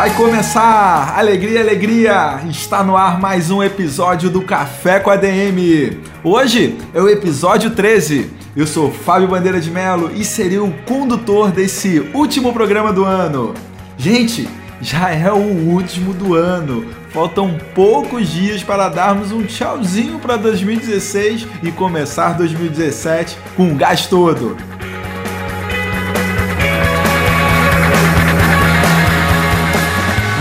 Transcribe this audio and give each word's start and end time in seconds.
Vai 0.00 0.14
começar! 0.14 1.18
Alegria, 1.18 1.60
alegria! 1.60 2.40
Está 2.48 2.82
no 2.82 2.96
ar 2.96 3.20
mais 3.20 3.50
um 3.50 3.62
episódio 3.62 4.30
do 4.30 4.40
Café 4.40 4.98
com 4.98 5.10
a 5.10 5.16
DM. 5.16 6.00
Hoje 6.24 6.78
é 6.94 7.02
o 7.02 7.06
episódio 7.06 7.72
13. 7.72 8.30
Eu 8.56 8.66
sou 8.66 8.90
Fábio 8.90 9.28
Bandeira 9.28 9.60
de 9.60 9.70
Melo 9.70 10.10
e 10.14 10.24
serei 10.24 10.58
o 10.58 10.72
condutor 10.86 11.50
desse 11.50 12.00
último 12.14 12.50
programa 12.50 12.94
do 12.94 13.04
ano. 13.04 13.52
Gente, 13.98 14.48
já 14.80 15.10
é 15.10 15.30
o 15.30 15.36
último 15.36 16.14
do 16.14 16.34
ano. 16.34 16.86
Faltam 17.10 17.58
poucos 17.74 18.30
dias 18.30 18.62
para 18.62 18.88
darmos 18.88 19.32
um 19.32 19.42
tchauzinho 19.42 20.18
para 20.18 20.38
2016 20.38 21.46
e 21.62 21.70
começar 21.70 22.38
2017 22.38 23.36
com 23.54 23.70
o 23.70 23.74
gás 23.74 24.06
todo. 24.06 24.56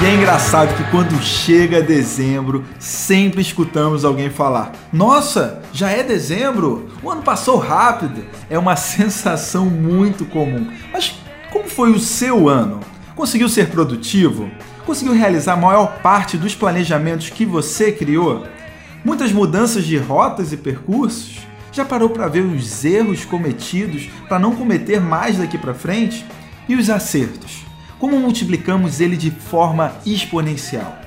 E 0.02 0.06
é 0.06 0.16
engraçado 0.16 0.74
que 0.78 0.92
quando 0.92 1.22
chega 1.22 1.82
dezembro, 1.82 2.64
sempre 2.80 3.42
escutamos 3.42 4.06
alguém 4.06 4.30
falar: 4.30 4.72
Nossa, 4.94 5.62
já 5.74 5.90
é 5.92 6.02
dezembro? 6.02 6.88
O 7.04 7.12
ano 7.12 7.22
passou 7.22 7.58
rápido. 7.58 8.24
É 8.50 8.58
uma 8.58 8.78
sensação 8.78 9.66
muito 9.66 10.24
comum. 10.24 10.72
Mas 10.94 11.16
como 11.52 11.68
foi 11.68 11.92
o 11.92 12.00
seu 12.00 12.48
ano? 12.48 12.80
Conseguiu 13.14 13.50
ser 13.50 13.68
produtivo? 13.68 14.50
Conseguiu 14.86 15.14
realizar 15.14 15.54
a 15.54 15.58
maior 15.58 16.00
parte 16.02 16.38
dos 16.38 16.56
planejamentos 16.56 17.30
que 17.30 17.46
você 17.46 17.92
criou? 17.92 18.48
Muitas 19.04 19.34
mudanças 19.34 19.84
de 19.84 19.98
rotas 19.98 20.54
e 20.54 20.58
percursos? 20.58 21.40
Já 21.74 21.84
parou 21.84 22.10
para 22.10 22.30
ver 22.30 22.46
os 22.46 22.86
erros 22.86 23.26
cometidos 23.26 24.10
para 24.30 24.40
não 24.40 24.56
cometer 24.56 25.02
mais 25.02 25.40
daqui 25.40 25.58
para 25.58 25.74
frente? 25.74 26.26
E 26.70 26.76
os 26.76 26.90
acertos? 26.90 27.69
Como 28.00 28.20
multiplicamos 28.20 29.00
ele 29.00 29.18
de 29.18 29.30
forma 29.30 29.94
exponencial. 30.06 30.98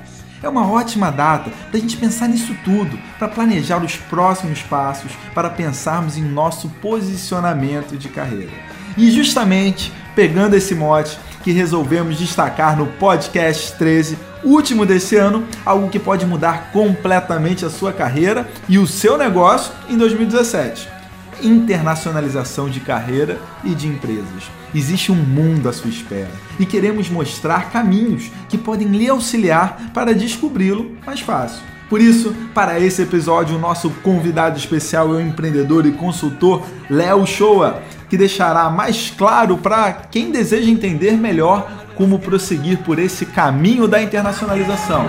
É 0.43 0.49
uma 0.49 0.71
ótima 0.71 1.11
data 1.11 1.51
para 1.71 1.79
a 1.79 1.81
gente 1.81 1.97
pensar 1.97 2.29
nisso 2.29 2.55
tudo, 2.65 2.99
para 3.19 3.29
planejar 3.29 3.83
os 3.83 3.97
próximos 3.97 4.61
passos, 4.63 5.13
para 5.35 5.49
pensarmos 5.49 6.17
em 6.17 6.23
nosso 6.23 6.69
posicionamento 6.69 7.97
de 7.97 8.09
carreira. 8.09 8.53
E 8.97 9.11
justamente 9.11 9.93
pegando 10.15 10.55
esse 10.55 10.75
mote 10.75 11.19
que 11.43 11.53
resolvemos 11.53 12.19
destacar 12.19 12.77
no 12.77 12.87
podcast 12.87 13.73
13, 13.79 14.19
último 14.45 14.85
desse 14.85 15.17
ano, 15.17 15.47
algo 15.65 15.89
que 15.89 15.99
pode 15.99 16.27
mudar 16.27 16.71
completamente 16.73 17.65
a 17.65 17.71
sua 17.71 17.93
carreira 17.93 18.49
e 18.69 18.79
o 18.79 18.87
seu 18.87 19.17
negócio 19.17 19.73
em 19.89 19.97
2017 19.97 21.03
internacionalização 21.43 22.69
de 22.69 22.81
carreira 22.81 23.41
e 23.65 23.75
de 23.75 23.89
empresas. 23.89 24.45
Existe 24.75 25.13
um 25.13 25.17
mundo 25.17 25.69
à 25.69 25.73
sua 25.73 25.91
espera 25.91 26.31
e 26.59 26.65
queremos 26.65 27.11
mostrar 27.11 27.71
caminhos 27.71 28.31
que 28.49 28.57
podem 28.57 28.89
lhe 28.89 29.09
auxiliar 29.09 29.91
para 29.93 30.15
descobri-lo 30.15 30.97
mais 31.05 31.21
fácil. 31.21 31.61
Por 31.91 32.01
isso, 32.01 32.35
para 32.55 32.81
esse 32.81 33.03
episódio, 33.03 33.57
o 33.57 33.61
nosso 33.61 33.91
convidado 34.03 34.59
especial 34.59 35.13
é 35.13 35.17
o 35.19 35.21
empreendedor 35.21 35.85
e 35.85 35.93
consultor 35.93 36.63
Léo 36.89 37.27
Shoa, 37.27 37.83
que 38.09 38.17
deixará 38.17 38.71
mais 38.71 39.11
claro 39.11 39.59
para 39.59 39.93
quem 39.93 40.31
deseja 40.31 40.71
entender 40.71 41.19
melhor 41.19 41.71
como 41.95 42.19
prosseguir 42.19 42.79
por 42.79 42.99
esse 42.99 43.27
caminho 43.27 43.87
da 43.87 44.03
internacionalização. 44.03 45.05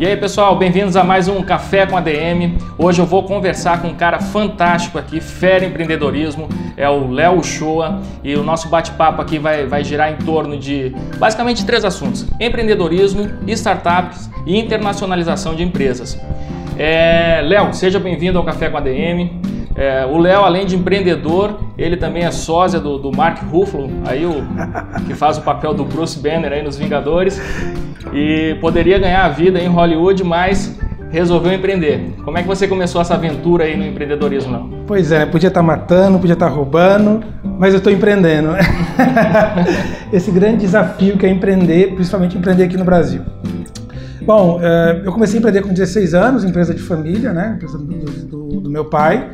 E 0.00 0.04
aí 0.04 0.16
pessoal, 0.16 0.56
bem-vindos 0.56 0.96
a 0.96 1.04
mais 1.04 1.28
um 1.28 1.40
Café 1.42 1.86
com 1.86 1.96
a 1.96 2.00
DM. 2.00 2.58
Hoje 2.76 3.00
eu 3.00 3.06
vou 3.06 3.22
conversar 3.22 3.80
com 3.80 3.88
um 3.88 3.94
cara 3.94 4.18
fantástico 4.18 4.98
aqui, 4.98 5.20
fera 5.20 5.64
empreendedorismo, 5.64 6.48
é 6.76 6.88
o 6.88 7.08
Léo 7.10 7.42
Shoa. 7.44 8.02
E 8.24 8.34
o 8.34 8.42
nosso 8.42 8.68
bate-papo 8.68 9.22
aqui 9.22 9.38
vai, 9.38 9.64
vai 9.64 9.84
girar 9.84 10.12
em 10.12 10.16
torno 10.16 10.58
de 10.58 10.92
basicamente 11.18 11.64
três 11.64 11.84
assuntos: 11.84 12.26
empreendedorismo, 12.40 13.30
startups 13.46 14.28
e 14.44 14.58
internacionalização 14.58 15.54
de 15.54 15.62
empresas. 15.62 16.18
É, 16.76 17.40
Léo, 17.44 17.72
seja 17.72 18.00
bem-vindo 18.00 18.36
ao 18.36 18.44
Café 18.44 18.68
com 18.68 18.76
a 18.76 18.80
DM. 18.80 19.55
É, 19.76 20.06
o 20.06 20.16
Léo, 20.16 20.40
além 20.40 20.64
de 20.64 20.74
empreendedor, 20.74 21.60
ele 21.76 21.96
também 21.98 22.24
é 22.24 22.30
sósia 22.30 22.80
do, 22.80 22.98
do 22.98 23.14
Mark 23.14 23.42
Ruffalo, 23.42 23.90
aí 24.06 24.24
o, 24.24 24.42
que 25.06 25.14
faz 25.14 25.36
o 25.36 25.42
papel 25.42 25.74
do 25.74 25.84
Bruce 25.84 26.18
Banner 26.18 26.50
aí 26.50 26.62
nos 26.62 26.78
Vingadores. 26.78 27.40
E 28.12 28.56
poderia 28.60 28.98
ganhar 28.98 29.24
a 29.24 29.28
vida 29.28 29.58
em 29.58 29.66
Hollywood, 29.66 30.24
mas 30.24 30.78
resolveu 31.10 31.52
empreender. 31.52 32.14
Como 32.24 32.38
é 32.38 32.42
que 32.42 32.48
você 32.48 32.66
começou 32.66 33.00
essa 33.00 33.14
aventura 33.14 33.64
aí 33.64 33.76
no 33.76 33.84
empreendedorismo, 33.84 34.52
não? 34.52 34.70
Pois 34.86 35.12
é, 35.12 35.26
podia 35.26 35.48
estar 35.48 35.60
tá 35.60 35.66
matando, 35.66 36.18
podia 36.18 36.34
estar 36.34 36.48
tá 36.48 36.52
roubando, 36.52 37.22
mas 37.44 37.74
eu 37.74 37.78
estou 37.78 37.92
empreendendo. 37.92 38.50
Esse 40.12 40.30
grande 40.30 40.58
desafio 40.58 41.18
que 41.18 41.26
é 41.26 41.28
empreender, 41.28 41.94
principalmente 41.94 42.36
empreender 42.38 42.64
aqui 42.64 42.76
no 42.76 42.84
Brasil. 42.84 43.22
Bom, 44.22 44.58
é, 44.60 45.02
eu 45.04 45.12
comecei 45.12 45.36
a 45.36 45.38
empreender 45.38 45.62
com 45.62 45.68
16 45.68 46.14
anos, 46.14 46.44
empresa 46.44 46.74
de 46.74 46.82
família, 46.82 47.32
né? 47.32 47.54
Empresa 47.56 47.78
do, 47.78 47.84
do, 47.84 48.60
do 48.62 48.70
meu 48.70 48.86
pai. 48.86 49.30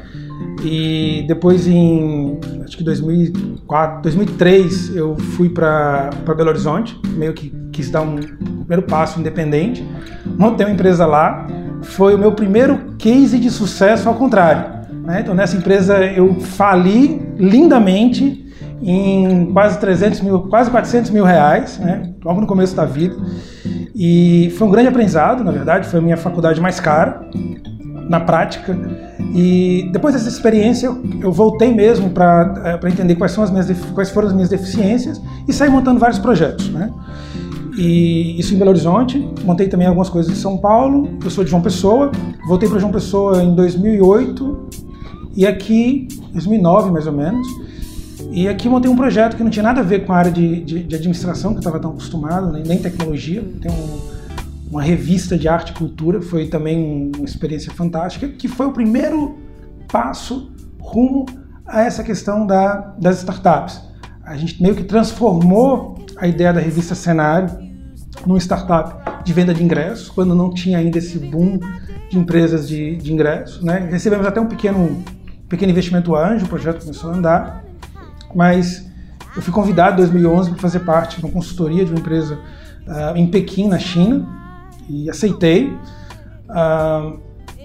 E 0.65 1.25
depois 1.27 1.67
em 1.67 2.39
acho 2.65 2.77
que 2.77 2.85
2004, 2.85 4.03
2003 4.03 4.97
eu 4.97 5.17
fui 5.17 5.49
para 5.49 6.11
Belo 6.37 6.51
Horizonte, 6.51 6.99
meio 7.15 7.33
que 7.33 7.51
quis 7.73 7.91
dar 7.91 8.03
um 8.03 8.17
primeiro 8.17 8.83
passo 8.83 9.19
independente. 9.19 9.87
Montei 10.39 10.67
uma 10.67 10.73
empresa 10.73 11.07
lá. 11.07 11.47
Foi 11.83 12.15
o 12.15 12.19
meu 12.19 12.33
primeiro 12.33 12.95
case 12.99 13.39
de 13.39 13.51
sucesso 13.51 14.09
ao 14.09 14.15
contrário. 14.15 14.83
Né? 15.05 15.21
Então 15.21 15.35
nessa 15.35 15.57
empresa 15.57 15.99
eu 16.05 16.35
fali 16.41 17.21
lindamente 17.37 18.43
em 18.81 19.47
quase 19.53 19.79
300 19.79 20.21
mil, 20.21 20.41
quase 20.43 20.71
400 20.71 21.11
mil 21.11 21.25
reais, 21.25 21.79
né? 21.79 22.13
logo 22.25 22.41
no 22.41 22.47
começo 22.47 22.75
da 22.75 22.85
vida. 22.85 23.17
E 23.95 24.53
foi 24.57 24.67
um 24.67 24.71
grande 24.71 24.89
aprendizado, 24.89 25.45
na 25.45 25.53
verdade, 25.53 25.87
foi 25.87 25.99
a 25.99 26.03
minha 26.03 26.17
faculdade 26.17 26.61
mais 26.61 26.81
cara 26.81 27.29
na 28.09 28.21
prática. 28.21 28.77
E 29.35 29.89
depois 29.93 30.15
dessa 30.15 30.29
experiência, 30.29 30.95
eu 31.21 31.33
voltei 31.33 31.73
mesmo 31.73 32.11
para 32.11 32.81
é, 32.83 32.89
entender 32.89 33.15
quais, 33.15 33.33
são 33.33 33.43
as 33.43 33.51
minhas, 33.51 33.71
quais 33.95 34.11
foram 34.11 34.29
as 34.29 34.35
minhas 34.35 34.51
deficiências 34.51 35.21
e 35.49 35.53
saí 35.53 35.71
montando 35.71 35.99
vários 35.99 36.19
projetos. 36.19 36.69
Né? 36.69 36.93
E 37.79 38.39
isso 38.39 38.55
em 38.55 38.59
Belo 38.59 38.71
Horizonte, 38.71 39.27
montei 39.43 39.69
também 39.69 39.87
algumas 39.87 40.11
coisas 40.11 40.31
em 40.31 40.37
São 40.37 40.59
Paulo. 40.59 41.09
Eu 41.25 41.31
sou 41.31 41.43
de 41.43 41.51
João 41.51 41.63
Pessoa, 41.63 42.13
voltei 42.47 42.69
para 42.69 42.79
João 42.79 42.93
Pessoa 42.93 43.43
em 43.43 43.55
2008 43.55 44.69
e 45.35 45.47
aqui, 45.47 46.09
2009 46.35 46.91
mais 46.91 47.07
ou 47.07 47.13
menos. 47.15 47.47
E 48.31 48.49
aqui 48.49 48.69
montei 48.69 48.91
um 48.91 48.97
projeto 48.97 49.37
que 49.37 49.43
não 49.43 49.51
tinha 49.51 49.63
nada 49.63 49.81
a 49.81 49.85
ver 49.85 50.05
com 50.05 50.13
a 50.13 50.17
área 50.17 50.31
de, 50.31 50.63
de, 50.63 50.83
de 50.83 50.95
administração, 50.95 51.53
que 51.53 51.57
eu 51.57 51.61
estava 51.61 51.79
tão 51.79 51.91
acostumado, 51.91 52.53
nem, 52.53 52.63
nem 52.63 52.79
tecnologia. 52.79 53.43
Tem 53.61 53.71
um, 53.71 54.12
uma 54.73 54.83
revista 54.83 55.37
de 55.37 55.47
arte 55.47 55.69
e 55.69 55.75
cultura, 55.75 56.23
foi 56.23 56.47
também 56.47 57.13
uma 57.15 57.27
experiência 57.27 57.71
fantástica, 57.71 58.27
que 58.27 58.49
foi 58.49 58.65
o 58.65 58.73
primeiro 58.73 59.37
passo 59.87 60.51
rumo 60.81 61.27
a 61.67 61.83
essa 61.83 62.03
questão 62.03 62.47
da, 62.47 62.95
das 62.99 63.19
startups. 63.19 63.83
A 64.25 64.35
gente 64.35 64.63
meio 64.63 64.75
que 64.75 64.85
transformou 64.85 66.03
a 66.17 66.27
ideia 66.27 66.55
da 66.55 66.61
revista 66.61 66.95
Cenário 66.95 67.51
numa 68.27 68.39
startup 68.39 69.23
de 69.23 69.33
venda 69.35 69.53
de 69.53 69.63
ingressos, 69.63 70.09
quando 70.09 70.35
não 70.35 70.49
tinha 70.49 70.79
ainda 70.79 70.97
esse 70.97 71.19
boom 71.19 71.59
de 72.09 72.19
empresas 72.19 72.67
de, 72.67 72.97
de 72.97 73.13
ingresso. 73.13 73.63
Né? 73.63 73.91
Recebemos 73.91 74.27
até 74.27 74.41
um 74.41 74.47
pequeno, 74.47 75.05
pequeno 75.51 75.71
investimento 75.71 76.17
anjo, 76.17 76.47
o 76.47 76.49
projeto 76.49 76.81
começou 76.81 77.11
a 77.11 77.15
andar, 77.15 77.63
mas 78.35 78.91
eu 79.37 79.43
fui 79.43 79.53
convidado 79.53 79.97
em 79.97 79.97
2011 79.97 80.53
para 80.53 80.59
fazer 80.59 80.81
parte 80.81 81.19
de 81.19 81.27
uma 81.27 81.31
consultoria 81.31 81.85
de 81.85 81.91
uma 81.91 82.01
empresa 82.01 82.39
uh, 82.87 83.15
em 83.15 83.27
Pequim, 83.27 83.69
na 83.69 83.79
China, 83.79 84.41
e 84.89 85.11
aceitei. 85.11 85.69
Uh, 86.49 87.21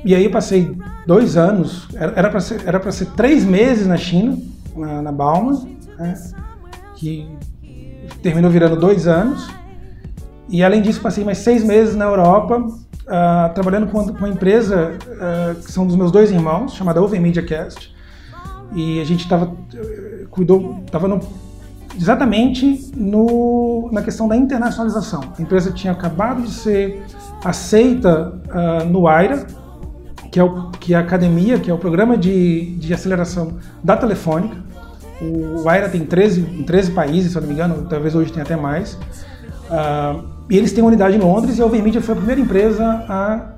e 0.06 0.16
aí 0.16 0.24
eu 0.26 0.32
passei 0.32 0.76
dois 1.06 1.38
anos, 1.38 1.88
era 1.96 2.30
para 2.30 2.40
ser, 2.40 2.62
ser 2.92 3.06
três 3.08 3.44
meses 3.44 3.88
na 3.88 3.98
China, 3.98 4.38
na, 4.76 5.02
na 5.02 5.12
Bauman, 5.12 5.68
né, 5.98 6.14
que 6.96 7.28
terminou 8.22 8.52
virando 8.52 8.76
dois 8.76 9.08
anos. 9.08 9.48
E 10.50 10.64
além 10.64 10.82
disso, 10.82 11.02
passei 11.02 11.24
mais 11.24 11.40
seis 11.40 11.64
meses 11.64 11.96
na 11.96 12.06
Europa, 12.06 12.58
uh, 12.60 13.54
trabalhando 13.54 13.88
com 13.88 14.00
uma, 14.00 14.30
empresa 14.30 14.98
uh, 15.08 15.56
que 15.56 15.72
são 15.72 15.86
dos 15.86 15.96
meus 15.96 16.12
dois 16.12 16.32
irmãos, 16.32 16.74
chamada 16.74 17.02
Oven 17.02 17.20
Media 17.20 17.44
Cast. 17.44 17.94
E 18.76 19.02
a 19.02 19.04
gente 19.06 19.24
estava 19.24 19.56
cuidou, 20.30 20.84
estava 20.86 21.08
exatamente 21.98 22.92
no, 22.96 23.90
na 23.92 24.02
questão 24.02 24.28
da 24.28 24.36
internacionalização. 24.36 25.34
A 25.38 25.42
empresa 25.42 25.72
tinha 25.72 25.92
acabado 25.94 26.42
de 26.42 26.52
ser 26.52 27.04
aceita 27.44 28.34
uh, 28.48 28.86
no 28.86 29.08
AIRA, 29.08 29.48
que 30.32 30.40
é, 30.40 30.44
o, 30.44 30.70
que 30.72 30.94
é 30.94 30.98
a 30.98 31.00
academia, 31.00 31.60
que 31.60 31.70
é 31.70 31.74
o 31.74 31.78
programa 31.78 32.18
de, 32.18 32.76
de 32.76 32.94
aceleração 32.94 33.58
da 33.84 33.98
Telefônica. 33.98 34.56
O 35.22 35.68
AIRA 35.68 35.90
tem 35.90 36.06
13, 36.06 36.42
em 36.42 36.64
13 36.64 36.92
países, 36.92 37.32
se 37.32 37.38
eu 37.38 37.42
não 37.42 37.48
me 37.48 37.56
engano, 37.56 37.88
talvez 37.90 38.14
hoje 38.14 38.32
tenha 38.32 38.44
até 38.44 38.56
mais. 38.56 38.94
Uh, 38.94 40.38
e 40.50 40.58
eles 40.58 40.72
têm 40.72 40.84
uma 40.84 40.90
unidade 40.90 41.16
em 41.16 41.20
Londres 41.20 41.58
e 41.58 41.62
a 41.62 41.66
Overmedia 41.66 42.02
foi 42.02 42.14
a 42.14 42.18
primeira 42.18 42.40
empresa 42.40 42.86
a, 43.10 43.54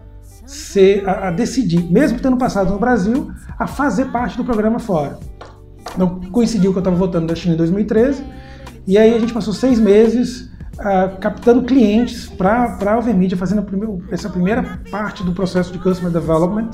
ser, 0.46 1.08
a, 1.08 1.28
a, 1.28 1.32
decidir, 1.32 1.84
mesmo 1.92 2.20
tendo 2.20 2.38
passado 2.38 2.72
no 2.72 2.80
Brasil, 2.80 3.32
a 3.58 3.68
fazer 3.68 4.06
parte 4.06 4.38
do 4.38 4.44
programa 4.44 4.80
fora. 4.80 5.20
Então 5.94 6.20
coincidiu 6.32 6.72
que 6.72 6.78
eu 6.78 6.82
estava 6.82 6.96
voltando 6.96 7.28
da 7.28 7.36
China 7.36 7.54
em 7.54 7.58
2013 7.58 8.24
e 8.88 8.98
aí 8.98 9.14
a 9.14 9.20
gente 9.20 9.34
passou 9.34 9.54
seis 9.54 9.80
meses 9.80 10.50
uh, 10.80 11.18
captando 11.20 11.64
clientes 11.64 12.28
para 12.28 12.78
a 12.86 12.98
Overmedia, 12.98 13.38
fazendo 13.38 13.62
primeiro, 13.62 14.04
essa 14.12 14.30
primeira 14.30 14.80
parte 14.90 15.24
do 15.24 15.32
processo 15.32 15.72
de 15.72 15.80
Customer 15.80 16.12
Development, 16.12 16.70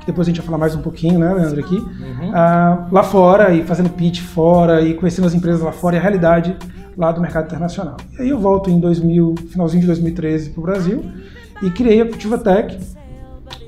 que 0.00 0.06
depois 0.06 0.26
a 0.26 0.30
gente 0.30 0.36
vai 0.38 0.46
falar 0.46 0.58
mais 0.58 0.74
um 0.74 0.82
pouquinho, 0.82 1.18
né, 1.18 1.32
Leandro, 1.32 1.60
aqui, 1.60 1.76
uhum. 1.76 2.30
uh, 2.30 2.86
lá 2.92 3.02
fora, 3.02 3.52
e 3.52 3.64
fazendo 3.64 3.90
pitch 3.90 4.20
fora, 4.20 4.82
e 4.82 4.94
conhecendo 4.94 5.26
as 5.26 5.34
empresas 5.34 5.60
lá 5.60 5.72
fora 5.72 5.96
e 5.96 5.98
a 5.98 6.02
realidade 6.02 6.56
lá 6.96 7.12
do 7.12 7.20
mercado 7.20 7.46
internacional. 7.46 7.96
E 8.18 8.22
aí 8.22 8.28
eu 8.28 8.38
volto 8.38 8.70
em 8.70 8.78
2000, 8.80 9.34
finalzinho 9.50 9.80
de 9.80 9.86
2013 9.86 10.50
para 10.50 10.60
o 10.60 10.62
Brasil 10.62 11.04
e 11.62 11.70
criei 11.70 12.00
a 12.00 12.06
Cultiva 12.06 12.38
Tech, 12.38 12.78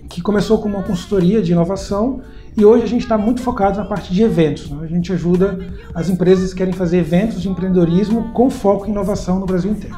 que 0.09 0.23
começou 0.23 0.59
como 0.59 0.77
uma 0.77 0.83
consultoria 0.83 1.43
de 1.43 1.53
inovação 1.53 2.21
e 2.59 2.65
hoje 2.65 2.83
a 2.83 2.89
gente 2.89 3.03
está 3.03 3.17
muito 3.17 3.41
focado 3.41 3.79
na 3.79 3.85
parte 3.85 4.13
de 4.13 4.21
eventos. 4.23 4.69
Né? 4.69 4.81
A 4.83 4.87
gente 4.89 5.13
ajuda 5.13 5.59
as 5.95 6.11
empresas 6.11 6.51
que 6.51 6.59
querem 6.59 6.73
fazer 6.73 6.99
eventos 6.99 7.41
de 7.41 7.49
empreendedorismo 7.49 8.33
com 8.33 8.51
foco 8.51 8.87
em 8.87 8.91
inovação 8.91 9.39
no 9.39 9.47
Brasil 9.47 9.71
inteiro. 9.71 9.97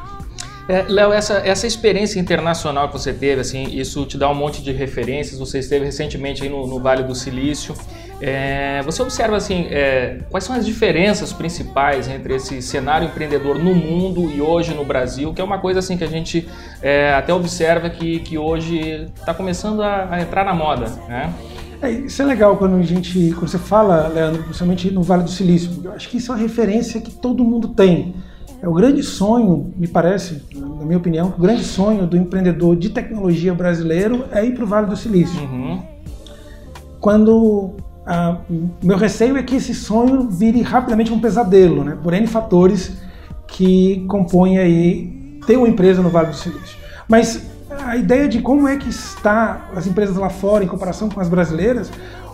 É, 0.69 0.85
Léo, 0.87 1.11
essa, 1.11 1.41
essa 1.43 1.65
experiência 1.65 2.19
internacional 2.19 2.87
que 2.87 2.93
você 2.93 3.11
teve, 3.11 3.41
assim, 3.41 3.63
isso 3.63 4.05
te 4.05 4.15
dá 4.15 4.29
um 4.29 4.35
monte 4.35 4.61
de 4.61 4.71
referências. 4.71 5.39
Você 5.39 5.57
esteve 5.57 5.85
recentemente 5.85 6.43
aí 6.43 6.49
no, 6.49 6.67
no 6.67 6.79
Vale 6.79 7.01
do 7.01 7.15
Silício. 7.15 7.75
É, 8.21 8.83
você 8.83 9.01
observa 9.01 9.35
assim, 9.35 9.65
é, 9.71 10.19
quais 10.29 10.43
são 10.43 10.55
as 10.55 10.63
diferenças 10.63 11.33
principais 11.33 12.07
entre 12.07 12.35
esse 12.35 12.61
cenário 12.61 13.07
empreendedor 13.07 13.57
no 13.57 13.73
mundo 13.73 14.31
e 14.31 14.39
hoje 14.39 14.75
no 14.75 14.85
Brasil, 14.85 15.33
que 15.33 15.41
é 15.41 15.43
uma 15.43 15.57
coisa 15.57 15.79
assim 15.79 15.97
que 15.97 16.03
a 16.03 16.07
gente 16.07 16.47
é, 16.83 17.11
até 17.15 17.33
observa 17.33 17.89
que, 17.89 18.19
que 18.19 18.37
hoje 18.37 19.09
está 19.15 19.33
começando 19.33 19.81
a, 19.81 20.07
a, 20.11 20.21
entrar 20.21 20.45
na 20.45 20.53
moda, 20.53 20.85
né? 21.09 21.33
É, 21.81 21.89
isso 21.89 22.21
é 22.21 22.25
legal 22.25 22.57
quando 22.57 22.75
a 22.75 22.81
gente, 22.83 23.31
quando 23.31 23.47
você 23.47 23.57
fala, 23.57 24.07
Leandro, 24.07 24.43
principalmente 24.43 24.91
no 24.91 25.01
Vale 25.01 25.23
do 25.23 25.31
Silício. 25.31 25.71
Eu 25.83 25.93
acho 25.93 26.09
que 26.09 26.17
isso 26.17 26.31
é 26.31 26.35
uma 26.35 26.41
referência 26.41 27.01
que 27.01 27.11
todo 27.11 27.43
mundo 27.43 27.69
tem. 27.69 28.15
É 28.61 28.67
o 28.67 28.73
grande 28.73 29.01
sonho, 29.01 29.73
me 29.75 29.87
parece, 29.87 30.43
na 30.55 30.85
minha 30.85 30.99
opinião, 30.99 31.33
o 31.35 31.41
grande 31.41 31.63
sonho 31.63 32.05
do 32.05 32.15
empreendedor 32.15 32.75
de 32.75 32.89
tecnologia 32.89 33.53
brasileiro 33.55 34.25
é 34.31 34.45
ir 34.45 34.53
para 34.53 34.63
o 34.63 34.67
Vale 34.67 34.87
do 34.87 34.95
Silício. 34.95 35.41
Uhum. 35.41 35.81
Quando 36.99 37.73
ah, 38.05 38.37
meu 38.83 38.97
receio 38.97 39.37
é 39.37 39.43
que 39.43 39.55
esse 39.55 39.73
sonho 39.73 40.29
vire 40.29 40.61
rapidamente 40.61 41.11
um 41.11 41.19
pesadelo, 41.19 41.83
né? 41.83 41.97
Por 42.01 42.13
N 42.13 42.27
fatores 42.27 42.97
que 43.47 44.05
compõem 44.07 44.57
aí 44.57 45.39
ter 45.45 45.57
uma 45.57 45.67
empresa 45.67 46.01
no 46.01 46.09
Vale 46.09 46.27
do 46.27 46.35
Silício. 46.35 46.77
Mas 47.07 47.50
a 47.79 47.95
ideia 47.95 48.27
de 48.27 48.41
como 48.41 48.67
é 48.67 48.77
que 48.77 48.89
está 48.89 49.69
as 49.75 49.87
empresas 49.87 50.15
lá 50.15 50.29
fora 50.29 50.63
em 50.63 50.67
comparação 50.67 51.09
com 51.09 51.19
as 51.19 51.29
brasileiras, 51.29 51.91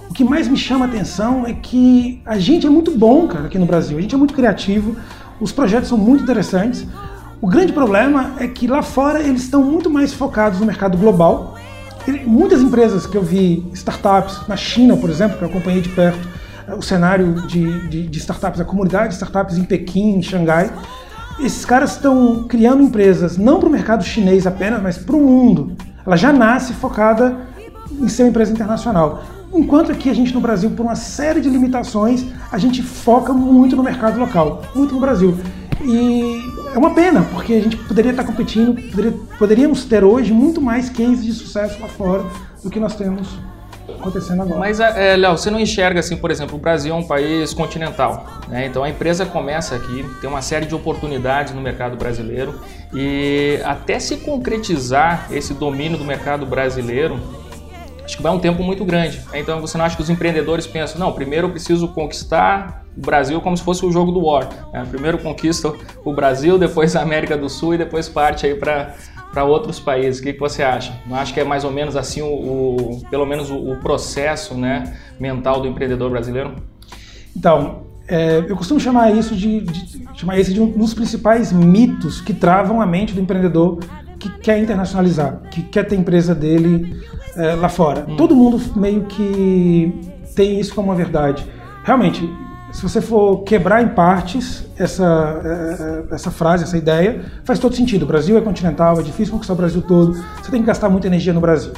o 0.09 0.13
que 0.13 0.23
mais 0.23 0.47
me 0.47 0.57
chama 0.57 0.85
a 0.85 0.87
atenção 0.87 1.45
é 1.45 1.53
que 1.53 2.21
a 2.25 2.39
gente 2.39 2.65
é 2.65 2.69
muito 2.69 2.97
bom, 2.97 3.27
cara, 3.27 3.45
aqui 3.45 3.59
no 3.59 3.65
Brasil. 3.65 3.97
A 3.97 4.01
gente 4.01 4.15
é 4.15 4.17
muito 4.17 4.33
criativo, 4.33 4.95
os 5.39 5.51
projetos 5.51 5.89
são 5.89 5.97
muito 5.97 6.23
interessantes. 6.23 6.85
O 7.41 7.47
grande 7.47 7.73
problema 7.73 8.33
é 8.39 8.47
que 8.47 8.67
lá 8.67 8.81
fora 8.81 9.21
eles 9.21 9.43
estão 9.43 9.63
muito 9.63 9.89
mais 9.89 10.13
focados 10.13 10.59
no 10.59 10.65
mercado 10.65 10.97
global. 10.97 11.55
Muitas 12.25 12.61
empresas 12.61 13.05
que 13.05 13.17
eu 13.17 13.21
vi, 13.21 13.69
startups, 13.73 14.47
na 14.47 14.55
China, 14.55 14.95
por 14.95 15.09
exemplo, 15.09 15.37
que 15.37 15.43
eu 15.43 15.49
acompanhei 15.49 15.81
de 15.81 15.89
perto 15.89 16.37
o 16.75 16.81
cenário 16.81 17.33
de, 17.47 17.87
de, 17.87 18.07
de 18.07 18.19
startups, 18.19 18.59
a 18.59 18.65
comunidade 18.65 19.09
de 19.09 19.13
startups 19.13 19.57
em 19.57 19.63
Pequim, 19.63 20.17
em 20.17 20.21
Xangai, 20.21 20.71
esses 21.39 21.63
caras 21.65 21.93
estão 21.93 22.45
criando 22.47 22.81
empresas 22.81 23.37
não 23.37 23.59
para 23.59 23.69
o 23.69 23.71
mercado 23.71 24.03
chinês 24.03 24.47
apenas, 24.47 24.81
mas 24.81 24.97
para 24.97 25.15
o 25.15 25.21
mundo. 25.21 25.75
Ela 26.05 26.15
já 26.15 26.33
nasce 26.33 26.73
focada 26.73 27.37
em 27.91 28.07
ser 28.07 28.23
uma 28.23 28.29
empresa 28.29 28.51
internacional. 28.51 29.23
Enquanto 29.53 29.91
aqui 29.91 30.09
a 30.09 30.13
gente 30.13 30.33
no 30.33 30.41
Brasil, 30.41 30.69
por 30.71 30.83
uma 30.83 30.95
série 30.95 31.39
de 31.39 31.49
limitações, 31.49 32.25
a 32.51 32.57
gente 32.57 32.81
foca 32.81 33.33
muito 33.33 33.75
no 33.75 33.83
mercado 33.83 34.19
local, 34.19 34.61
muito 34.75 34.93
no 34.93 34.99
Brasil. 34.99 35.37
E 35.83 36.41
é 36.73 36.77
uma 36.77 36.93
pena, 36.93 37.25
porque 37.31 37.53
a 37.53 37.61
gente 37.61 37.77
poderia 37.77 38.11
estar 38.11 38.23
competindo, 38.23 38.73
poderia, 38.91 39.13
poderíamos 39.37 39.85
ter 39.85 40.03
hoje 40.03 40.33
muito 40.33 40.61
mais 40.61 40.89
cases 40.89 41.23
de 41.23 41.33
sucesso 41.33 41.79
lá 41.81 41.87
fora 41.87 42.25
do 42.63 42.69
que 42.69 42.79
nós 42.79 42.95
temos 42.95 43.37
acontecendo 43.93 44.41
agora. 44.41 44.59
Mas, 44.59 44.79
é, 44.79 45.15
Léo, 45.15 45.37
você 45.37 45.49
não 45.49 45.59
enxerga 45.59 45.99
assim, 45.99 46.17
por 46.17 46.31
exemplo, 46.31 46.55
o 46.55 46.59
Brasil 46.59 46.93
é 46.93 46.97
um 46.97 47.05
país 47.05 47.53
continental, 47.53 48.25
né? 48.47 48.65
Então 48.65 48.83
a 48.83 48.89
empresa 48.89 49.25
começa 49.25 49.75
aqui, 49.75 50.05
tem 50.21 50.29
uma 50.29 50.41
série 50.41 50.65
de 50.65 50.75
oportunidades 50.75 51.53
no 51.53 51.61
mercado 51.61 51.97
brasileiro 51.97 52.59
e 52.93 53.59
até 53.63 53.99
se 53.99 54.17
concretizar 54.17 55.27
esse 55.31 55.53
domínio 55.53 55.97
do 55.97 56.05
mercado 56.05 56.45
brasileiro, 56.45 57.19
acho 58.03 58.17
que 58.17 58.23
vai 58.23 58.31
um 58.31 58.39
tempo 58.39 58.63
muito 58.63 58.85
grande. 58.85 59.21
Então 59.33 59.59
você 59.59 59.77
não 59.77 59.85
acha 59.85 59.95
que 59.95 60.01
os 60.01 60.09
empreendedores 60.09 60.65
pensam, 60.65 60.99
não, 60.99 61.11
primeiro 61.11 61.47
eu 61.47 61.51
preciso 61.51 61.87
conquistar 61.89 62.85
o 62.97 63.01
Brasil 63.01 63.39
como 63.41 63.55
se 63.55 63.63
fosse 63.63 63.85
o 63.85 63.91
jogo 63.91 64.11
do 64.11 64.25
War. 64.25 64.49
Né? 64.73 64.85
Primeiro 64.89 65.17
conquista 65.19 65.71
o 66.03 66.13
Brasil, 66.13 66.57
depois 66.57 66.95
a 66.95 67.01
América 67.01 67.37
do 67.37 67.49
Sul 67.49 67.75
e 67.75 67.77
depois 67.77 68.09
parte 68.09 68.45
aí 68.45 68.55
para 68.55 68.95
para 69.31 69.43
outros 69.43 69.79
países. 69.79 70.19
O 70.19 70.23
que, 70.23 70.33
que, 70.33 70.39
você 70.39 70.63
acha? 70.63 70.93
Não 71.05 71.15
acha 71.15 71.33
que 71.33 71.39
é 71.39 71.43
mais 71.43 71.63
ou 71.63 71.71
menos 71.71 71.95
assim 71.95 72.21
o, 72.21 72.27
o 72.27 73.01
pelo 73.09 73.25
menos 73.25 73.49
o, 73.49 73.71
o, 73.71 73.77
processo, 73.77 74.55
né, 74.55 74.95
mental 75.19 75.61
do 75.61 75.67
empreendedor 75.67 76.09
brasileiro? 76.09 76.55
Então, 77.35 77.83
é, 78.07 78.43
eu 78.47 78.55
costumo 78.55 78.79
chamar 78.79 79.11
isso 79.11 79.35
de, 79.35 79.61
de, 79.61 80.07
chamar 80.15 80.39
esse 80.39 80.53
de 80.53 80.61
um 80.61 80.71
dos 80.71 80.93
principais 80.93 81.51
mitos 81.51 82.21
que 82.21 82.33
travam 82.33 82.81
a 82.81 82.85
mente 82.85 83.13
do 83.13 83.21
empreendedor 83.21 83.79
que 84.17 84.29
quer 84.39 84.59
internacionalizar, 84.59 85.41
que 85.51 85.61
quer 85.61 85.83
ter 85.83 85.95
empresa 85.95 86.33
dele 86.33 86.99
é, 87.35 87.53
lá 87.53 87.69
fora. 87.69 88.05
Hum. 88.07 88.15
Todo 88.15 88.35
mundo 88.35 88.59
meio 88.75 89.03
que 89.03 89.93
tem 90.35 90.59
isso 90.59 90.73
como 90.73 90.87
uma 90.89 90.95
verdade. 90.95 91.45
Realmente, 91.83 92.27
se 92.77 92.83
você 92.83 93.01
for 93.01 93.41
quebrar 93.41 93.81
em 93.81 93.87
partes 93.87 94.63
essa, 94.77 95.03
é, 95.43 96.11
é, 96.11 96.13
essa 96.13 96.29
frase, 96.29 96.63
essa 96.63 96.77
ideia, 96.77 97.25
faz 97.43 97.57
todo 97.57 97.75
sentido. 97.75 98.03
O 98.03 98.05
Brasil 98.05 98.37
é 98.37 98.41
continental, 98.41 98.99
é 98.99 99.01
difícil 99.01 99.33
conquistar 99.33 99.53
o 99.53 99.55
Brasil 99.55 99.81
todo, 99.81 100.13
você 100.13 100.51
tem 100.51 100.61
que 100.61 100.67
gastar 100.67 100.87
muita 100.87 101.07
energia 101.07 101.33
no 101.33 101.41
Brasil. 101.41 101.73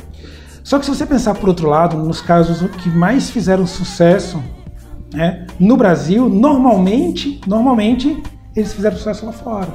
Só 0.61 0.77
que 0.77 0.83
se 0.83 0.93
você 0.93 1.05
pensar 1.05 1.35
por 1.35 1.47
outro 1.47 1.69
lado, 1.69 1.95
nos 1.95 2.19
casos 2.19 2.69
que 2.83 2.89
mais 2.89 3.29
fizeram 3.29 3.65
sucesso 3.65 4.43
né, 5.13 5.47
no 5.57 5.77
Brasil, 5.77 6.27
normalmente, 6.27 7.39
normalmente 7.47 8.21
eles 8.53 8.73
fizeram 8.73 8.97
sucesso 8.97 9.25
lá 9.25 9.31
fora. 9.31 9.69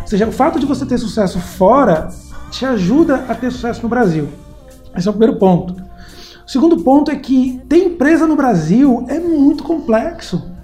Ou 0.00 0.06
seja, 0.06 0.26
o 0.26 0.32
fato 0.32 0.58
de 0.58 0.64
você 0.64 0.86
ter 0.86 0.96
sucesso 0.96 1.38
fora 1.38 2.08
te 2.50 2.64
ajuda 2.64 3.26
a 3.28 3.34
ter 3.34 3.52
sucesso 3.52 3.82
no 3.82 3.90
Brasil. 3.90 4.30
Esse 4.96 5.06
é 5.06 5.10
o 5.10 5.12
primeiro 5.12 5.38
ponto. 5.38 5.76
O 6.46 6.50
segundo 6.50 6.78
ponto 6.78 7.10
é 7.10 7.16
que 7.16 7.60
ter 7.68 7.78
empresa 7.78 8.26
no 8.26 8.36
Brasil 8.36 9.04
é 9.08 9.18
muito 9.18 9.64
complexo. 9.64 10.54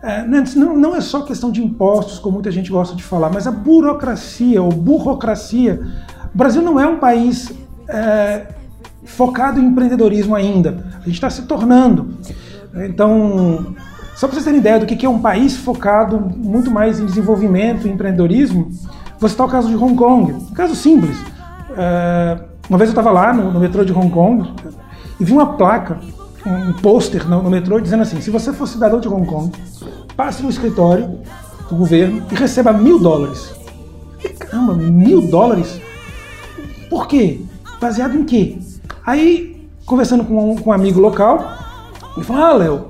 É, 0.00 0.22
né, 0.24 0.44
não, 0.54 0.76
não, 0.76 0.96
é 0.96 1.00
só 1.00 1.22
questão 1.22 1.50
de 1.50 1.62
impostos, 1.62 2.18
como 2.18 2.34
muita 2.34 2.50
gente 2.50 2.70
gosta 2.70 2.94
de 2.94 3.02
falar, 3.02 3.30
mas 3.30 3.46
a 3.46 3.50
burocracia 3.50 4.62
ou 4.62 4.70
burocracia. 4.70 5.80
O 6.32 6.38
Brasil 6.38 6.62
não 6.62 6.78
é 6.78 6.86
um 6.86 6.98
país 6.98 7.52
é, 7.88 8.46
focado 9.04 9.60
em 9.60 9.64
empreendedorismo 9.64 10.34
ainda. 10.34 10.84
A 11.00 11.04
gente 11.04 11.14
está 11.14 11.28
se 11.28 11.42
tornando. 11.42 12.16
Então, 12.74 13.74
só 14.14 14.28
para 14.28 14.34
vocês 14.34 14.44
terem 14.44 14.60
ideia 14.60 14.78
do 14.78 14.86
que 14.86 15.04
é 15.04 15.08
um 15.08 15.20
país 15.20 15.56
focado 15.56 16.20
muito 16.20 16.70
mais 16.70 17.00
em 17.00 17.06
desenvolvimento 17.06 17.86
e 17.86 17.90
empreendedorismo, 17.90 18.70
vou 19.18 19.28
citar 19.28 19.46
o 19.46 19.50
caso 19.50 19.68
de 19.68 19.76
Hong 19.76 19.96
Kong. 19.96 20.32
Um 20.32 20.54
caso 20.54 20.76
simples. 20.76 21.16
É, 21.76 22.38
Uma 22.68 22.78
vez 22.78 22.90
eu 22.90 22.92
estava 22.92 23.10
lá 23.10 23.32
no, 23.32 23.52
no, 23.52 23.58
metrô 23.58 23.84
de 23.84 23.92
Hong 23.92 24.10
Kong 24.10 24.48
e 25.18 25.24
vi 25.24 25.32
uma 25.32 25.54
placa, 25.54 26.00
um, 26.46 26.72
pôster 26.74 27.28
no, 27.28 27.42
no, 27.42 27.50
metrô 27.50 27.80
dizendo 27.80 28.02
assim: 28.02 28.20
se 28.20 28.30
você 28.30 28.52
for 28.52 28.66
cidadão 28.66 29.00
de 29.00 29.08
Hong 29.08 29.26
Kong, 29.26 29.52
passe 30.16 30.42
no 30.42 30.50
escritório 30.50 31.20
do 31.68 31.76
governo 31.76 32.22
e 32.30 32.34
receba 32.34 32.72
mil 32.72 32.98
dólares. 32.98 33.54
E, 34.22 34.28
caramba, 34.28 34.74
mil 34.74 35.22
dólares? 35.22 35.80
Por 36.88 37.06
quê? 37.06 37.40
Baseado 37.80 38.16
em 38.16 38.24
quê? 38.24 38.58
Aí, 39.04 39.68
conversando 39.86 40.24
com 40.24 40.52
um, 40.52 40.56
com 40.56 40.70
um 40.70 40.72
amigo 40.72 41.00
local, 41.00 41.44
ele 42.16 42.24
falou: 42.24 42.42
Ah, 42.42 42.52
Léo, 42.52 42.86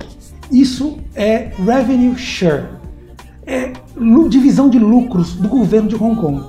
isso 0.50 0.98
é 1.14 1.50
revenue 1.58 2.16
share. 2.16 2.66
É 3.46 3.72
divisão 4.28 4.68
de 4.68 4.78
lucros 4.78 5.34
do 5.34 5.48
governo 5.48 5.88
de 5.88 5.94
Hong 5.94 6.18
Kong. 6.20 6.42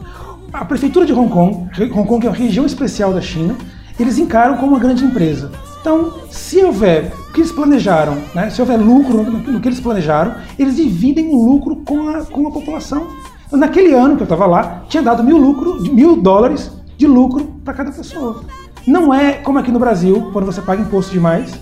A 0.52 0.66
prefeitura 0.66 1.06
de 1.06 1.14
Hong 1.14 1.30
Kong, 1.30 1.70
Hong 1.94 2.08
Kong 2.08 2.26
é 2.26 2.30
uma 2.30 2.36
região 2.36 2.66
especial 2.66 3.14
da 3.14 3.22
China, 3.22 3.56
eles 4.00 4.18
encaram 4.18 4.58
como 4.58 4.74
uma 4.74 4.80
grande 4.80 5.04
empresa. 5.04 5.52
Então, 5.80 6.14
se 6.30 6.64
houver 6.64 7.12
o 7.30 7.34
que 7.34 7.42
eles 7.42 7.52
planejaram, 7.52 8.18
né, 8.34 8.50
se 8.50 8.62
houver 8.62 8.78
lucro 8.80 9.24
no, 9.24 9.60
que 9.60 9.68
eles 9.68 9.80
planejaram, 9.80 10.36
eles 10.58 10.76
dividem 10.76 11.28
o 11.30 11.46
lucro 11.46 11.78
com 11.78 12.10
a, 12.10 12.24
com 12.26 12.48
a 12.48 12.52
população. 12.52 13.08
Naquele 13.52 13.94
ano 13.94 14.16
que 14.16 14.22
eu 14.22 14.26
estava 14.26 14.46
lá, 14.46 14.84
tinha 14.88 15.04
dado 15.04 15.24
mil, 15.24 15.38
lucro, 15.38 15.82
mil 15.82 16.16
dólares 16.16 16.72
de 16.98 17.06
lucro 17.06 17.60
para 17.64 17.74
cada 17.74 17.92
pessoa. 17.92 18.44
Não 18.88 19.14
é 19.14 19.34
como 19.34 19.60
aqui 19.60 19.72
no 19.72 19.80
Brasil, 19.80 20.30
quando 20.32 20.46
você 20.46 20.62
paga 20.62 20.82
imposto 20.82 21.12
demais, 21.12 21.54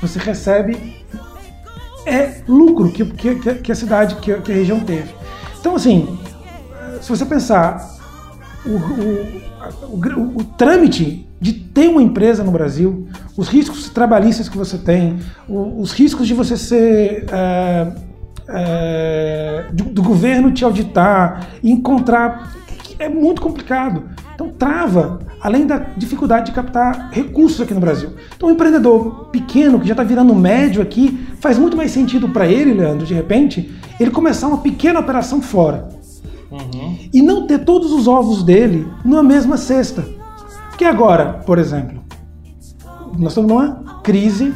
você 0.00 0.18
recebe 0.18 0.96
é 2.06 2.40
lucro 2.46 2.90
que, 2.92 3.04
que, 3.04 3.54
que 3.56 3.72
a 3.72 3.74
cidade, 3.74 4.14
que, 4.16 4.32
que, 4.40 4.52
a 4.52 4.54
região 4.54 4.78
teve. 4.78 5.12
Então, 5.58 5.74
assim, 5.74 6.16
se 7.02 7.08
você 7.08 7.26
pensar 7.26 7.84
o, 8.64 8.70
o, 8.70 9.42
o, 9.90 10.36
o, 10.36 10.44
trâmite 10.56 11.25
de 11.40 11.52
ter 11.52 11.88
uma 11.88 12.02
empresa 12.02 12.42
no 12.42 12.50
Brasil, 12.50 13.06
os 13.36 13.48
riscos 13.48 13.88
trabalhistas 13.88 14.48
que 14.48 14.56
você 14.56 14.78
tem, 14.78 15.18
os 15.48 15.92
riscos 15.92 16.26
de 16.26 16.34
você 16.34 16.56
ser. 16.56 17.26
É, 17.30 18.06
é, 18.48 19.64
do, 19.72 19.84
do 19.84 20.02
governo 20.02 20.52
te 20.52 20.64
auditar, 20.64 21.48
encontrar. 21.62 22.54
É 22.98 23.08
muito 23.08 23.42
complicado. 23.42 24.04
Então 24.34 24.50
trava, 24.50 25.18
além 25.40 25.66
da 25.66 25.78
dificuldade 25.78 26.46
de 26.46 26.52
captar 26.52 27.10
recursos 27.10 27.60
aqui 27.60 27.74
no 27.74 27.80
Brasil. 27.80 28.10
Então, 28.36 28.48
um 28.48 28.52
empreendedor 28.52 29.28
pequeno, 29.30 29.80
que 29.80 29.86
já 29.86 29.92
está 29.92 30.02
virando 30.02 30.34
médio 30.34 30.82
aqui, 30.82 31.26
faz 31.40 31.58
muito 31.58 31.76
mais 31.76 31.90
sentido 31.90 32.28
para 32.28 32.46
ele, 32.46 32.74
Leandro, 32.74 33.06
de 33.06 33.14
repente, 33.14 33.74
ele 33.98 34.10
começar 34.10 34.46
uma 34.48 34.58
pequena 34.58 35.00
operação 35.00 35.40
fora. 35.40 35.88
Uhum. 36.50 36.98
E 37.12 37.22
não 37.22 37.46
ter 37.46 37.64
todos 37.64 37.92
os 37.92 38.06
ovos 38.06 38.42
dele 38.42 38.86
na 39.04 39.22
mesma 39.22 39.56
cesta. 39.56 40.15
Porque 40.76 40.84
agora, 40.84 41.40
por 41.46 41.56
exemplo, 41.58 42.04
nós 43.16 43.28
estamos 43.28 43.50
numa 43.50 44.02
crise 44.02 44.52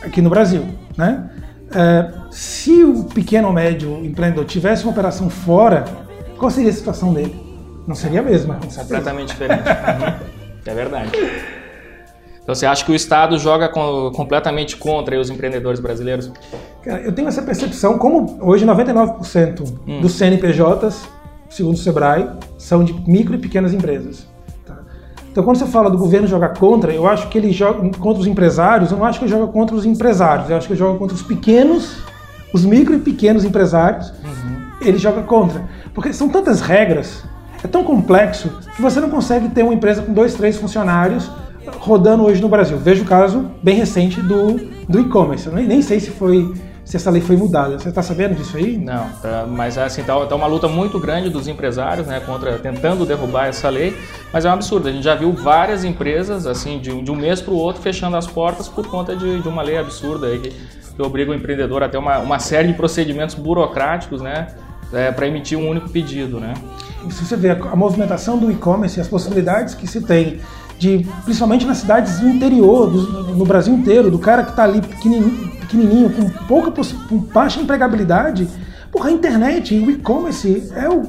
aqui 0.00 0.22
no 0.22 0.30
Brasil, 0.30 0.64
né? 0.96 1.28
É, 1.74 2.12
se 2.30 2.84
o 2.84 3.02
pequeno 3.02 3.48
ou 3.48 3.52
médio 3.52 3.96
empreendedor 4.04 4.44
tivesse 4.44 4.84
uma 4.84 4.92
operação 4.92 5.28
fora, 5.28 5.84
qual 6.38 6.52
seria 6.52 6.70
a 6.70 6.72
situação 6.72 7.12
dele? 7.12 7.34
Não 7.84 7.96
seria 7.96 8.20
a 8.20 8.22
mesma. 8.22 8.60
Completamente 8.76 9.30
diferente. 9.30 9.64
é 10.64 10.74
verdade. 10.74 11.10
Então 12.40 12.54
você 12.54 12.64
acha 12.64 12.84
que 12.84 12.92
o 12.92 12.94
Estado 12.94 13.36
joga 13.40 13.68
com, 13.68 14.12
completamente 14.14 14.76
contra 14.76 15.18
os 15.18 15.30
empreendedores 15.30 15.80
brasileiros? 15.80 16.30
Cara, 16.84 17.00
eu 17.00 17.12
tenho 17.12 17.26
essa 17.26 17.42
percepção, 17.42 17.98
como 17.98 18.38
hoje 18.40 18.64
99% 18.64 19.68
hum. 19.84 20.00
dos 20.00 20.12
CNPJs, 20.12 21.08
segundo 21.50 21.74
o 21.74 21.76
Sebrae, 21.76 22.30
são 22.56 22.84
de 22.84 22.92
micro 23.10 23.34
e 23.34 23.38
pequenas 23.38 23.74
empresas. 23.74 24.35
Então 25.36 25.44
quando 25.44 25.58
você 25.58 25.66
fala 25.66 25.90
do 25.90 25.98
governo 25.98 26.26
jogar 26.26 26.54
contra, 26.54 26.94
eu 26.94 27.06
acho 27.06 27.28
que 27.28 27.36
ele 27.36 27.52
joga 27.52 27.90
contra 27.98 28.22
os 28.22 28.26
empresários, 28.26 28.90
eu 28.90 28.96
não 28.96 29.04
acho 29.04 29.18
que 29.18 29.26
ele 29.26 29.32
joga 29.32 29.52
contra 29.52 29.76
os 29.76 29.84
empresários, 29.84 30.48
eu 30.48 30.56
acho 30.56 30.66
que 30.66 30.72
ele 30.72 30.80
joga 30.80 30.98
contra 30.98 31.14
os 31.14 31.20
pequenos, 31.20 31.98
os 32.54 32.64
micro 32.64 32.94
e 32.94 32.98
pequenos 32.98 33.44
empresários, 33.44 34.08
uhum. 34.24 34.62
ele 34.80 34.96
joga 34.96 35.20
contra. 35.24 35.62
Porque 35.92 36.10
são 36.14 36.30
tantas 36.30 36.62
regras 36.62 37.22
é 37.62 37.68
tão 37.68 37.84
complexo 37.84 38.50
que 38.74 38.80
você 38.80 38.98
não 38.98 39.10
consegue 39.10 39.50
ter 39.50 39.62
uma 39.62 39.74
empresa 39.74 40.00
com 40.00 40.14
dois, 40.14 40.32
três 40.32 40.56
funcionários 40.56 41.30
rodando 41.80 42.24
hoje 42.24 42.40
no 42.40 42.48
Brasil. 42.48 42.78
Veja 42.78 43.02
o 43.02 43.06
caso 43.06 43.50
bem 43.62 43.76
recente 43.76 44.22
do, 44.22 44.58
do 44.88 45.00
e-commerce. 45.00 45.46
Eu 45.48 45.52
nem, 45.52 45.66
nem 45.66 45.82
sei 45.82 46.00
se 46.00 46.12
foi 46.12 46.54
se 46.86 46.96
essa 46.96 47.10
lei 47.10 47.20
foi 47.20 47.36
mudada. 47.36 47.76
Você 47.78 47.88
está 47.88 48.00
sabendo 48.00 48.36
disso 48.36 48.56
aí? 48.56 48.78
Não, 48.78 49.08
tá, 49.20 49.44
mas 49.46 49.76
assim, 49.76 50.04
tá, 50.04 50.24
tá, 50.24 50.36
uma 50.36 50.46
luta 50.46 50.68
muito 50.68 51.00
grande 51.00 51.28
dos 51.28 51.48
empresários, 51.48 52.06
né, 52.06 52.20
contra 52.20 52.58
tentando 52.58 53.04
derrubar 53.04 53.48
essa 53.48 53.68
lei, 53.68 53.94
mas 54.32 54.44
é 54.44 54.48
um 54.48 54.52
absurdo. 54.52 54.88
A 54.88 54.92
gente 54.92 55.02
já 55.02 55.16
viu 55.16 55.32
várias 55.32 55.82
empresas, 55.82 56.46
assim, 56.46 56.78
de, 56.78 57.02
de 57.02 57.10
um 57.10 57.16
mês 57.16 57.40
para 57.40 57.52
o 57.52 57.56
outro, 57.56 57.82
fechando 57.82 58.16
as 58.16 58.28
portas 58.28 58.68
por 58.68 58.86
conta 58.86 59.16
de, 59.16 59.42
de 59.42 59.48
uma 59.48 59.62
lei 59.62 59.76
absurda 59.76 60.28
aí 60.28 60.38
que, 60.38 60.50
que 60.50 61.02
obriga 61.02 61.32
o 61.32 61.34
empreendedor 61.34 61.82
a 61.82 61.88
ter 61.88 61.98
uma, 61.98 62.20
uma 62.20 62.38
série 62.38 62.68
de 62.68 62.74
procedimentos 62.74 63.34
burocráticos, 63.34 64.22
né, 64.22 64.46
é, 64.92 65.10
para 65.10 65.26
emitir 65.26 65.58
um 65.58 65.68
único 65.68 65.90
pedido, 65.90 66.38
né? 66.38 66.54
Se 67.10 67.24
você 67.24 67.36
vê 67.36 67.50
a 67.50 67.76
movimentação 67.76 68.38
do 68.38 68.50
e-commerce 68.50 68.98
e 68.98 69.00
as 69.00 69.08
possibilidades 69.08 69.74
que 69.74 69.88
se 69.88 70.00
tem 70.00 70.40
de, 70.78 71.04
principalmente 71.24 71.66
nas 71.66 71.78
cidades 71.78 72.20
do 72.20 72.28
interior, 72.28 72.88
do, 72.88 73.34
no 73.34 73.44
Brasil 73.44 73.74
inteiro, 73.74 74.08
do 74.08 74.18
cara 74.18 74.44
que 74.44 74.50
está 74.50 74.64
ali 74.64 74.80
pequenininho, 74.80 75.55
pequenininho, 75.66 76.10
com 76.10 76.28
pouca 76.46 76.70
com 77.08 77.18
baixa 77.18 77.60
empregabilidade, 77.60 78.48
porra, 78.90 79.10
a 79.10 79.12
internet 79.12 79.74
e 79.74 79.84
o 79.84 79.90
e-commerce 79.90 80.72
é 80.74 80.88
o, 80.88 81.02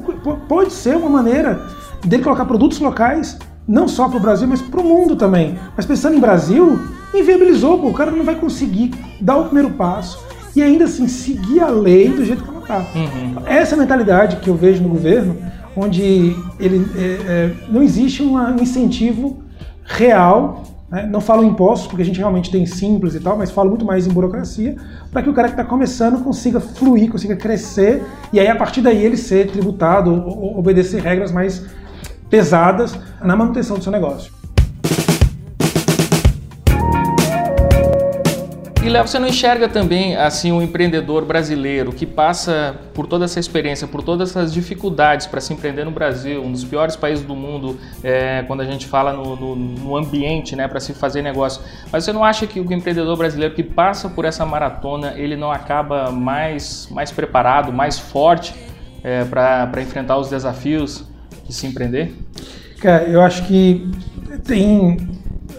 pode 0.48 0.72
ser 0.72 0.96
uma 0.96 1.08
maneira 1.08 1.60
dele 2.04 2.22
colocar 2.22 2.44
produtos 2.44 2.78
locais, 2.78 3.38
não 3.66 3.88
só 3.88 4.08
para 4.08 4.18
o 4.18 4.20
Brasil, 4.20 4.46
mas 4.46 4.60
para 4.60 4.80
o 4.80 4.84
mundo 4.84 5.16
também. 5.16 5.58
Mas 5.76 5.86
pensando 5.86 6.16
em 6.16 6.20
Brasil, 6.20 6.78
inviabilizou, 7.14 7.78
pô, 7.78 7.88
o 7.88 7.94
cara 7.94 8.10
não 8.10 8.24
vai 8.24 8.34
conseguir 8.34 8.92
dar 9.20 9.36
o 9.36 9.44
primeiro 9.44 9.70
passo 9.70 10.18
e 10.54 10.62
ainda 10.62 10.84
assim 10.84 11.06
seguir 11.08 11.60
a 11.60 11.68
lei 11.68 12.08
do 12.08 12.24
jeito 12.24 12.42
que 12.42 12.48
ela 12.48 12.60
está. 12.60 12.78
Uhum. 12.94 13.46
Essa 13.46 13.76
mentalidade 13.76 14.36
que 14.36 14.48
eu 14.48 14.54
vejo 14.54 14.82
no 14.82 14.88
governo, 14.88 15.36
onde 15.76 16.36
ele, 16.58 16.86
é, 16.96 17.00
é, 17.00 17.54
não 17.68 17.82
existe 17.82 18.22
um 18.22 18.56
incentivo 18.56 19.42
real? 19.84 20.64
Não 21.10 21.20
falo 21.20 21.44
em 21.44 21.48
impostos, 21.48 21.86
porque 21.86 22.02
a 22.02 22.04
gente 22.04 22.18
realmente 22.18 22.50
tem 22.50 22.64
simples 22.64 23.14
e 23.14 23.20
tal, 23.20 23.36
mas 23.36 23.50
falo 23.50 23.68
muito 23.68 23.84
mais 23.84 24.06
em 24.06 24.10
burocracia, 24.10 24.76
para 25.12 25.22
que 25.22 25.28
o 25.28 25.34
cara 25.34 25.48
que 25.48 25.54
está 25.54 25.64
começando 25.64 26.22
consiga 26.24 26.60
fluir, 26.60 27.10
consiga 27.10 27.36
crescer, 27.36 28.02
e 28.32 28.40
aí 28.40 28.48
a 28.48 28.56
partir 28.56 28.80
daí 28.80 29.04
ele 29.04 29.16
ser 29.16 29.50
tributado, 29.50 30.10
obedecer 30.56 31.02
regras 31.02 31.30
mais 31.30 31.66
pesadas 32.30 32.98
na 33.22 33.36
manutenção 33.36 33.76
do 33.76 33.82
seu 33.82 33.92
negócio. 33.92 34.37
E 38.88 38.90
Léo, 38.90 39.06
você 39.06 39.18
não 39.18 39.28
enxerga 39.28 39.68
também 39.68 40.16
assim 40.16 40.50
um 40.50 40.62
empreendedor 40.62 41.22
brasileiro 41.22 41.92
que 41.92 42.06
passa 42.06 42.74
por 42.94 43.06
toda 43.06 43.26
essa 43.26 43.38
experiência, 43.38 43.86
por 43.86 44.02
todas 44.02 44.30
essas 44.30 44.50
dificuldades 44.50 45.26
para 45.26 45.42
se 45.42 45.52
empreender 45.52 45.84
no 45.84 45.90
Brasil, 45.90 46.42
um 46.42 46.50
dos 46.50 46.64
piores 46.64 46.96
países 46.96 47.22
do 47.22 47.36
mundo 47.36 47.78
é, 48.02 48.42
quando 48.46 48.62
a 48.62 48.64
gente 48.64 48.86
fala 48.86 49.12
no, 49.12 49.36
no, 49.36 49.54
no 49.54 49.94
ambiente, 49.94 50.56
né, 50.56 50.66
para 50.66 50.80
se 50.80 50.94
fazer 50.94 51.20
negócio. 51.20 51.60
Mas 51.92 52.04
você 52.04 52.14
não 52.14 52.24
acha 52.24 52.46
que 52.46 52.60
o 52.60 52.72
empreendedor 52.72 53.14
brasileiro 53.14 53.54
que 53.54 53.62
passa 53.62 54.08
por 54.08 54.24
essa 54.24 54.46
maratona 54.46 55.12
ele 55.18 55.36
não 55.36 55.52
acaba 55.52 56.10
mais 56.10 56.88
mais 56.90 57.10
preparado, 57.10 57.70
mais 57.70 57.98
forte 57.98 58.54
é, 59.04 59.22
para 59.22 59.82
enfrentar 59.82 60.16
os 60.16 60.30
desafios 60.30 61.04
de 61.46 61.52
se 61.52 61.66
empreender? 61.66 62.14
Cara, 62.80 63.04
eu 63.04 63.20
acho 63.20 63.46
que 63.46 63.86
tem 64.46 64.96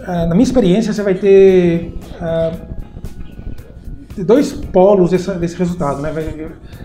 ah, 0.04 0.26
na 0.26 0.34
minha 0.34 0.44
experiência, 0.44 0.92
você 0.92 1.04
vai 1.04 1.14
ter 1.14 1.94
uh, 2.16 2.79
dois 4.18 4.52
polos 4.52 5.12
desse, 5.12 5.32
desse 5.36 5.56
resultado, 5.56 6.02
né? 6.02 6.12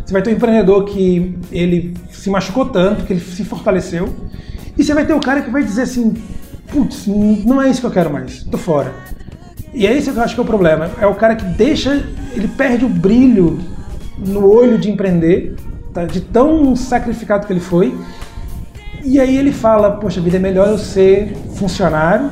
Você 0.04 0.12
vai 0.12 0.22
ter 0.22 0.30
um 0.30 0.34
empreendedor 0.34 0.84
que 0.84 1.36
ele 1.50 1.94
se 2.10 2.30
machucou 2.30 2.66
tanto, 2.66 3.04
que 3.04 3.12
ele 3.12 3.20
se 3.20 3.44
fortaleceu, 3.44 4.08
e 4.76 4.84
você 4.84 4.94
vai 4.94 5.06
ter 5.06 5.14
o 5.14 5.20
cara 5.20 5.42
que 5.42 5.50
vai 5.50 5.62
dizer 5.62 5.82
assim, 5.82 6.14
putz, 6.68 7.06
não 7.06 7.60
é 7.60 7.68
isso 7.68 7.80
que 7.80 7.86
eu 7.86 7.90
quero 7.90 8.12
mais, 8.12 8.42
tô 8.44 8.58
fora. 8.58 8.92
E 9.72 9.86
é 9.86 9.96
esse 9.96 10.12
que 10.12 10.16
eu 10.16 10.22
acho 10.22 10.34
que 10.34 10.40
é 10.40 10.44
o 10.44 10.46
problema. 10.46 10.90
É 11.00 11.06
o 11.06 11.14
cara 11.16 11.34
que 11.34 11.44
deixa, 11.44 12.06
ele 12.32 12.46
perde 12.46 12.84
o 12.84 12.88
brilho 12.88 13.58
no 14.18 14.48
olho 14.48 14.78
de 14.78 14.88
empreender, 14.88 15.56
tá? 15.92 16.04
de 16.04 16.20
tão 16.20 16.76
sacrificado 16.76 17.46
que 17.46 17.52
ele 17.52 17.60
foi. 17.60 17.92
E 19.02 19.20
aí 19.20 19.36
ele 19.36 19.52
fala, 19.52 19.90
poxa 19.92 20.20
vida, 20.20 20.36
é 20.36 20.40
melhor 20.40 20.68
eu 20.68 20.78
ser 20.78 21.36
funcionário, 21.56 22.30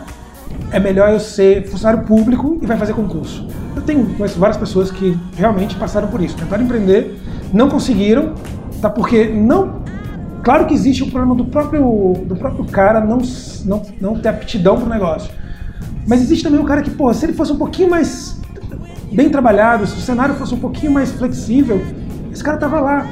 é 0.70 0.78
melhor 0.78 1.10
eu 1.10 1.20
ser 1.20 1.66
funcionário 1.66 2.04
público 2.06 2.58
e 2.62 2.66
vai 2.66 2.76
fazer 2.76 2.94
concurso. 2.94 3.48
Eu 3.82 3.86
tenho 3.86 4.06
conheço 4.14 4.38
várias 4.38 4.56
pessoas 4.56 4.92
que 4.92 5.18
realmente 5.36 5.74
passaram 5.74 6.06
por 6.06 6.22
isso, 6.22 6.36
tentaram 6.36 6.62
empreender, 6.62 7.18
não 7.52 7.68
conseguiram, 7.68 8.34
tá? 8.80 8.88
Porque 8.88 9.26
não 9.26 9.82
Claro 10.44 10.66
que 10.66 10.74
existe 10.74 11.04
o 11.04 11.06
problema 11.06 11.36
do 11.36 11.44
próprio, 11.44 12.14
do 12.26 12.34
próprio 12.34 12.64
cara 12.64 13.00
não, 13.00 13.18
não, 13.64 13.82
não 14.00 14.18
ter 14.18 14.28
aptidão 14.28 14.76
para 14.76 14.86
o 14.86 14.88
negócio. 14.88 15.32
Mas 16.06 16.20
existe 16.20 16.42
também 16.42 16.60
o 16.60 16.64
cara 16.64 16.82
que, 16.82 16.90
pô, 16.90 17.12
se 17.14 17.24
ele 17.24 17.32
fosse 17.32 17.52
um 17.52 17.58
pouquinho 17.58 17.88
mais 17.88 18.40
bem 19.12 19.30
trabalhado, 19.30 19.86
se 19.86 19.96
o 19.96 20.00
cenário 20.00 20.34
fosse 20.34 20.52
um 20.52 20.58
pouquinho 20.58 20.90
mais 20.90 21.12
flexível, 21.12 21.80
esse 22.32 22.42
cara 22.42 22.56
tava 22.56 22.80
lá. 22.80 23.06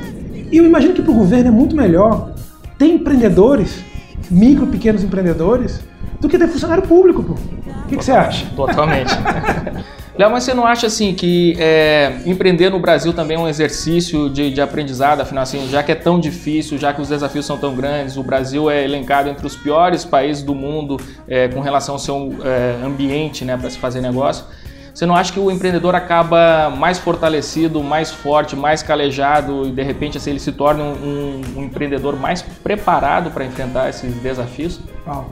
E 0.51 0.57
eu 0.57 0.67
imagino 0.67 0.93
que 0.93 1.03
para 1.03 1.13
o 1.13 1.15
governo 1.15 1.49
é 1.49 1.53
muito 1.53 1.77
melhor 1.77 2.33
ter 2.77 2.87
empreendedores, 2.87 3.81
micro, 4.29 4.67
pequenos 4.67 5.05
empreendedores, 5.05 5.81
do 6.21 6.29
que 6.29 6.37
ter 6.37 6.49
funcionário 6.49 6.83
público, 6.83 7.23
pô. 7.23 7.35
O 7.35 7.87
que, 7.89 7.97
que 7.97 8.05
você 8.05 8.13
acha? 8.13 8.47
Totalmente. 8.57 9.13
Léo, 10.21 10.31
mas 10.31 10.45
você 10.45 10.53
não 10.53 10.67
acha 10.67 10.87
assim 10.87 11.15
que 11.15 11.57
é, 11.59 12.13
empreender 12.27 12.69
no 12.69 12.79
Brasil 12.79 13.11
também 13.15 13.39
é 13.39 13.41
um 13.41 13.49
exercício 13.49 14.29
de, 14.29 14.51
de, 14.51 14.61
aprendizado, 14.61 15.23
afinal 15.23 15.45
assim, 15.45 15.67
já 15.71 15.83
que 15.83 15.91
é 15.91 15.95
tão 15.95 16.21
difícil, 16.21 16.77
já 16.77 16.93
que 16.93 17.01
os 17.01 17.09
desafios 17.09 17.47
são 17.47 17.57
tão 17.57 17.75
grandes, 17.75 18.19
o 18.19 18.23
Brasil 18.23 18.71
é 18.71 18.85
elencado 18.85 19.31
entre 19.31 19.47
os 19.47 19.57
piores 19.57 20.05
países 20.05 20.43
do 20.43 20.55
mundo 20.55 20.99
é, 21.27 21.49
com 21.49 21.61
relação 21.61 21.95
ao 21.95 21.99
seu 21.99 22.35
é, 22.45 22.85
ambiente 22.85 23.47
né, 23.47 23.57
para 23.57 23.71
se 23.71 23.79
fazer 23.79 24.03
negócio. 24.03 24.45
Você 24.93 25.07
não 25.07 25.17
acha 25.17 25.33
que 25.33 25.41
o 25.41 25.51
empreendedor 25.51 25.95
acaba 25.95 26.69
mais 26.69 26.99
fortalecido, 26.99 27.83
mais 27.83 28.11
forte, 28.11 28.55
mais 28.55 28.83
calejado 28.83 29.69
e 29.69 29.71
de 29.71 29.83
repente 29.83 30.19
assim, 30.19 30.29
ele 30.29 30.39
se 30.39 30.53
torna 30.53 30.85
um, 30.85 31.41
um 31.57 31.65
empreendedor 31.65 32.15
mais 32.15 32.43
preparado 32.43 33.31
para 33.31 33.43
enfrentar 33.43 33.89
esses 33.89 34.15
desafios? 34.17 34.81
Uau. 35.07 35.31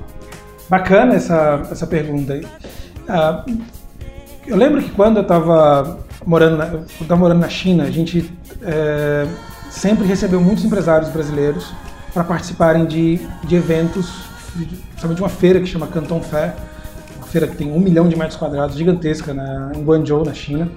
Bacana 0.67 1.15
essa, 1.17 1.69
essa 1.71 1.87
pergunta 1.87 2.33
aí. 2.33 2.47
Uh, 3.07 3.78
eu 4.49 4.57
lembro 4.57 4.83
que 4.83 4.91
quando 4.91 5.19
eu 5.19 5.23
estava 5.23 5.99
morando, 6.27 6.57
na, 6.57 7.17
morando 7.17 7.41
na 7.41 7.49
China, 7.49 7.85
a 7.85 7.91
gente 7.91 8.33
é, 8.63 9.27
sempre 9.71 10.07
recebeu 10.07 10.41
muitos 10.41 10.65
empresários 10.65 11.11
brasileiros 11.11 11.73
para 12.15 12.25
participarem 12.25 12.87
de, 12.87 13.21
de 13.45 13.57
eventos, 13.57 14.11
principalmente 14.89 15.21
uma 15.21 15.29
feira 15.29 15.61
que 15.61 15.67
chama 15.67 15.87
Canton 15.87 16.21
Fair, 16.23 16.55
uma 17.19 17.27
feira 17.27 17.47
que 17.47 17.57
tem 17.57 17.71
um 17.71 17.79
milhão 17.79 18.09
de 18.09 18.17
metros 18.17 18.37
quadrados, 18.37 18.77
gigantesca, 18.77 19.35
na, 19.35 19.73
em 19.77 19.83
Guangzhou, 19.83 20.25
na 20.25 20.33
China. 20.33 20.71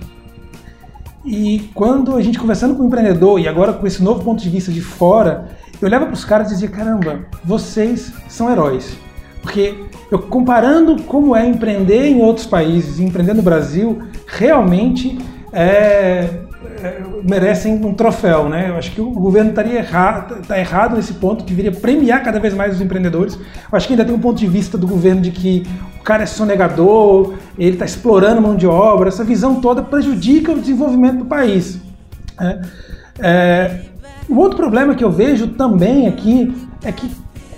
E 1.24 1.70
quando 1.74 2.16
a 2.16 2.22
gente 2.22 2.38
conversando 2.38 2.76
com 2.76 2.84
o 2.84 2.88
empreendedor, 2.88 3.40
e 3.40 3.48
agora 3.48 3.74
com 3.74 3.88
esse 3.88 4.04
novo 4.04 4.24
ponto 4.24 4.42
de 4.42 4.50
vista 4.50 4.72
de 4.72 4.82
fora, 4.82 5.50
eu 5.80 5.88
olhava 5.88 6.06
para 6.06 6.14
os 6.14 6.26
caras 6.26 6.48
e 6.50 6.54
dizia: 6.56 6.70
caramba, 6.70 7.26
vocês 7.44 8.12
são 8.28 8.52
heróis. 8.52 8.98
Porque 9.42 9.76
eu 10.12 10.20
comparando 10.20 11.02
como 11.04 11.36
é 11.36 11.48
empreender 11.48 12.06
em 12.06 12.22
outros 12.22 12.46
países 12.46 13.00
e 13.00 13.04
empreender 13.04 13.34
no 13.34 13.42
Brasil, 13.42 14.00
realmente 14.28 15.18
é, 15.52 16.30
é, 16.84 17.02
merecem 17.24 17.74
um 17.74 17.94
troféu, 17.94 18.50
né? 18.50 18.70
Eu 18.70 18.76
acho 18.76 18.92
que 18.92 19.02
o 19.02 19.10
governo 19.12 19.50
estaria 19.50 19.80
errado, 19.80 20.46
tá 20.48 20.58
errado 20.58 20.96
nesse 20.96 21.14
ponto, 21.14 21.44
deveria 21.44 21.72
premiar 21.72 22.24
cada 22.24 22.40
vez 22.40 22.54
mais 22.54 22.76
os 22.76 22.82
empreendedores. 22.82 23.36
Eu 23.36 23.78
acho 23.78 23.88
que 23.88 23.94
ainda 23.94 24.06
tem 24.06 24.14
um 24.14 24.20
ponto 24.20 24.38
de 24.38 24.48
vista 24.48 24.78
do 24.78 24.88
governo 24.88 25.22
de 25.22 25.32
que 25.32 25.66
o 26.00 26.04
cara 26.04 26.24
é 26.24 26.26
sonegador, 26.26 27.36
ele 27.58 27.74
está 27.74 27.86
explorando 27.86 28.42
mão 28.42 28.56
de 28.56 28.68
obra, 28.68 29.10
essa 29.10 29.24
visão 29.24 29.62
toda 29.62 29.82
prejudica 29.82 30.52
o 30.52 30.60
desenvolvimento 30.60 31.20
do 31.20 31.26
país. 31.26 31.80
Né? 32.40 32.62
É, 33.20 33.82
o 34.28 34.38
outro 34.38 34.58
problema 34.58 34.96
que 34.96 35.04
eu 35.04 35.12
vejo 35.12 35.48
também 35.50 36.08
aqui 36.08 36.54
é 36.84 36.92
que 36.92 37.12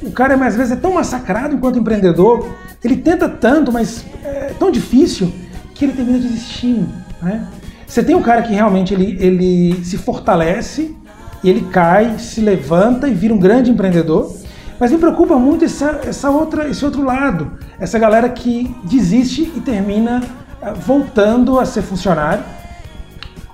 o 0.06 0.12
cara, 0.12 0.36
às 0.46 0.56
vezes, 0.56 0.72
é 0.72 0.76
tão 0.76 0.94
massacrado 0.94 1.56
enquanto 1.56 1.80
empreendedor, 1.80 2.50
ele 2.84 2.98
tenta 2.98 3.28
tanto, 3.30 3.72
mas 3.72 4.06
é 4.24 4.54
tão 4.60 4.70
difícil, 4.72 5.32
que 5.74 5.86
ele 5.86 5.94
termina 5.94 6.20
desistindo. 6.20 6.90
Né? 7.22 7.48
Você 7.88 8.04
tem 8.04 8.16
um 8.16 8.22
cara 8.22 8.42
que 8.42 8.54
realmente 8.54 8.94
ele, 8.94 9.18
ele 9.20 9.86
se 9.86 9.98
fortalece, 9.98 10.96
ele 11.44 11.62
cai, 11.72 12.18
se 12.20 12.42
levanta 12.42 13.08
e 13.08 13.14
vira 13.14 13.34
um 13.34 13.40
grande 13.40 13.70
empreendedor. 13.72 14.34
Mas 14.80 14.92
me 14.92 14.98
preocupa 14.98 15.38
muito 15.38 15.66
essa, 15.66 16.02
essa 16.06 16.30
outra, 16.30 16.68
esse 16.68 16.84
outro 16.84 17.04
lado, 17.04 17.52
essa 17.80 18.00
galera 18.00 18.28
que 18.30 18.76
desiste 18.84 19.52
e 19.56 19.62
termina 19.62 20.22
eh, 20.62 20.74
voltando 20.74 21.60
a 21.60 21.66
ser 21.66 21.82
funcionário, 21.82 22.44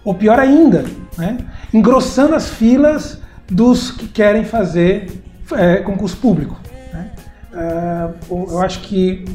ou 0.04 0.14
pior 0.14 0.40
ainda, 0.40 0.86
né? 1.18 1.38
engrossando 1.74 2.34
as 2.34 2.50
filas 2.50 3.20
dos 3.48 3.92
que 3.92 4.08
querem 4.08 4.46
fazer 4.46 5.22
é, 5.54 5.78
concurso 5.78 6.18
público. 6.18 6.60
Né? 6.94 7.10
É, 7.54 8.10
eu 8.30 8.62
acho 8.62 8.82
que, 8.82 9.26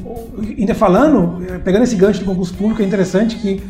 ainda 0.59 0.75
falando, 0.75 1.44
é, 1.49 1.59
pegando 1.59 1.85
esse 1.85 1.97
gancho 1.97 2.21
do 2.21 2.26
concurso 2.26 2.54
público, 2.54 2.83
é 2.83 2.85
interessante 2.85 3.37
que 3.37 3.62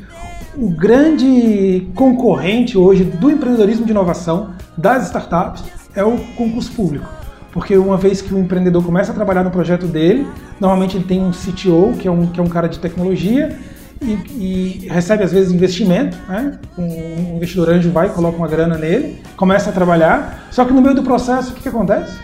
o 0.57 0.71
grande 0.71 1.89
concorrente 1.95 2.79
hoje 2.79 3.05
do 3.05 3.31
empreendedorismo 3.31 3.85
de 3.85 3.91
inovação, 3.91 4.55
das 4.77 5.07
startups, 5.07 5.65
é 5.95 6.05
o 6.05 6.17
concurso 6.37 6.73
público. 6.73 7.09
Porque 7.53 7.77
uma 7.77 7.97
vez 7.97 8.21
que 8.21 8.35
o 8.35 8.39
empreendedor 8.39 8.85
começa 8.85 9.13
a 9.13 9.15
trabalhar 9.15 9.45
no 9.45 9.51
projeto 9.51 9.87
dele, 9.87 10.27
normalmente 10.61 10.97
ele 10.97 11.05
tem 11.05 11.23
um 11.23 11.31
CTO, 11.31 11.93
que 11.99 12.09
é 12.09 12.11
um, 12.11 12.27
que 12.27 12.41
é 12.41 12.43
um 12.43 12.49
cara 12.49 12.69
de 12.69 12.81
tecnologia, 12.81 13.57
e, 14.03 14.85
e, 14.85 14.89
recebe 14.89 15.23
às 15.23 15.33
vezes 15.33 15.53
investimento, 15.53 16.17
né? 16.29 16.59
um 16.77 17.37
investidor 17.37 17.71
anjo 17.71 17.91
vai, 17.91 18.09
coloca 18.11 18.37
uma 18.37 18.49
grana 18.49 18.77
nele, 18.77 19.23
começa 19.37 19.71
a 19.71 19.73
trabalhar, 19.73 20.49
só 20.51 20.65
que 20.65 20.73
no 20.73 20.83
meio 20.83 20.95
do 20.95 21.03
processo 21.03 21.53
o 21.53 21.55
que, 21.55 21.63
que 21.63 21.69
acontece? 21.69 22.19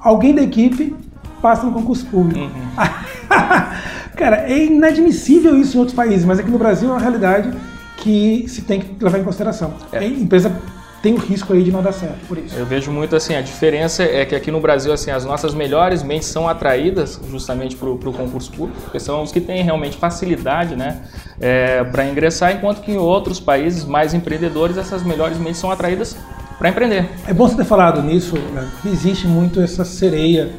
Alguém 0.00 0.34
da 0.34 0.42
equipe 0.42 0.94
passa 1.40 1.64
no 1.64 1.72
concurso 1.72 2.06
público. 2.06 2.40
Uhum. 2.40 2.50
Cara, 4.16 4.50
é 4.50 4.64
inadmissível 4.64 5.56
isso 5.56 5.76
em 5.76 5.80
outros 5.80 5.96
países, 5.96 6.24
mas 6.24 6.38
aqui 6.38 6.50
no 6.50 6.58
Brasil 6.58 6.88
é 6.88 6.92
uma 6.92 7.00
realidade 7.00 7.50
que 7.96 8.44
se 8.48 8.62
tem 8.62 8.80
que 8.80 9.02
levar 9.02 9.18
em 9.18 9.24
consideração. 9.24 9.74
É. 9.92 9.98
A 9.98 10.04
empresa 10.04 10.54
tem 11.02 11.14
o 11.14 11.16
risco 11.16 11.52
aí 11.52 11.62
de 11.62 11.72
não 11.72 11.82
dar 11.82 11.92
certo 11.92 12.26
por 12.26 12.36
isso. 12.36 12.54
Eu 12.54 12.66
vejo 12.66 12.90
muito 12.90 13.16
assim, 13.16 13.34
a 13.34 13.40
diferença 13.40 14.02
é 14.02 14.24
que 14.26 14.34
aqui 14.34 14.50
no 14.50 14.60
Brasil 14.60 14.92
assim 14.92 15.10
as 15.10 15.24
nossas 15.24 15.54
melhores 15.54 16.02
mentes 16.02 16.28
são 16.28 16.46
atraídas 16.46 17.18
justamente 17.30 17.76
para 17.76 17.88
o 17.88 18.12
concurso 18.12 18.50
público, 18.52 18.78
porque 18.82 19.00
são 19.00 19.22
os 19.22 19.32
que 19.32 19.40
têm 19.40 19.62
realmente 19.62 19.96
facilidade, 19.96 20.76
né, 20.76 21.02
é, 21.40 21.82
para 21.84 22.04
ingressar, 22.04 22.52
enquanto 22.52 22.82
que 22.82 22.92
em 22.92 22.98
outros 22.98 23.40
países 23.40 23.84
mais 23.84 24.12
empreendedores 24.12 24.76
essas 24.76 25.02
melhores 25.02 25.38
mentes 25.38 25.58
são 25.58 25.70
atraídas 25.70 26.16
para 26.60 26.68
empreender. 26.68 27.08
É 27.26 27.32
bom 27.32 27.48
você 27.48 27.56
ter 27.56 27.64
falado 27.64 28.02
nisso, 28.02 28.36
né? 28.36 28.70
existe 28.84 29.26
muito 29.26 29.62
essa 29.62 29.82
sereia, 29.82 30.50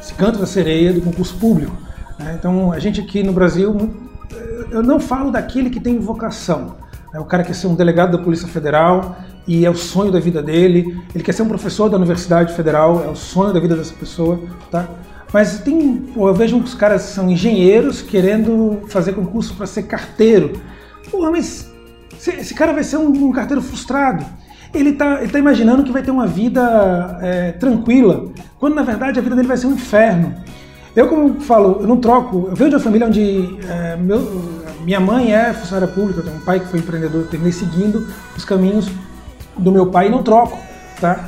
esse 0.00 0.14
canto 0.14 0.38
da 0.38 0.46
sereia 0.46 0.90
do 0.90 1.02
concurso 1.02 1.34
público. 1.36 1.76
Né? 2.18 2.34
Então, 2.38 2.72
a 2.72 2.78
gente 2.78 2.98
aqui 2.98 3.22
no 3.22 3.30
Brasil, 3.34 3.76
eu 4.70 4.82
não 4.82 4.98
falo 4.98 5.30
daquele 5.30 5.68
que 5.68 5.78
tem 5.78 5.98
vocação. 5.98 6.76
Né? 7.12 7.20
O 7.20 7.26
cara 7.26 7.44
quer 7.44 7.52
ser 7.52 7.66
um 7.66 7.74
delegado 7.74 8.16
da 8.16 8.24
Polícia 8.24 8.48
Federal 8.48 9.18
e 9.46 9.66
é 9.66 9.70
o 9.70 9.74
sonho 9.74 10.10
da 10.10 10.18
vida 10.18 10.42
dele. 10.42 10.98
Ele 11.14 11.22
quer 11.22 11.32
ser 11.32 11.42
um 11.42 11.48
professor 11.48 11.90
da 11.90 11.98
Universidade 11.98 12.54
Federal, 12.54 13.04
é 13.04 13.08
o 13.08 13.14
sonho 13.14 13.52
da 13.52 13.60
vida 13.60 13.76
dessa 13.76 13.92
pessoa, 13.92 14.40
tá? 14.70 14.88
Mas 15.30 15.58
tem, 15.60 16.06
eu 16.16 16.34
vejo 16.34 16.58
que 16.58 16.64
os 16.64 16.74
caras 16.74 17.02
são 17.02 17.30
engenheiros 17.30 18.00
querendo 18.00 18.80
fazer 18.88 19.12
concurso 19.12 19.54
para 19.54 19.66
ser 19.66 19.82
carteiro. 19.82 20.58
Porra, 21.10 21.30
mas 21.30 21.70
esse 22.18 22.54
cara 22.54 22.72
vai 22.72 22.82
ser 22.82 22.96
um, 22.96 23.28
um 23.28 23.30
carteiro 23.30 23.60
frustrado 23.60 24.24
ele 24.72 24.90
está 24.90 25.20
ele 25.20 25.30
tá 25.30 25.38
imaginando 25.38 25.82
que 25.82 25.92
vai 25.92 26.02
ter 26.02 26.10
uma 26.10 26.26
vida 26.26 27.18
é, 27.22 27.52
tranquila, 27.52 28.26
quando 28.58 28.74
na 28.74 28.82
verdade 28.82 29.18
a 29.18 29.22
vida 29.22 29.34
dele 29.34 29.48
vai 29.48 29.56
ser 29.56 29.66
um 29.66 29.72
inferno. 29.72 30.34
Eu, 30.94 31.08
como 31.08 31.40
falo, 31.40 31.78
eu 31.80 31.86
não 31.86 31.98
troco. 31.98 32.48
Eu 32.50 32.56
venho 32.56 32.70
de 32.70 32.76
uma 32.76 32.82
família 32.82 33.06
onde 33.06 33.58
é, 33.68 33.96
meu, 33.96 34.20
minha 34.82 34.98
mãe 34.98 35.32
é 35.32 35.52
funcionária 35.52 35.86
pública, 35.86 36.20
eu 36.20 36.24
tenho 36.24 36.36
um 36.36 36.40
pai 36.40 36.58
que 36.58 36.66
foi 36.66 36.80
empreendedor, 36.80 37.22
eu 37.22 37.28
terminei 37.28 37.52
seguindo 37.52 38.08
os 38.36 38.44
caminhos 38.44 38.90
do 39.56 39.70
meu 39.70 39.86
pai 39.86 40.08
e 40.08 40.10
não 40.10 40.22
troco. 40.22 40.58
Tá? 41.00 41.24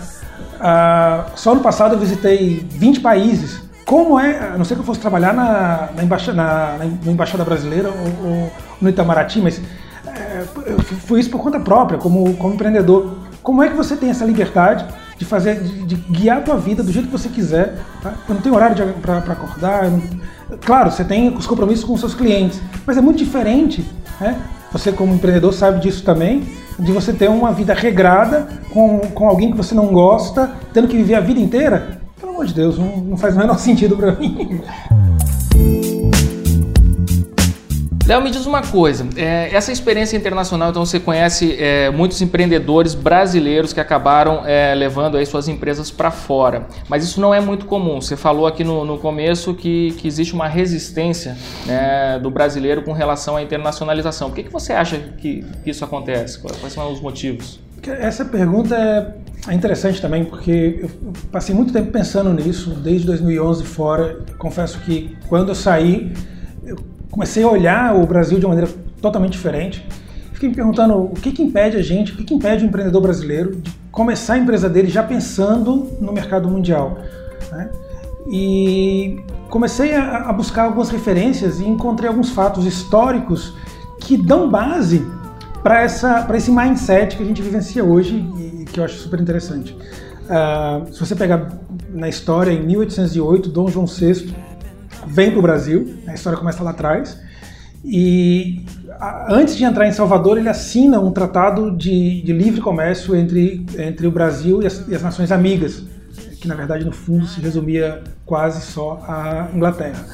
Ah, 0.61 1.26
só 1.35 1.55
no 1.55 1.61
passado 1.61 1.94
eu 1.94 1.98
visitei 1.98 2.66
20 2.70 3.00
países. 3.00 3.62
Como 3.85 4.18
é, 4.18 4.52
a 4.55 4.59
não 4.59 4.64
ser 4.64 4.74
que 4.74 4.81
eu 4.81 4.85
fosse 4.85 5.00
trabalhar 5.00 5.33
na, 5.33 5.90
na, 5.94 6.05
embaixada, 6.05 6.37
na, 6.37 6.78
na 6.78 7.12
Embaixada 7.12 7.44
Brasileira 7.44 7.88
ou, 7.88 8.31
ou 8.31 8.52
no 8.81 8.88
Itamaraty, 8.88 9.40
mas 9.40 9.61
é, 10.07 10.44
eu 10.66 10.78
fui 10.78 11.20
isso 11.20 11.31
por 11.31 11.40
conta 11.40 11.59
própria, 11.59 11.98
como, 11.98 12.35
como 12.37 12.55
empreendedor. 12.55 13.18
Como 13.42 13.62
é 13.62 13.68
que 13.68 13.76
você 13.76 13.96
tem 13.96 14.11
essa 14.11 14.24
liberdade 14.24 14.87
de 15.18 15.24
fazer, 15.24 15.61
de, 15.61 15.85
de 15.85 15.94
guiar 16.12 16.38
a 16.38 16.40
tua 16.40 16.57
vida 16.57 16.83
do 16.83 16.92
jeito 16.92 17.07
que 17.07 17.12
você 17.12 17.28
quiser? 17.28 17.76
Tá? 18.00 18.14
Eu 18.28 18.35
não 18.37 18.42
tenho 18.42 18.55
horário 18.55 18.94
para 19.02 19.18
acordar. 19.18 19.90
Não... 19.90 20.02
Claro, 20.64 20.90
você 20.90 21.02
tem 21.02 21.28
os 21.35 21.46
compromissos 21.46 21.85
com 21.85 21.94
os 21.94 22.00
seus 22.00 22.14
clientes, 22.14 22.61
mas 22.87 22.96
é 22.96 23.00
muito 23.00 23.18
diferente. 23.18 23.85
Né? 24.20 24.40
Você, 24.70 24.92
como 24.92 25.14
empreendedor, 25.14 25.52
sabe 25.52 25.81
disso 25.81 26.05
também, 26.05 26.44
de 26.78 26.92
você 26.92 27.12
ter 27.12 27.28
uma 27.28 27.52
vida 27.52 27.74
regrada 27.74 28.48
com, 28.72 29.00
com 29.00 29.28
alguém 29.28 29.50
que 29.50 29.57
você 29.57 29.74
não 29.74 29.88
gosta, 29.88 30.50
tendo 30.72 30.87
que 30.87 30.96
viver 30.96 31.16
a 31.16 31.20
vida 31.20 31.40
inteira. 31.40 32.00
Pelo 32.18 32.33
amor 32.33 32.46
de 32.46 32.55
Deus, 32.55 32.78
não, 32.78 32.96
não 32.98 33.16
faz 33.16 33.35
o 33.35 33.38
menor 33.38 33.59
sentido 33.61 33.96
para 33.96 34.12
mim. 34.12 34.62
Léo, 38.05 38.21
me 38.21 38.33
diz 38.33 38.47
uma 38.47 38.62
coisa, 38.62 39.07
é, 39.15 39.55
essa 39.55 39.71
experiência 39.71 40.17
internacional, 40.17 40.71
então 40.71 40.85
você 40.85 40.99
conhece 40.99 41.55
é, 41.57 41.88
muitos 41.88 42.21
empreendedores 42.21 42.97
brasileiros 42.97 43.73
que 43.73 43.79
acabaram 43.79 44.45
é, 44.45 44.75
levando 44.75 45.17
aí 45.17 45.25
suas 45.25 45.47
empresas 45.47 45.88
para 45.88 46.11
fora, 46.11 46.67
mas 46.88 47.05
isso 47.05 47.21
não 47.21 47.33
é 47.33 47.41
muito 47.41 47.65
comum. 47.65 48.01
Você 48.01 48.17
falou 48.17 48.49
aqui 48.49 48.65
no, 48.65 48.85
no 48.85 48.99
começo 48.99 49.55
que, 49.55 49.93
que, 49.99 50.09
existe 50.09 50.35
uma 50.35 50.49
resistência 50.49 51.37
né, 51.65 52.19
do 52.19 52.29
brasileiro 52.29 52.83
com 52.83 52.93
relação 52.93 53.37
à 53.37 53.43
internacionalização. 53.43 54.31
Por 54.31 54.35
que, 54.35 54.43
que 54.45 54.53
você 54.53 54.73
acha 54.73 54.99
que, 54.99 55.45
que 55.62 55.71
isso 55.71 55.85
acontece? 55.85 56.41
Quais 56.41 56.73
são 56.73 56.93
os 56.93 57.01
motivos? 57.01 57.61
Essa 57.87 58.25
pergunta 58.25 58.77
é 59.47 59.55
interessante 59.55 60.03
também, 60.03 60.25
porque 60.25 60.81
eu 60.83 60.91
passei 61.31 61.55
muito 61.55 61.73
tempo 61.73 61.93
pensando 61.93 62.33
nisso, 62.33 62.71
desde 62.71 63.07
2011 63.07 63.65
fora. 63.65 64.19
Confesso 64.38 64.81
que 64.81 65.17
quando 65.29 65.51
eu 65.51 65.55
saí, 65.55 66.12
eu 66.65 66.91
comecei 67.12 67.44
a 67.44 67.48
olhar 67.48 67.94
o 67.94 68.07
Brasil 68.07 68.38
de 68.38 68.46
uma 68.46 68.55
maneira 68.55 68.72
totalmente 69.01 69.33
diferente. 69.33 69.87
Fiquei 70.33 70.48
me 70.48 70.55
perguntando 70.55 70.94
o 70.94 71.11
que, 71.11 71.31
que 71.31 71.42
impede 71.42 71.77
a 71.77 71.83
gente, 71.83 72.12
o 72.12 72.16
que, 72.16 72.25
que 72.25 72.35
impede 72.35 72.64
o 72.64 72.66
empreendedor 72.66 73.03
brasileiro 73.03 73.55
de 73.55 73.70
começar 73.92 74.35
a 74.35 74.38
empresa 74.38 74.68
dele 74.68 74.88
já 74.88 75.03
pensando 75.03 75.90
no 76.01 76.11
mercado 76.11 76.48
mundial. 76.48 76.98
Né? 77.53 77.70
E 78.33 79.20
comecei 79.51 79.94
a, 79.94 80.31
a 80.31 80.33
buscar 80.33 80.64
algumas 80.64 80.88
referências 80.88 81.61
e 81.61 81.64
encontrei 81.64 82.09
alguns 82.09 82.31
fatos 82.31 82.64
históricos 82.64 83.55
que 84.01 84.16
dão 84.16 84.51
base 84.51 85.07
para 85.62 85.85
esse 85.85 86.51
mindset 86.51 87.16
que 87.16 87.22
a 87.22 87.27
gente 87.27 87.42
vivencia 87.42 87.85
hoje 87.85 88.16
e 88.61 88.64
que 88.64 88.81
eu 88.81 88.85
acho 88.85 88.96
super 88.96 89.20
interessante. 89.20 89.77
Uh, 90.25 90.92
se 90.92 90.98
você 90.98 91.14
pegar 91.14 91.53
na 91.90 92.09
história, 92.09 92.51
em 92.51 92.64
1808, 92.64 93.51
Dom 93.51 93.68
João 93.68 93.87
VI 93.87 94.35
vem 95.07 95.31
para 95.31 95.38
o 95.38 95.43
Brasil, 95.43 95.95
a 96.07 96.15
história 96.15 96.38
começa 96.38 96.62
lá 96.62 96.71
atrás, 96.71 97.19
e 97.85 98.65
antes 99.29 99.57
de 99.57 99.65
entrar 99.65 99.88
em 99.88 99.93
Salvador, 99.93 100.38
ele 100.38 100.49
assina 100.49 101.01
um 101.01 101.11
tratado 101.11 101.77
de, 101.77 102.23
de 102.23 102.33
livre 102.33 102.61
comércio 102.61 103.17
entre, 103.17 103.67
entre 103.77 104.07
o 104.07 104.11
Brasil 104.11 104.62
e 104.62 104.67
as, 104.67 104.87
e 104.87 104.95
as, 104.95 105.03
nações 105.03 105.33
amigas, 105.33 105.85
que 106.41 106.47
na 106.47 106.55
verdade 106.55 106.85
no 106.85 106.93
fundo 106.93 107.27
se 107.27 107.41
resumia 107.41 108.03
quase 108.25 108.65
só 108.65 109.03
à 109.07 109.49
Inglaterra. 109.55 110.07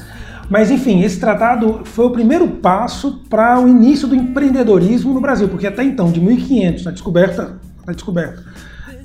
Mas 0.49 0.71
enfim, 0.71 1.03
esse 1.03 1.19
tratado 1.19 1.81
foi 1.83 2.05
o 2.05 2.09
primeiro 2.09 2.47
passo 2.47 3.23
para 3.29 3.59
o 3.59 3.67
início 3.67 4.07
do 4.07 4.15
empreendedorismo 4.15 5.13
no 5.13 5.21
Brasil, 5.21 5.47
porque 5.47 5.67
até 5.67 5.83
então, 5.83 6.11
de 6.11 6.19
1500, 6.19 6.85
na 6.85 6.91
descoberta, 6.91 7.59
na 7.85 7.93
descoberta 7.93 8.43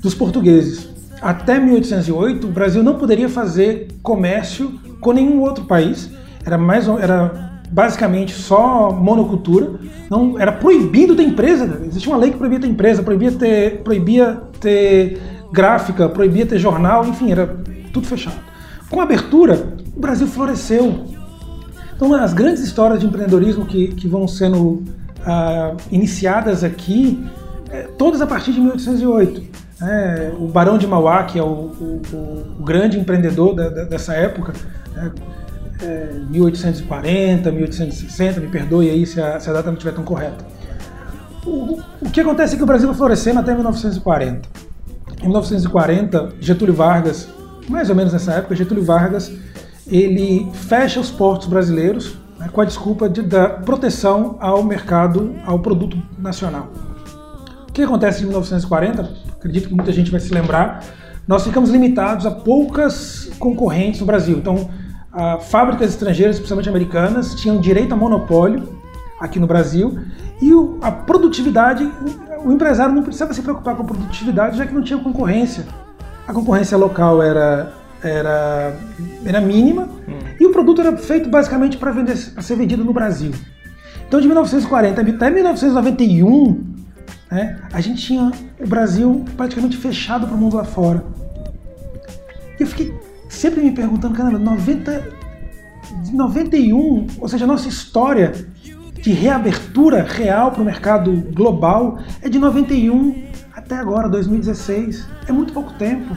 dos 0.01 0.15
portugueses, 0.15 0.89
até 1.21 1.59
1808, 1.59 2.47
o 2.47 2.51
Brasil 2.51 2.83
não 2.83 2.95
poderia 2.95 3.29
fazer 3.29 3.87
comércio 4.01 4.79
com 4.99 5.11
nenhum 5.11 5.41
outro 5.41 5.65
país. 5.65 6.09
Era 6.45 6.57
mais 6.57 6.87
era 6.87 7.61
basicamente 7.69 8.33
só 8.33 8.91
monocultura. 8.91 9.71
Não 10.09 10.39
era 10.39 10.51
proibido 10.51 11.15
ter 11.15 11.23
empresa. 11.23 11.81
Existia 11.85 12.11
uma 12.11 12.19
lei 12.19 12.31
que 12.31 12.37
proibia 12.37 12.59
ter 12.59 12.67
empresa, 12.67 13.03
proibia 13.03 13.31
ter, 13.31 13.81
proibia 13.81 14.41
ter 14.59 15.19
gráfica, 15.51 16.09
proibia 16.09 16.45
ter 16.45 16.59
jornal, 16.59 17.05
enfim, 17.05 17.31
era 17.31 17.57
tudo 17.91 18.07
fechado. 18.07 18.37
Com 18.89 18.99
a 18.99 19.03
abertura, 19.03 19.73
o 19.95 19.99
Brasil 19.99 20.27
floresceu. 20.27 21.05
Então, 21.95 22.13
as 22.13 22.33
grandes 22.33 22.61
histórias 22.61 22.99
de 22.99 23.05
empreendedorismo 23.05 23.65
que, 23.65 23.87
que 23.89 24.07
vão 24.07 24.27
sendo 24.27 24.83
uh, 25.25 25.77
iniciadas 25.89 26.63
aqui, 26.63 27.23
é, 27.71 27.83
todas 27.97 28.21
a 28.21 28.27
partir 28.27 28.51
de 28.51 28.59
1808. 28.59 29.65
É, 29.81 30.31
o 30.39 30.47
Barão 30.47 30.77
de 30.77 30.87
Mauá, 30.87 31.23
que 31.23 31.37
é 31.39 31.43
o, 31.43 31.45
o, 31.45 32.01
o 32.59 32.63
grande 32.63 32.99
empreendedor 32.99 33.55
da, 33.55 33.69
da, 33.69 33.83
dessa 33.83 34.13
época, 34.13 34.53
é, 34.97 35.85
é, 35.85 36.19
1840, 36.29 37.51
1860, 37.51 38.39
me 38.39 38.47
perdoe 38.47 38.89
aí 38.89 39.05
se 39.05 39.21
a, 39.21 39.39
se 39.39 39.49
a 39.49 39.53
data 39.53 39.67
não 39.67 39.73
estiver 39.73 39.93
tão 39.93 40.03
correta. 40.03 40.45
O, 41.45 41.79
o, 42.01 42.09
que 42.09 42.21
acontece 42.21 42.55
é 42.55 42.57
que 42.57 42.63
o 42.63 42.65
Brasil 42.65 42.87
vai 42.87 42.97
florescendo 42.97 43.39
até 43.39 43.53
1940. 43.53 44.49
Em 45.21 45.27
1940, 45.27 46.33
Getúlio 46.39 46.73
Vargas, 46.73 47.27
mais 47.69 47.89
ou 47.89 47.95
menos 47.95 48.13
nessa 48.13 48.33
época, 48.33 48.55
Getúlio 48.55 48.83
Vargas, 48.83 49.31
ele 49.87 50.49
fecha 50.53 50.99
os 50.99 51.11
portos 51.11 51.47
brasileiros 51.47 52.17
né, 52.39 52.49
com 52.51 52.61
a 52.61 52.65
desculpa 52.65 53.07
de 53.07 53.21
dar 53.21 53.61
proteção 53.61 54.37
ao 54.39 54.63
mercado, 54.63 55.35
ao 55.45 55.59
produto 55.59 55.97
nacional. 56.17 56.71
O 57.69 57.71
que 57.71 57.83
acontece 57.83 58.23
em 58.23 58.27
1940? 58.27 59.09
Acredito 59.37 59.67
que 59.67 59.75
muita 59.75 59.91
gente 59.91 60.09
vai 60.09 60.19
se 60.19 60.33
lembrar. 60.33 60.83
Nós 61.27 61.43
ficamos 61.43 61.69
limitados 61.69 62.25
a 62.25 62.31
poucas 62.31 63.29
concorrentes 63.37 63.99
no 63.99 64.05
Brasil. 64.05 64.37
Então, 64.37 64.69
fábricas 65.39 65.89
estrangeiras, 65.89 66.35
especialmente 66.35 66.69
americanas, 66.69 67.35
tinham 67.35 67.59
direito 67.59 67.93
a 67.93 67.95
monopólio 67.95 68.75
aqui 69.19 69.39
no 69.39 69.47
Brasil 69.47 69.97
e 70.41 70.53
o, 70.53 70.77
a 70.81 70.91
produtividade, 70.91 71.89
o 72.43 72.51
empresário 72.51 72.93
não 72.93 73.03
precisava 73.03 73.33
se 73.33 73.41
preocupar 73.41 73.75
com 73.75 73.83
a 73.83 73.85
produtividade, 73.85 74.57
já 74.57 74.65
que 74.65 74.73
não 74.73 74.81
tinha 74.81 74.99
concorrência. 74.99 75.65
A 76.27 76.33
concorrência 76.33 76.77
local 76.77 77.21
era, 77.23 77.73
era, 78.03 78.75
era 79.23 79.39
mínima 79.39 79.83
hum. 79.83 80.19
e 80.39 80.45
o 80.45 80.51
produto 80.51 80.81
era 80.81 80.95
feito 80.97 81.29
basicamente 81.29 81.77
para 81.77 81.93
ser 82.41 82.55
vendido 82.55 82.83
no 82.83 82.91
Brasil. 82.91 83.31
Então, 84.07 84.19
de 84.19 84.27
1940 84.27 85.01
até 85.01 85.29
1991, 85.29 86.63
né, 87.31 87.59
a 87.71 87.81
gente 87.81 88.05
tinha 88.05 88.31
o 88.59 88.67
Brasil 88.67 89.25
praticamente 89.35 89.77
fechado 89.77 90.27
para 90.27 90.35
o 90.35 90.37
mundo 90.37 90.57
lá 90.57 90.63
fora. 90.63 91.03
E 92.59 92.63
eu 92.63 92.67
fiquei 92.67 92.93
sempre 93.35 93.61
me 93.61 93.71
perguntando, 93.71 94.15
caramba, 94.15 94.39
90, 94.39 95.11
de 96.03 96.15
91, 96.15 97.07
ou 97.19 97.27
seja, 97.27 97.45
a 97.45 97.47
nossa 97.47 97.67
história 97.67 98.33
de 99.01 99.11
reabertura 99.11 100.03
real 100.03 100.51
para 100.51 100.61
o 100.61 100.65
mercado 100.65 101.11
global 101.33 101.99
é 102.21 102.29
de 102.29 102.39
91 102.39 103.25
até 103.53 103.75
agora, 103.75 104.09
2016. 104.09 105.07
É 105.27 105.31
muito 105.31 105.53
pouco 105.53 105.73
tempo. 105.73 106.15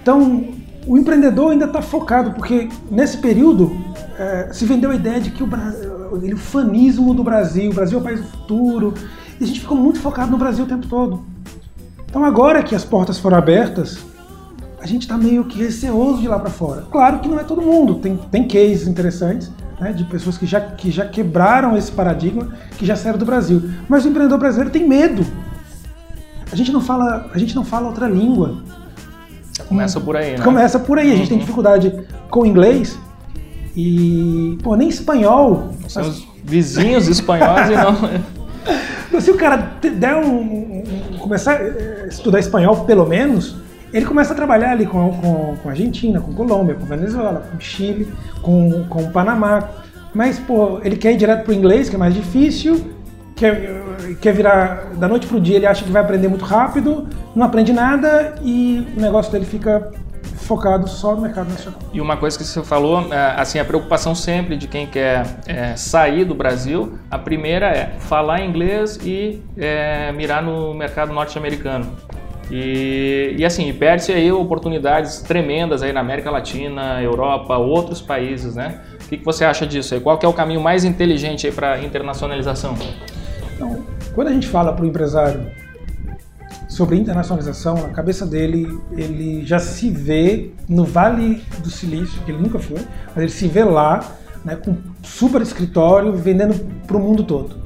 Então, 0.00 0.54
o 0.86 0.96
empreendedor 0.96 1.52
ainda 1.52 1.66
está 1.66 1.82
focado, 1.82 2.32
porque 2.32 2.68
nesse 2.90 3.18
período 3.18 3.76
é, 4.18 4.50
se 4.52 4.64
vendeu 4.64 4.90
a 4.90 4.94
ideia 4.94 5.20
de 5.20 5.30
que 5.30 5.42
o, 5.42 5.46
o 5.46 6.36
fanismo 6.36 7.12
do 7.12 7.24
Brasil, 7.24 7.70
o 7.70 7.74
Brasil 7.74 7.98
é 7.98 8.00
o 8.00 8.04
país 8.04 8.20
do 8.20 8.26
futuro, 8.28 8.94
e 9.40 9.44
a 9.44 9.46
gente 9.46 9.60
ficou 9.60 9.76
muito 9.76 10.00
focado 10.00 10.30
no 10.30 10.38
Brasil 10.38 10.64
o 10.64 10.68
tempo 10.68 10.86
todo. 10.86 11.24
Então, 12.08 12.24
agora 12.24 12.62
que 12.62 12.74
as 12.74 12.84
portas 12.84 13.18
foram 13.18 13.36
abertas, 13.36 13.98
a 14.86 14.88
gente 14.88 15.02
está 15.02 15.18
meio 15.18 15.44
que 15.44 15.58
receoso 15.58 16.20
de 16.20 16.28
lá 16.28 16.38
para 16.38 16.48
fora. 16.48 16.82
Claro 16.92 17.18
que 17.18 17.28
não 17.28 17.40
é 17.40 17.42
todo 17.42 17.60
mundo, 17.60 17.96
tem, 17.96 18.16
tem 18.16 18.46
cases 18.46 18.86
interessantes 18.86 19.50
né, 19.80 19.92
de 19.92 20.04
pessoas 20.04 20.38
que 20.38 20.46
já, 20.46 20.60
que 20.60 20.92
já 20.92 21.04
quebraram 21.04 21.76
esse 21.76 21.90
paradigma, 21.90 22.54
que 22.78 22.86
já 22.86 22.94
saíram 22.94 23.18
do 23.18 23.24
Brasil. 23.24 23.68
Mas 23.88 24.04
o 24.04 24.08
empreendedor 24.08 24.38
brasileiro 24.38 24.70
tem 24.70 24.86
medo. 24.86 25.26
A 26.52 26.54
gente 26.54 26.70
não 26.70 26.80
fala, 26.80 27.28
a 27.34 27.36
gente 27.36 27.56
não 27.56 27.64
fala 27.64 27.88
outra 27.88 28.06
língua. 28.06 28.62
Começa 29.68 30.00
por 30.00 30.16
aí, 30.16 30.38
né? 30.38 30.44
Começa 30.44 30.78
por 30.78 31.00
aí. 31.00 31.12
A 31.12 31.16
gente 31.16 31.22
uhum. 31.22 31.28
tem 31.30 31.38
dificuldade 31.38 32.06
com 32.30 32.46
inglês 32.46 32.96
e, 33.74 34.56
pô, 34.62 34.76
nem 34.76 34.88
espanhol. 34.88 35.74
São 35.88 36.04
mas... 36.04 36.18
os 36.18 36.28
vizinhos 36.44 37.08
espanhóis 37.08 37.70
e 37.70 37.74
não. 37.74 39.18
Se 39.20 39.32
o 39.32 39.36
cara 39.36 39.56
der 39.82 40.14
um, 40.14 40.82
um, 41.12 41.18
começar 41.18 41.60
a 41.60 42.06
estudar 42.06 42.38
espanhol, 42.38 42.84
pelo 42.84 43.04
menos, 43.04 43.56
ele 43.92 44.04
começa 44.06 44.32
a 44.32 44.36
trabalhar 44.36 44.72
ali 44.72 44.86
com, 44.86 45.10
com, 45.12 45.56
com 45.56 45.68
Argentina, 45.68 46.20
com 46.20 46.32
Colômbia, 46.32 46.74
com 46.74 46.84
Venezuela, 46.84 47.46
com 47.50 47.60
Chile, 47.60 48.12
com, 48.42 48.84
com 48.88 49.10
Panamá. 49.10 49.68
Mas, 50.14 50.38
pô, 50.38 50.80
ele 50.82 50.96
quer 50.96 51.12
ir 51.12 51.16
direto 51.16 51.44
pro 51.44 51.52
inglês, 51.52 51.88
que 51.88 51.94
é 51.94 51.98
mais 51.98 52.14
difícil, 52.14 52.92
quer, 53.34 53.82
quer 54.20 54.32
virar 54.32 54.94
da 54.96 55.06
noite 55.06 55.26
pro 55.26 55.40
dia, 55.40 55.56
ele 55.56 55.66
acha 55.66 55.84
que 55.84 55.90
vai 55.90 56.02
aprender 56.02 56.28
muito 56.28 56.44
rápido, 56.44 57.06
não 57.34 57.44
aprende 57.44 57.72
nada 57.72 58.34
e 58.42 58.86
o 58.96 59.00
negócio 59.00 59.30
dele 59.30 59.44
fica 59.44 59.92
focado 60.46 60.88
só 60.88 61.14
no 61.14 61.22
mercado 61.22 61.50
nacional. 61.50 61.80
E 61.92 62.00
uma 62.00 62.16
coisa 62.16 62.38
que 62.38 62.44
você 62.44 62.62
falou, 62.62 63.12
é, 63.12 63.34
assim, 63.36 63.58
a 63.58 63.64
preocupação 63.64 64.14
sempre 64.14 64.56
de 64.56 64.68
quem 64.68 64.86
quer 64.86 65.26
é, 65.46 65.76
sair 65.76 66.24
do 66.24 66.34
Brasil, 66.34 66.98
a 67.10 67.18
primeira 67.18 67.66
é 67.66 67.96
falar 67.98 68.40
inglês 68.42 68.98
e 69.02 69.42
é, 69.58 70.12
mirar 70.12 70.42
no 70.42 70.72
mercado 70.72 71.12
norte-americano. 71.12 71.86
E, 72.50 73.34
e 73.36 73.44
assim, 73.44 73.72
perde-se 73.72 74.12
aí 74.12 74.30
oportunidades 74.30 75.20
tremendas 75.20 75.82
aí 75.82 75.92
na 75.92 76.00
América 76.00 76.30
Latina, 76.30 77.02
Europa, 77.02 77.56
outros 77.56 78.00
países, 78.00 78.54
né? 78.54 78.80
O 79.04 79.08
que, 79.08 79.16
que 79.16 79.24
você 79.24 79.44
acha 79.44 79.66
disso 79.66 79.94
aí? 79.94 80.00
Qual 80.00 80.16
que 80.16 80.24
é 80.24 80.28
o 80.28 80.32
caminho 80.32 80.60
mais 80.60 80.84
inteligente 80.84 81.50
para 81.50 81.80
internacionalização? 81.82 82.76
Então, 83.54 83.84
quando 84.14 84.28
a 84.28 84.32
gente 84.32 84.46
fala 84.46 84.72
para 84.72 84.84
o 84.84 84.88
empresário 84.88 85.46
sobre 86.68 86.96
internacionalização, 86.96 87.74
na 87.74 87.88
cabeça 87.88 88.26
dele, 88.26 88.78
ele 88.92 89.44
já 89.44 89.58
se 89.58 89.90
vê 89.90 90.50
no 90.68 90.84
Vale 90.84 91.42
do 91.60 91.70
Silício, 91.70 92.20
que 92.22 92.30
ele 92.30 92.42
nunca 92.42 92.58
foi, 92.58 92.80
mas 93.08 93.16
ele 93.16 93.28
se 93.30 93.48
vê 93.48 93.64
lá, 93.64 94.16
né, 94.44 94.56
com 94.56 94.76
super 95.02 95.40
escritório, 95.40 96.12
vendendo 96.12 96.54
para 96.86 96.96
o 96.96 97.00
mundo 97.00 97.24
todo. 97.24 97.56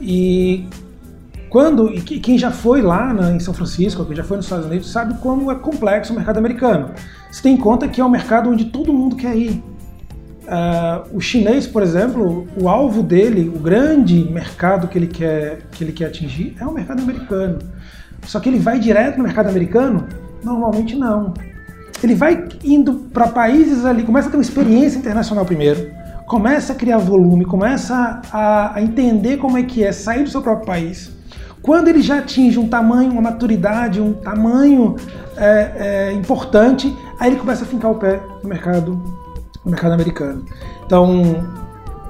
E 0.00 0.68
quando, 1.48 1.92
e 1.92 2.00
quem 2.00 2.36
já 2.36 2.50
foi 2.50 2.82
lá 2.82 3.12
na, 3.14 3.32
em 3.32 3.40
São 3.40 3.54
Francisco, 3.54 4.04
quem 4.04 4.16
já 4.16 4.24
foi 4.24 4.36
nos 4.36 4.46
Estados 4.46 4.66
Unidos, 4.66 4.90
sabe 4.90 5.14
como 5.20 5.50
é 5.50 5.54
complexo 5.54 6.12
o 6.12 6.16
mercado 6.16 6.38
americano. 6.38 6.90
Você 7.30 7.42
tem 7.42 7.54
em 7.54 7.56
conta 7.56 7.86
que 7.86 8.00
é 8.00 8.04
um 8.04 8.08
mercado 8.08 8.50
onde 8.50 8.66
todo 8.66 8.92
mundo 8.92 9.16
quer 9.16 9.36
ir. 9.36 9.62
Uh, 10.44 11.16
o 11.16 11.20
chinês, 11.20 11.66
por 11.66 11.82
exemplo, 11.82 12.46
o 12.60 12.68
alvo 12.68 13.02
dele, 13.02 13.48
o 13.48 13.58
grande 13.58 14.28
mercado 14.30 14.86
que 14.86 14.96
ele 14.96 15.06
quer, 15.06 15.62
que 15.72 15.82
ele 15.82 15.92
quer 15.92 16.06
atingir 16.06 16.56
é 16.60 16.64
o 16.64 16.72
mercado 16.72 17.02
americano. 17.02 17.58
Só 18.24 18.40
que 18.40 18.48
ele 18.48 18.58
vai 18.58 18.78
direto 18.78 19.18
no 19.18 19.24
mercado 19.24 19.48
americano? 19.48 20.06
Normalmente 20.42 20.96
não. 20.96 21.34
Ele 22.02 22.14
vai 22.14 22.46
indo 22.62 22.94
para 23.12 23.28
países 23.28 23.84
ali, 23.84 24.02
começa 24.02 24.28
a 24.28 24.30
ter 24.30 24.36
uma 24.36 24.42
experiência 24.42 24.98
internacional 24.98 25.44
primeiro, 25.44 25.90
começa 26.26 26.72
a 26.72 26.76
criar 26.76 26.98
volume, 26.98 27.44
começa 27.44 28.20
a, 28.30 28.76
a 28.76 28.82
entender 28.82 29.38
como 29.38 29.56
é 29.56 29.62
que 29.62 29.82
é 29.82 29.90
sair 29.90 30.22
do 30.22 30.30
seu 30.30 30.42
próprio 30.42 30.66
país 30.66 31.15
quando 31.66 31.88
ele 31.88 32.00
já 32.00 32.20
atinge 32.20 32.60
um 32.60 32.68
tamanho, 32.68 33.10
uma 33.10 33.20
maturidade, 33.20 34.00
um 34.00 34.12
tamanho 34.12 34.94
é, 35.36 35.72
é, 35.76 36.12
importante, 36.12 36.96
aí 37.18 37.30
ele 37.30 37.40
começa 37.40 37.64
a 37.64 37.66
fincar 37.66 37.90
o 37.90 37.96
pé 37.96 38.22
no 38.40 38.48
mercado, 38.48 39.02
no 39.64 39.72
mercado 39.72 39.92
americano. 39.92 40.44
Então, 40.86 41.44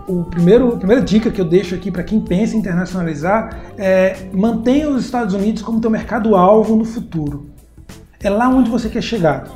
o 0.06 0.24
primeiro, 0.24 0.74
a 0.74 0.76
primeira 0.76 1.02
dica 1.02 1.30
que 1.30 1.40
eu 1.40 1.44
deixo 1.46 1.74
aqui 1.74 1.90
para 1.90 2.02
quem 2.02 2.20
pensa 2.20 2.54
em 2.54 2.58
internacionalizar 2.58 3.58
é 3.78 4.28
mantenha 4.30 4.90
os 4.90 5.02
Estados 5.02 5.34
Unidos 5.34 5.62
como 5.62 5.80
teu 5.80 5.90
mercado-alvo 5.90 6.76
no 6.76 6.84
futuro. 6.84 7.46
É 8.22 8.28
lá 8.28 8.50
onde 8.50 8.70
você 8.70 8.90
quer 8.90 9.02
chegar. 9.02 9.48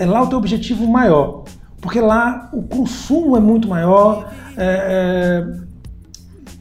É 0.00 0.04
lá 0.04 0.20
o 0.20 0.26
teu 0.26 0.38
objetivo 0.38 0.84
maior. 0.84 1.44
Porque 1.80 2.00
lá 2.00 2.50
o 2.52 2.62
consumo 2.62 3.36
é 3.36 3.40
muito 3.40 3.68
maior. 3.68 4.32
É, 4.56 5.44
é, 5.46 5.58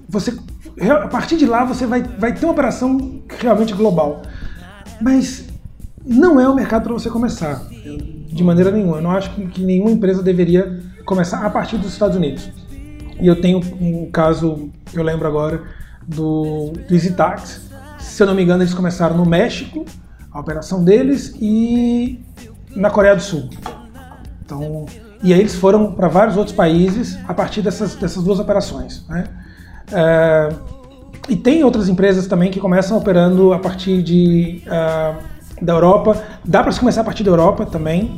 você, 0.07 0.37
a 0.79 1.07
partir 1.07 1.37
de 1.37 1.45
lá 1.45 1.63
você 1.63 1.85
vai, 1.85 2.03
vai 2.03 2.33
ter 2.33 2.45
uma 2.45 2.51
operação 2.51 3.21
realmente 3.39 3.73
global. 3.73 4.21
Mas 5.01 5.47
não 6.05 6.39
é 6.39 6.47
o 6.47 6.55
mercado 6.55 6.83
para 6.83 6.93
você 6.93 7.09
começar, 7.09 7.67
de 8.27 8.43
maneira 8.43 8.71
nenhuma. 8.71 8.97
Eu 8.97 9.01
não 9.01 9.11
acho 9.11 9.31
que, 9.31 9.61
nenhuma 9.61 9.91
empresa 9.91 10.21
deveria 10.21 10.79
começar 11.05 11.45
a 11.45 11.49
partir 11.49 11.77
dos 11.77 11.91
Estados 11.93 12.15
Unidos. 12.15 12.49
E 13.19 13.25
eu 13.25 13.41
tenho 13.41 13.59
um 13.81 14.09
caso, 14.11 14.69
eu 14.93 15.03
lembro 15.03 15.27
agora, 15.27 15.63
do, 16.07 16.73
do 16.87 16.93
EasyTax. 16.93 17.61
Se 17.99 18.21
eu 18.21 18.27
não 18.27 18.35
me 18.35 18.43
engano, 18.43 18.61
eles 18.61 18.73
começaram 18.73 19.17
no 19.17 19.25
México, 19.25 19.85
a 20.31 20.39
operação 20.39 20.83
deles, 20.83 21.35
e 21.41 22.23
na 22.75 22.89
Coreia 22.91 23.15
do 23.15 23.21
Sul. 23.21 23.49
Então, 24.45 24.85
e 25.23 25.33
aí 25.33 25.39
eles 25.39 25.55
foram 25.55 25.93
para 25.93 26.07
vários 26.07 26.37
outros 26.37 26.55
países 26.55 27.17
a 27.27 27.33
partir 27.33 27.61
dessas, 27.61 27.95
dessas 27.95 28.23
duas 28.23 28.39
operações. 28.39 29.05
Né? 29.09 29.25
É, 29.91 30.49
e 31.29 31.35
tem 31.35 31.63
outras 31.63 31.89
empresas 31.89 32.25
também 32.27 32.49
que 32.49 32.59
começam 32.59 32.97
operando 32.97 33.53
a 33.53 33.59
partir 33.59 34.01
de, 34.01 34.63
uh, 34.65 35.17
da 35.61 35.73
Europa. 35.73 36.23
Dá 36.43 36.63
para 36.63 36.71
se 36.71 36.79
começar 36.79 37.01
a 37.01 37.03
partir 37.03 37.23
da 37.23 37.31
Europa 37.31 37.65
também. 37.65 38.17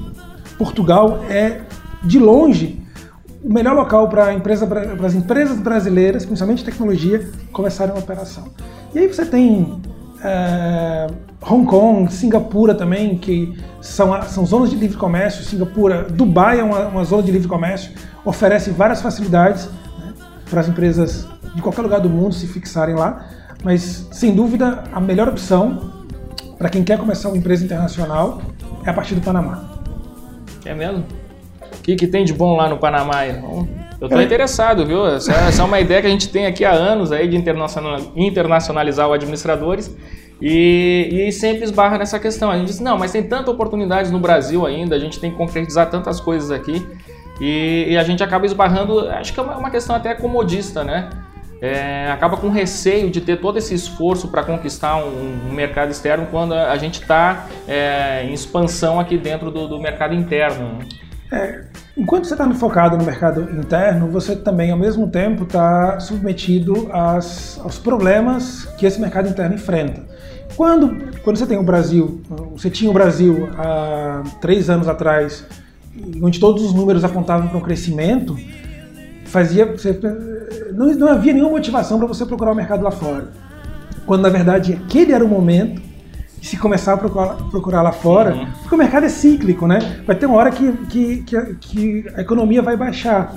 Portugal 0.57 1.23
é, 1.29 1.61
de 2.03 2.19
longe, 2.19 2.79
o 3.43 3.51
melhor 3.51 3.75
local 3.75 4.09
para 4.09 4.33
empresa, 4.33 4.67
as 5.03 5.15
empresas 5.15 5.57
brasileiras, 5.59 6.25
principalmente 6.25 6.63
tecnologia, 6.63 7.27
começarem 7.51 7.93
uma 7.93 8.01
operação. 8.01 8.49
E 8.93 8.99
aí 8.99 9.07
você 9.07 9.25
tem 9.25 9.81
é, 10.23 11.07
Hong 11.41 11.65
Kong, 11.65 12.13
Singapura 12.13 12.75
também, 12.75 13.17
que 13.17 13.57
são, 13.81 14.21
são 14.23 14.45
zonas 14.45 14.69
de 14.69 14.75
livre 14.75 14.97
comércio. 14.97 15.43
Singapura, 15.43 16.03
Dubai 16.03 16.59
é 16.59 16.63
uma, 16.63 16.87
uma 16.87 17.03
zona 17.03 17.23
de 17.23 17.31
livre 17.31 17.47
comércio, 17.47 17.91
oferece 18.23 18.69
várias 18.69 19.01
facilidades 19.01 19.67
né, 19.97 20.13
para 20.49 20.59
as 20.59 20.67
empresas 20.67 21.27
de 21.55 21.61
qualquer 21.61 21.81
lugar 21.81 21.99
do 21.99 22.09
mundo 22.09 22.33
se 22.33 22.47
fixarem 22.47 22.95
lá. 22.95 23.27
Mas, 23.63 24.07
sem 24.11 24.33
dúvida, 24.33 24.83
a 24.91 24.99
melhor 24.99 25.27
opção 25.27 25.99
para 26.57 26.69
quem 26.69 26.83
quer 26.83 26.97
começar 26.97 27.29
uma 27.29 27.37
empresa 27.37 27.63
internacional 27.63 28.41
é 28.85 28.89
a 28.89 28.93
partir 28.93 29.15
do 29.15 29.21
Panamá. 29.21 29.63
É 30.65 30.73
mesmo? 30.73 31.05
O 31.61 31.81
que, 31.81 31.95
que 31.95 32.07
tem 32.07 32.25
de 32.25 32.33
bom 32.33 32.55
lá 32.55 32.67
no 32.67 32.77
Panamá? 32.77 33.25
Eu 33.25 33.67
estou 34.01 34.19
é. 34.19 34.23
interessado, 34.23 34.85
viu? 34.85 35.07
Essa, 35.07 35.31
essa, 35.33 35.61
é 35.61 35.65
uma 35.65 35.79
ideia 35.79 36.01
que 36.01 36.07
a 36.07 36.09
gente 36.09 36.29
tem 36.29 36.45
aqui 36.45 36.63
há 36.63 36.71
anos 36.71 37.11
aí 37.11 37.27
de 37.27 37.37
internacionalizar 37.37 39.07
os 39.07 39.13
administradores 39.13 39.93
e, 40.41 41.27
e, 41.27 41.31
sempre 41.31 41.63
esbarra 41.63 41.97
nessa 41.97 42.19
questão. 42.19 42.49
A 42.49 42.57
gente 42.57 42.67
diz, 42.67 42.79
não, 42.79 42.97
mas 42.97 43.11
tem 43.11 43.23
tanta 43.23 43.51
oportunidades 43.51 44.11
no 44.11 44.19
Brasil 44.19 44.65
ainda, 44.65 44.95
a 44.95 44.99
gente 44.99 45.19
tem 45.19 45.31
que 45.31 45.37
concretizar 45.37 45.89
tantas 45.89 46.19
coisas 46.19 46.51
aqui 46.51 46.85
e, 47.41 47.87
e 47.89 47.97
a 47.97 48.03
gente 48.03 48.23
acaba 48.23 48.45
esbarrando, 48.45 49.07
acho 49.09 49.33
que 49.33 49.39
é 49.39 49.43
uma, 49.43 49.57
uma 49.57 49.69
questão 49.69 49.95
até 49.95 50.13
comodista, 50.13 50.83
né? 50.83 51.09
É, 51.61 52.09
acaba 52.09 52.37
com 52.37 52.49
receio 52.49 53.09
de 53.09 53.19
ter 53.19 53.37
todo 53.41 53.57
esse 53.57 53.73
esforço 53.73 54.29
para 54.29 54.43
conquistar 54.43 54.95
um, 54.95 55.49
um, 55.49 55.53
mercado 55.53 55.91
externo 55.91 56.27
quando 56.31 56.53
a, 56.53 56.77
gente 56.77 57.01
está 57.01 57.47
é, 57.67 58.23
em 58.23 58.33
expansão 58.33 58.97
aqui 58.97 59.17
dentro 59.17 59.51
do, 59.51 59.67
do 59.67 59.79
mercado 59.79 60.13
interno. 60.13 60.77
Né? 60.77 60.85
É, 61.31 61.65
enquanto 61.97 62.25
você 62.25 62.33
está 62.33 62.49
focado 62.53 62.97
no 62.97 63.03
mercado 63.03 63.41
interno, 63.59 64.09
você 64.09 64.35
também, 64.35 64.71
ao 64.71 64.77
mesmo 64.77 65.09
tempo, 65.09 65.43
está 65.43 65.99
submetido 65.99 66.89
às, 66.93 67.59
aos 67.59 67.77
problemas 67.77 68.65
que 68.77 68.85
esse 68.85 68.99
mercado 68.99 69.27
interno 69.27 69.55
enfrenta. 69.55 70.07
Quando, 70.55 71.13
quando 71.23 71.37
você 71.37 71.45
tem 71.45 71.57
o 71.57 71.63
Brasil, 71.63 72.21
você 72.53 72.69
tinha 72.69 72.89
o 72.89 72.93
Brasil 72.93 73.49
há 73.57 74.23
três 74.41 74.69
anos 74.69 74.87
atrás, 74.87 75.45
onde 76.21 76.39
todos 76.39 76.63
os 76.63 76.73
números 76.73 77.03
apontavam 77.03 77.47
para 77.47 77.57
um 77.57 77.61
crescimento, 77.61 78.35
fazia 79.25 79.65
você, 79.65 79.93
não, 80.73 80.87
não 80.93 81.07
havia 81.07 81.33
nenhuma 81.33 81.51
motivação 81.51 81.97
para 81.97 82.07
você 82.07 82.25
procurar 82.25 82.51
o 82.51 82.55
mercado 82.55 82.83
lá 82.83 82.91
fora. 82.91 83.29
Quando 84.05 84.21
na 84.21 84.29
verdade 84.29 84.73
aquele 84.73 85.13
era 85.13 85.23
o 85.23 85.27
momento 85.27 85.81
de 86.39 86.47
se 86.47 86.57
começar 86.57 86.93
a 86.93 86.97
procurar, 86.97 87.35
procurar 87.51 87.81
lá 87.81 87.91
fora, 87.91 88.33
uhum. 88.33 88.47
porque 88.61 88.75
o 88.75 88.77
mercado 88.77 89.05
é 89.05 89.09
cíclico, 89.09 89.67
né? 89.67 90.01
Vai 90.05 90.15
ter 90.15 90.25
uma 90.25 90.37
hora 90.37 90.51
que, 90.51 90.71
que, 90.87 91.17
que, 91.23 91.55
que 91.55 92.05
a 92.15 92.21
economia 92.21 92.61
vai 92.61 92.77
baixar, 92.77 93.33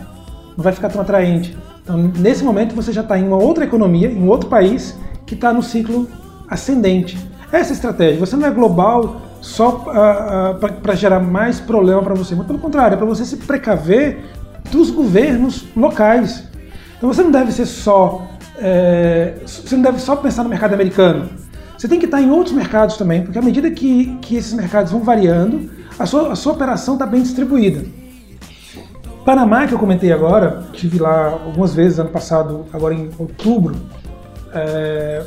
não 0.56 0.62
vai 0.62 0.72
ficar 0.72 0.88
tão 0.88 1.00
atraente. 1.00 1.56
Então, 1.82 1.96
nesse 2.18 2.44
momento, 2.44 2.74
você 2.74 2.92
já 2.92 3.00
está 3.00 3.18
em 3.18 3.26
uma 3.26 3.36
outra 3.36 3.64
economia, 3.64 4.08
em 4.08 4.22
um 4.22 4.28
outro 4.28 4.48
país, 4.48 4.96
que 5.26 5.34
está 5.34 5.52
no 5.52 5.62
ciclo 5.62 6.08
ascendente. 6.48 7.18
Essa 7.50 7.70
é 7.70 7.72
a 7.72 7.74
estratégia. 7.74 8.20
Você 8.20 8.36
não 8.36 8.46
é 8.46 8.50
global 8.50 9.20
só 9.40 9.70
uh, 9.70 10.64
uh, 10.64 10.72
para 10.80 10.94
gerar 10.94 11.18
mais 11.18 11.58
problema 11.58 12.00
para 12.02 12.14
você, 12.14 12.34
mas 12.34 12.46
pelo 12.46 12.58
contrário, 12.58 12.94
é 12.94 12.96
para 12.96 13.06
você 13.06 13.24
se 13.24 13.36
precaver 13.36 14.24
dos 14.70 14.90
governos 14.90 15.66
locais. 15.76 16.48
Então 17.02 17.12
você 17.12 17.24
não 17.24 17.32
deve 17.32 17.50
ser 17.50 17.66
só. 17.66 18.28
É, 18.56 19.34
você 19.44 19.74
não 19.74 19.82
deve 19.82 19.98
só 19.98 20.14
pensar 20.14 20.44
no 20.44 20.48
mercado 20.48 20.72
americano. 20.72 21.28
Você 21.76 21.88
tem 21.88 21.98
que 21.98 22.04
estar 22.04 22.22
em 22.22 22.30
outros 22.30 22.54
mercados 22.54 22.96
também, 22.96 23.24
porque 23.24 23.36
à 23.36 23.42
medida 23.42 23.68
que, 23.72 24.16
que 24.22 24.36
esses 24.36 24.52
mercados 24.52 24.92
vão 24.92 25.00
variando, 25.00 25.68
a 25.98 26.06
sua, 26.06 26.30
a 26.30 26.36
sua 26.36 26.52
operação 26.52 26.94
está 26.94 27.04
bem 27.04 27.20
distribuída. 27.20 27.84
Panamá, 29.24 29.66
que 29.66 29.74
eu 29.74 29.80
comentei 29.80 30.12
agora, 30.12 30.62
tive 30.74 31.00
lá 31.00 31.40
algumas 31.44 31.74
vezes 31.74 31.98
ano 31.98 32.10
passado, 32.10 32.66
agora 32.72 32.94
em 32.94 33.10
outubro, 33.18 33.74
é, 34.54 35.24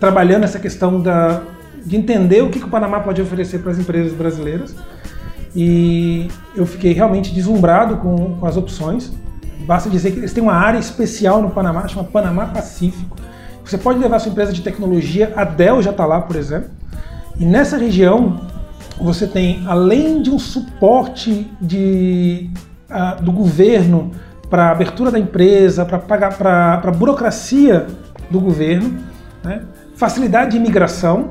trabalhando 0.00 0.42
essa 0.42 0.58
questão 0.58 1.00
da, 1.00 1.42
de 1.86 1.96
entender 1.96 2.42
o 2.42 2.50
que, 2.50 2.58
que 2.58 2.66
o 2.66 2.68
Panamá 2.68 2.98
pode 2.98 3.22
oferecer 3.22 3.60
para 3.60 3.70
as 3.70 3.78
empresas 3.78 4.12
brasileiras. 4.12 4.74
E 5.54 6.26
eu 6.56 6.66
fiquei 6.66 6.92
realmente 6.92 7.32
deslumbrado 7.32 7.98
com, 7.98 8.34
com 8.34 8.46
as 8.46 8.56
opções. 8.56 9.12
Basta 9.66 9.88
dizer 9.88 10.12
que 10.12 10.18
eles 10.18 10.32
têm 10.32 10.42
uma 10.42 10.54
área 10.54 10.78
especial 10.78 11.40
no 11.40 11.50
Panamá, 11.50 11.88
chama 11.88 12.04
Panamá 12.04 12.46
Pacífico. 12.46 13.16
Você 13.64 13.78
pode 13.78 13.98
levar 13.98 14.18
sua 14.18 14.30
empresa 14.30 14.52
de 14.52 14.60
tecnologia, 14.60 15.32
a 15.34 15.44
Dell 15.44 15.80
já 15.80 15.90
está 15.90 16.04
lá, 16.04 16.20
por 16.20 16.36
exemplo. 16.36 16.70
E 17.38 17.46
nessa 17.46 17.78
região, 17.78 18.40
você 19.00 19.26
tem, 19.26 19.64
além 19.66 20.22
de 20.22 20.30
um 20.30 20.38
suporte 20.38 21.50
de, 21.60 22.50
uh, 22.90 23.22
do 23.22 23.32
governo 23.32 24.12
para 24.50 24.66
a 24.66 24.70
abertura 24.70 25.10
da 25.10 25.18
empresa, 25.18 25.84
para 25.84 26.80
a 26.84 26.90
burocracia 26.90 27.86
do 28.30 28.38
governo, 28.38 28.98
né? 29.42 29.62
facilidade 29.96 30.52
de 30.52 30.56
imigração 30.58 31.28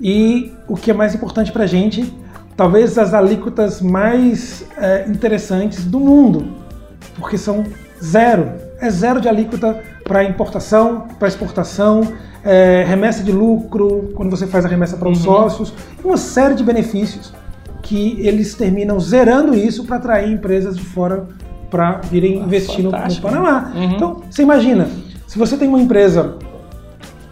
e 0.00 0.52
o 0.66 0.74
que 0.74 0.90
é 0.90 0.94
mais 0.94 1.14
importante 1.14 1.52
para 1.52 1.64
a 1.64 1.66
gente, 1.66 2.12
talvez 2.56 2.96
as 2.98 3.12
alíquotas 3.14 3.80
mais 3.80 4.64
é, 4.76 5.04
interessantes 5.08 5.84
do 5.84 6.00
mundo, 6.00 6.63
porque 7.16 7.38
são 7.38 7.64
zero, 8.02 8.52
é 8.80 8.90
zero 8.90 9.20
de 9.20 9.28
alíquota 9.28 9.80
para 10.04 10.24
importação, 10.24 11.08
para 11.18 11.28
exportação, 11.28 12.12
é, 12.44 12.84
remessa 12.86 13.22
de 13.22 13.32
lucro, 13.32 14.12
quando 14.14 14.30
você 14.30 14.46
faz 14.46 14.64
a 14.64 14.68
remessa 14.68 14.96
para 14.96 15.08
os 15.08 15.18
uhum. 15.18 15.24
sócios, 15.24 15.74
uma 16.04 16.16
série 16.16 16.54
de 16.54 16.62
benefícios 16.62 17.32
que 17.82 18.16
eles 18.20 18.54
terminam 18.54 18.98
zerando 18.98 19.54
isso 19.54 19.84
para 19.84 19.96
atrair 19.96 20.32
empresas 20.32 20.76
de 20.76 20.84
fora 20.84 21.26
para 21.70 22.00
virem 22.10 22.40
ah, 22.40 22.44
investir 22.44 22.84
no, 22.84 22.90
no, 22.90 23.20
Panamá. 23.20 23.72
Uhum. 23.74 23.84
Então, 23.84 24.22
você 24.30 24.42
imagina, 24.42 24.88
se 25.26 25.38
você 25.38 25.56
tem 25.56 25.68
uma 25.68 25.80
empresa, 25.80 26.36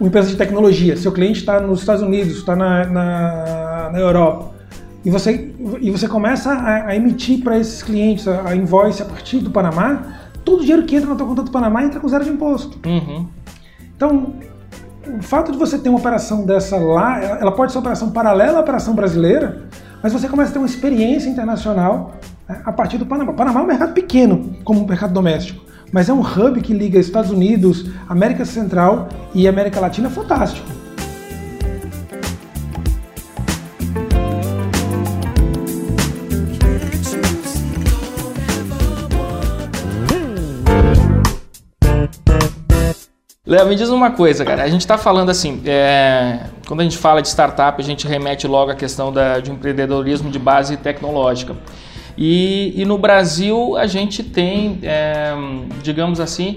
uma 0.01 0.09
empresa 0.09 0.29
de 0.31 0.37
tecnologia, 0.37 0.97
seu 0.97 1.13
cliente 1.13 1.41
está 1.41 1.61
nos 1.61 1.81
Estados 1.81 2.03
Unidos, 2.03 2.39
está 2.39 2.57
na, 2.57 2.85
na, 2.87 3.91
na, 3.93 3.99
Europa, 3.99 4.51
e 5.05 5.11
você, 5.11 5.53
e 5.81 5.91
você 5.91 6.07
começa 6.07 6.53
a, 6.53 6.89
a 6.89 6.97
emitir 6.97 7.43
para 7.43 7.59
esses 7.59 7.83
clientes 7.83 8.27
a, 8.29 8.51
a, 8.51 8.57
invoice 8.57 9.03
a 9.03 9.05
partir 9.05 9.39
do 9.39 9.51
Panamá, 9.51 10.03
todo 10.45 10.59
o 10.59 10.61
dinheiro 10.61 10.85
que 10.85 10.97
entra 10.97 11.09
na 11.09 11.17
tua 11.17 11.27
conta 11.27 11.43
do 11.43 11.51
Panamá 11.51 11.85
entra 11.85 11.99
com 11.99 12.09
zero 12.09 12.25
de 12.25 12.31
imposto. 12.31 12.79
Uhum. 12.89 13.27
Então, 13.97 14.35
o 15.19 15.23
fato 15.23 15.51
de 15.51 15.59
você 15.59 15.79
ter 15.79 15.89
uma 15.89 15.99
operação 15.99 16.47
dessa 16.47 16.77
lá, 16.77 17.21
ela 17.21 17.53
pode 17.53 17.73
ser 17.73 17.79
uma 17.79 17.83
operação 17.83 18.11
paralela 18.11 18.59
à 18.59 18.61
operação 18.61 18.95
brasileira, 18.95 19.67
mas 20.03 20.13
você 20.13 20.29
começa 20.29 20.51
a 20.51 20.53
ter 20.53 20.59
uma 20.59 20.69
experiência 20.69 21.29
internacional 21.29 22.15
né, 22.49 22.61
a 22.65 22.73
partir 22.73 22.99
do 22.99 23.07
Panamá. 23.07 23.33
O 23.33 23.35
Panamá 23.35 23.61
é 23.61 23.63
um 23.63 23.67
mercado 23.67 23.93
pequeno, 23.93 24.55
como 24.65 24.83
um 24.83 24.87
mercado 24.87 25.13
doméstico 25.13 25.73
mas 25.93 26.09
é 26.09 26.13
um 26.13 26.21
hub 26.21 26.59
que 26.63 26.73
liga 26.73 26.99
Estados 26.99 27.31
Unidos, 27.31 27.85
América 28.09 28.47
Central 28.47 29.09
e 29.35 29.47
América 29.47 29.79
Latina 29.79 30.09
fantástico. 30.09 30.67
Léo, 43.53 43.69
me 43.69 43.75
diz 43.77 43.91
uma 43.91 44.11
coisa, 44.11 44.47
cara. 44.47 44.63
A 44.63 44.69
gente 44.69 44.81
está 44.81 44.97
falando 44.97 45.29
assim, 45.29 45.61
é, 45.67 46.47
quando 46.67 46.81
a 46.81 46.85
gente 46.85 46.97
fala 46.97 47.21
de 47.21 47.29
startup, 47.29 47.79
a 47.79 47.85
gente 47.85 48.09
remete 48.09 48.47
logo 48.47 48.71
à 48.71 48.75
questão 48.75 49.13
da, 49.13 49.41
de 49.41 49.51
empreendedorismo 49.51 50.31
de 50.31 50.39
base 50.39 50.79
tecnológica. 50.79 51.55
E, 52.17 52.73
e 52.75 52.87
no 52.87 52.97
Brasil 52.97 53.77
a 53.77 53.87
gente 53.87 54.23
tem, 54.23 54.79
é, 54.83 55.35
digamos 55.83 56.19
assim, 56.19 56.57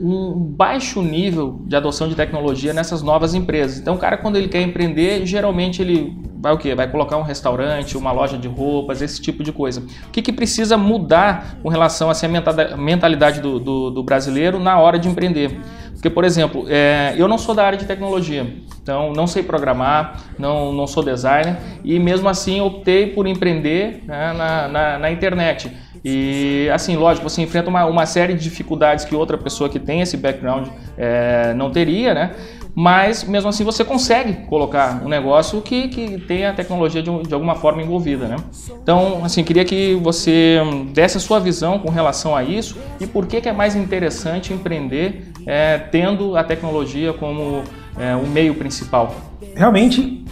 um 0.00 0.32
baixo 0.32 1.02
nível 1.02 1.60
de 1.64 1.74
adoção 1.74 2.08
de 2.08 2.14
tecnologia 2.14 2.72
nessas 2.72 3.02
novas 3.02 3.34
empresas. 3.34 3.80
Então, 3.80 3.96
o 3.96 3.98
cara, 3.98 4.16
quando 4.16 4.36
ele 4.36 4.46
quer 4.46 4.62
empreender, 4.62 5.26
geralmente 5.26 5.82
ele 5.82 6.16
vai 6.38 6.52
o 6.52 6.58
quê? 6.58 6.72
Vai 6.72 6.88
colocar 6.88 7.16
um 7.16 7.22
restaurante, 7.22 7.96
uma 7.96 8.12
loja 8.12 8.38
de 8.38 8.46
roupas, 8.46 9.02
esse 9.02 9.20
tipo 9.20 9.42
de 9.42 9.50
coisa. 9.50 9.80
O 10.06 10.10
que, 10.12 10.22
que 10.22 10.32
precisa 10.32 10.76
mudar 10.76 11.56
com 11.62 11.68
relação 11.68 12.10
a 12.10 12.76
mentalidade 12.76 13.40
do, 13.40 13.58
do, 13.58 13.90
do 13.90 14.02
brasileiro 14.04 14.60
na 14.60 14.78
hora 14.78 15.00
de 15.00 15.08
empreender? 15.08 15.60
Porque, 16.02 16.10
por 16.10 16.24
exemplo, 16.24 16.66
é, 16.68 17.14
eu 17.16 17.28
não 17.28 17.38
sou 17.38 17.54
da 17.54 17.64
área 17.64 17.78
de 17.78 17.84
tecnologia, 17.84 18.44
então 18.82 19.12
não 19.12 19.24
sei 19.28 19.40
programar, 19.40 20.20
não, 20.36 20.72
não 20.72 20.84
sou 20.84 21.00
designer 21.00 21.56
e 21.84 21.96
mesmo 22.00 22.28
assim 22.28 22.60
optei 22.60 23.06
por 23.06 23.24
empreender 23.24 24.02
né, 24.04 24.32
na, 24.32 24.66
na, 24.66 24.98
na, 24.98 25.12
internet. 25.12 25.70
E 26.04 26.68
assim, 26.74 26.96
lógico, 26.96 27.30
você 27.30 27.40
enfrenta 27.40 27.70
uma, 27.70 27.84
uma 27.84 28.04
série 28.04 28.34
de 28.34 28.42
dificuldades 28.42 29.04
que 29.04 29.14
outra 29.14 29.38
pessoa 29.38 29.70
que 29.70 29.78
tem 29.78 30.00
esse 30.00 30.16
background 30.16 30.66
é, 30.98 31.54
não 31.54 31.70
teria, 31.70 32.12
né? 32.12 32.32
mas 32.74 33.24
mesmo 33.24 33.50
assim 33.50 33.64
você 33.64 33.84
consegue 33.84 34.46
colocar 34.46 35.02
um 35.04 35.08
negócio 35.08 35.60
que, 35.60 35.88
que 35.88 36.18
tenha 36.20 36.50
a 36.50 36.52
tecnologia 36.54 37.02
de, 37.02 37.22
de 37.22 37.34
alguma 37.34 37.54
forma 37.54 37.82
envolvida, 37.82 38.26
né? 38.26 38.36
Então, 38.82 39.22
assim, 39.24 39.44
queria 39.44 39.64
que 39.64 39.94
você 39.96 40.58
desse 40.92 41.18
a 41.18 41.20
sua 41.20 41.38
visão 41.38 41.78
com 41.78 41.90
relação 41.90 42.34
a 42.34 42.42
isso 42.42 42.78
e 43.00 43.06
por 43.06 43.26
que, 43.26 43.40
que 43.40 43.48
é 43.48 43.52
mais 43.52 43.76
interessante 43.76 44.52
empreender 44.52 45.31
é, 45.46 45.78
tendo 45.78 46.36
a 46.36 46.44
tecnologia 46.44 47.12
como 47.12 47.62
é, 47.98 48.14
o 48.14 48.26
meio 48.26 48.54
principal. 48.54 49.14
Realmente, 49.54 50.24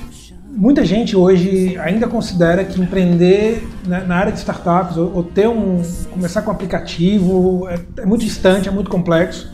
muita 0.51 0.85
gente 0.85 1.17
hoje 1.17 1.79
ainda 1.79 2.07
considera 2.09 2.65
que 2.65 2.81
empreender 2.81 3.67
né, 3.87 4.05
na 4.07 4.17
área 4.17 4.33
de 4.33 4.39
startups 4.39 4.97
ou, 4.97 5.15
ou, 5.15 5.25
ter 5.25 5.49
um 5.49 5.83
começar 6.11 6.43
com 6.43 6.51
um 6.51 6.55
aplicativo 6.55 7.69
é, 7.69 7.79
é 8.03 8.07
muito 8.07 8.25
distante, 8.25 8.69
é 8.69 8.73
muito 8.73 8.91
complexo. 8.91 9.51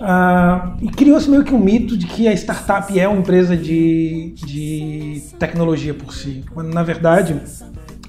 Uh, 0.00 0.78
e 0.80 0.88
criou-se 0.88 1.28
meio 1.28 1.44
que 1.44 1.54
um 1.54 1.58
mito 1.58 1.94
de 1.94 2.06
que 2.06 2.26
a 2.26 2.32
startup 2.32 2.98
é 2.98 3.06
uma 3.06 3.18
empresa 3.18 3.54
de, 3.54 4.34
de 4.34 5.22
tecnologia 5.38 5.92
por 5.92 6.14
si, 6.14 6.42
quando 6.54 6.72
na 6.72 6.82
verdade 6.82 7.38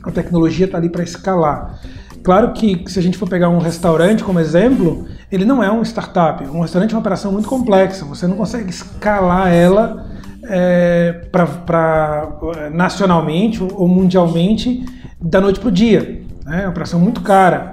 a 0.02 0.10
tecnologia 0.10 0.68
está 0.68 0.78
ali 0.78 0.90
para 0.90 1.04
escalar. 1.04 1.82
Claro 2.24 2.54
que 2.54 2.84
se 2.88 3.00
a 3.00 3.02
gente 3.02 3.18
for 3.18 3.28
pegar 3.28 3.50
um 3.50 3.58
restaurante 3.58 4.24
como 4.24 4.40
exemplo, 4.40 5.06
ele 5.32 5.44
não 5.44 5.64
é 5.64 5.72
um 5.72 5.82
startup. 5.82 6.44
Um 6.46 6.62
restaurante 6.62 6.92
é 6.92 6.96
uma 6.96 7.00
operação 7.00 7.32
muito 7.32 7.48
complexa, 7.48 8.06
você 8.06 8.28
não 8.28 8.36
consegue 8.36 8.70
escalar 8.70 9.52
ela 9.52 10.06
é, 10.44 11.22
para 11.32 12.70
nacionalmente 12.72 13.62
ou 13.64 13.88
mundialmente 13.88 14.86
da 15.20 15.42
noite 15.42 15.60
para 15.60 15.70
o 15.70 15.72
dia. 15.72 16.22
Né? 16.46 16.60
É 16.60 16.62
uma 16.64 16.70
operação 16.70 17.00
muito 17.00 17.22
cara. 17.22 17.72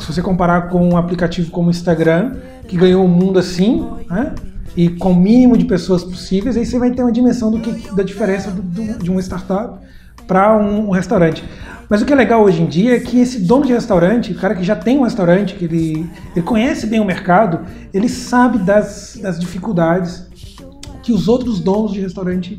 Se 0.00 0.12
você 0.12 0.22
comparar 0.22 0.68
com 0.68 0.88
um 0.88 0.96
aplicativo 0.96 1.50
como 1.50 1.68
o 1.68 1.70
Instagram, 1.70 2.36
que 2.66 2.76
ganhou 2.76 3.04
o 3.04 3.08
mundo 3.08 3.38
assim, 3.38 3.86
né? 4.10 4.34
e 4.76 4.88
com 4.88 5.12
o 5.12 5.14
mínimo 5.14 5.56
de 5.56 5.66
pessoas 5.66 6.02
possíveis, 6.02 6.56
aí 6.56 6.64
você 6.64 6.78
vai 6.78 6.90
ter 6.90 7.02
uma 7.02 7.12
dimensão 7.12 7.50
do 7.50 7.60
que, 7.60 7.94
da 7.94 8.02
diferença 8.02 8.50
do, 8.50 8.62
do, 8.62 8.98
de 8.98 9.10
uma 9.10 9.20
startup 9.20 9.78
para 10.26 10.56
um, 10.56 10.88
um, 10.88 10.90
restaurante. 10.90 11.44
Mas 11.88 12.00
o 12.00 12.06
que 12.06 12.12
é 12.12 12.16
legal 12.16 12.42
hoje 12.42 12.62
em 12.62 12.66
dia 12.66 12.96
é 12.96 13.00
que 13.00 13.20
esse 13.20 13.40
dono 13.40 13.66
de 13.66 13.72
restaurante, 13.72 14.32
o 14.32 14.34
cara 14.34 14.54
que 14.54 14.64
já 14.64 14.74
tem 14.74 14.98
um 14.98 15.02
restaurante, 15.02 15.54
que 15.54 15.64
ele, 15.64 16.10
ele 16.34 16.44
conhece 16.44 16.86
bem 16.86 17.00
o 17.00 17.04
mercado, 17.04 17.60
ele 17.92 18.08
sabe 18.08 18.58
das, 18.58 19.18
das 19.20 19.38
dificuldades 19.38 20.26
que 21.02 21.12
os 21.12 21.28
outros 21.28 21.60
donos 21.60 21.92
de 21.92 22.00
restaurante 22.00 22.58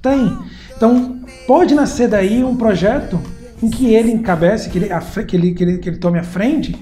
têm. 0.00 0.36
Então, 0.76 1.20
pode 1.46 1.74
nascer 1.74 2.08
daí 2.08 2.42
um 2.42 2.56
projeto 2.56 3.20
em 3.62 3.70
que 3.70 3.94
ele 3.94 4.10
encabece, 4.10 4.68
que 4.68 4.78
ele, 4.78 4.88
que 5.26 5.36
ele, 5.36 5.52
que 5.52 5.62
ele, 5.62 5.78
que 5.78 5.88
ele 5.90 5.98
tome 5.98 6.18
a 6.18 6.24
frente 6.24 6.76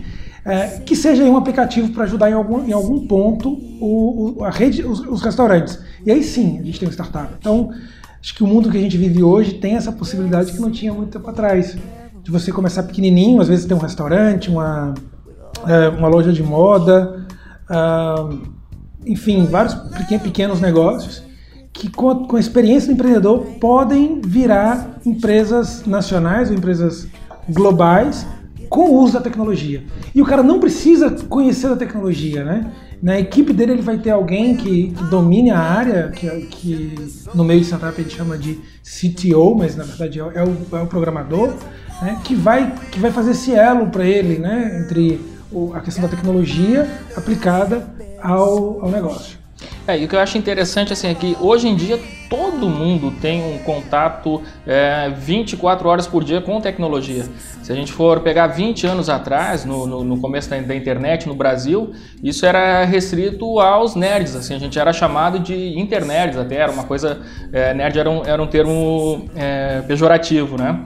é, 0.44 0.80
que 0.80 0.96
seja 0.96 1.22
um 1.24 1.36
aplicativo 1.36 1.90
para 1.90 2.04
ajudar 2.04 2.30
em 2.30 2.34
algum, 2.34 2.64
em 2.64 2.72
algum 2.72 3.06
ponto 3.06 3.50
o, 3.80 4.38
o, 4.38 4.44
a 4.44 4.50
rede, 4.50 4.82
os, 4.82 5.00
os, 5.00 5.22
restaurantes. 5.22 5.78
E 6.04 6.10
aí 6.10 6.22
sim 6.22 6.58
a 6.58 6.62
gente 6.62 6.78
tem 6.78 6.88
uma 6.88 6.92
startup. 6.92 7.34
Então, 7.38 7.70
acho 8.20 8.34
que 8.34 8.42
o 8.42 8.46
mundo 8.46 8.70
que 8.70 8.76
a 8.76 8.80
gente 8.80 8.96
vive 8.96 9.22
hoje 9.22 9.54
tem 9.54 9.76
essa 9.76 9.90
possibilidade 9.90 10.52
que 10.52 10.60
não 10.60 10.70
tinha 10.70 10.92
muito 10.92 11.10
tempo 11.10 11.28
atrás. 11.28 11.76
De 12.22 12.30
você 12.30 12.52
começar 12.52 12.82
pequenininho, 12.82 13.40
às 13.40 13.48
vezes 13.48 13.64
ter 13.64 13.74
um 13.74 13.78
restaurante, 13.78 14.50
uma, 14.50 14.94
é, 15.66 15.88
uma 15.88 16.06
loja 16.06 16.32
de 16.32 16.42
moda, 16.42 17.26
uh, 17.70 18.38
enfim, 19.06 19.46
vários 19.46 19.74
pequenos 20.22 20.60
negócios 20.60 21.22
que 21.72 21.88
com, 21.88 22.26
com 22.26 22.36
a 22.36 22.40
experiência 22.40 22.88
do 22.88 22.94
empreendedor 22.94 23.40
podem 23.60 24.20
virar 24.20 25.00
empresas 25.06 25.84
nacionais 25.86 26.50
ou 26.50 26.56
empresas 26.56 27.06
globais 27.48 28.26
com 28.68 28.90
o 28.90 29.02
uso 29.02 29.14
da 29.14 29.20
tecnologia. 29.20 29.82
E 30.14 30.20
o 30.20 30.24
cara 30.24 30.42
não 30.42 30.60
precisa 30.60 31.10
conhecer 31.28 31.68
a 31.68 31.76
tecnologia, 31.76 32.44
né? 32.44 32.70
Na 33.02 33.18
equipe 33.18 33.52
dele 33.52 33.72
ele 33.72 33.82
vai 33.82 33.98
ter 33.98 34.10
alguém 34.10 34.54
que, 34.56 34.88
que 34.90 35.04
domine 35.04 35.50
a 35.50 35.58
área, 35.58 36.08
que, 36.10 36.28
que 36.46 36.94
no 37.34 37.42
meio 37.42 37.60
de 37.60 37.66
startup 37.66 37.98
a 37.98 38.02
gente 38.02 38.14
chama 38.14 38.36
de 38.36 38.60
CTO, 38.84 39.54
mas 39.54 39.74
na 39.74 39.84
verdade 39.84 40.18
é 40.18 40.22
o, 40.22 40.76
é 40.76 40.82
o 40.82 40.86
programador, 40.86 41.54
né? 42.02 42.20
que, 42.22 42.34
vai, 42.34 42.74
que 42.92 43.00
vai 43.00 43.10
fazer 43.10 43.30
esse 43.30 43.54
elo 43.54 43.86
para 43.86 44.04
ele, 44.04 44.38
né? 44.38 44.82
Entre 44.82 45.18
o, 45.50 45.72
a 45.74 45.80
questão 45.80 46.02
da 46.02 46.08
tecnologia 46.08 46.88
aplicada 47.16 47.88
ao, 48.22 48.84
ao 48.84 48.90
negócio. 48.90 49.39
É, 49.90 49.98
e 49.98 50.04
o 50.04 50.08
que 50.08 50.14
eu 50.14 50.20
acho 50.20 50.38
interessante 50.38 50.92
assim, 50.92 51.08
é 51.08 51.14
que 51.14 51.36
hoje 51.40 51.66
em 51.66 51.74
dia 51.74 51.98
todo 52.28 52.68
mundo 52.68 53.12
tem 53.20 53.42
um 53.42 53.58
contato 53.58 54.40
é, 54.64 55.10
24 55.16 55.88
horas 55.88 56.06
por 56.06 56.22
dia 56.22 56.40
com 56.40 56.60
tecnologia. 56.60 57.24
Se 57.60 57.72
a 57.72 57.74
gente 57.74 57.92
for 57.92 58.20
pegar 58.20 58.46
20 58.46 58.86
anos 58.86 59.08
atrás, 59.08 59.64
no, 59.64 59.88
no, 59.88 60.04
no 60.04 60.20
começo 60.20 60.48
da, 60.48 60.60
da, 60.60 60.76
internet 60.76 61.26
no 61.26 61.34
Brasil, 61.34 61.92
isso 62.22 62.46
era 62.46 62.84
restrito 62.84 63.58
aos 63.58 63.96
nerds, 63.96 64.36
assim, 64.36 64.54
a 64.54 64.60
gente 64.60 64.78
era 64.78 64.92
chamado 64.92 65.40
de 65.40 65.76
internerds 65.76 66.38
até, 66.38 66.56
era 66.56 66.70
uma 66.70 66.84
coisa, 66.84 67.20
é, 67.52 67.74
nerd 67.74 67.98
era 67.98 68.08
um, 68.08 68.24
era 68.24 68.40
um 68.40 68.46
termo 68.46 69.28
é, 69.34 69.82
pejorativo, 69.82 70.56
né? 70.56 70.84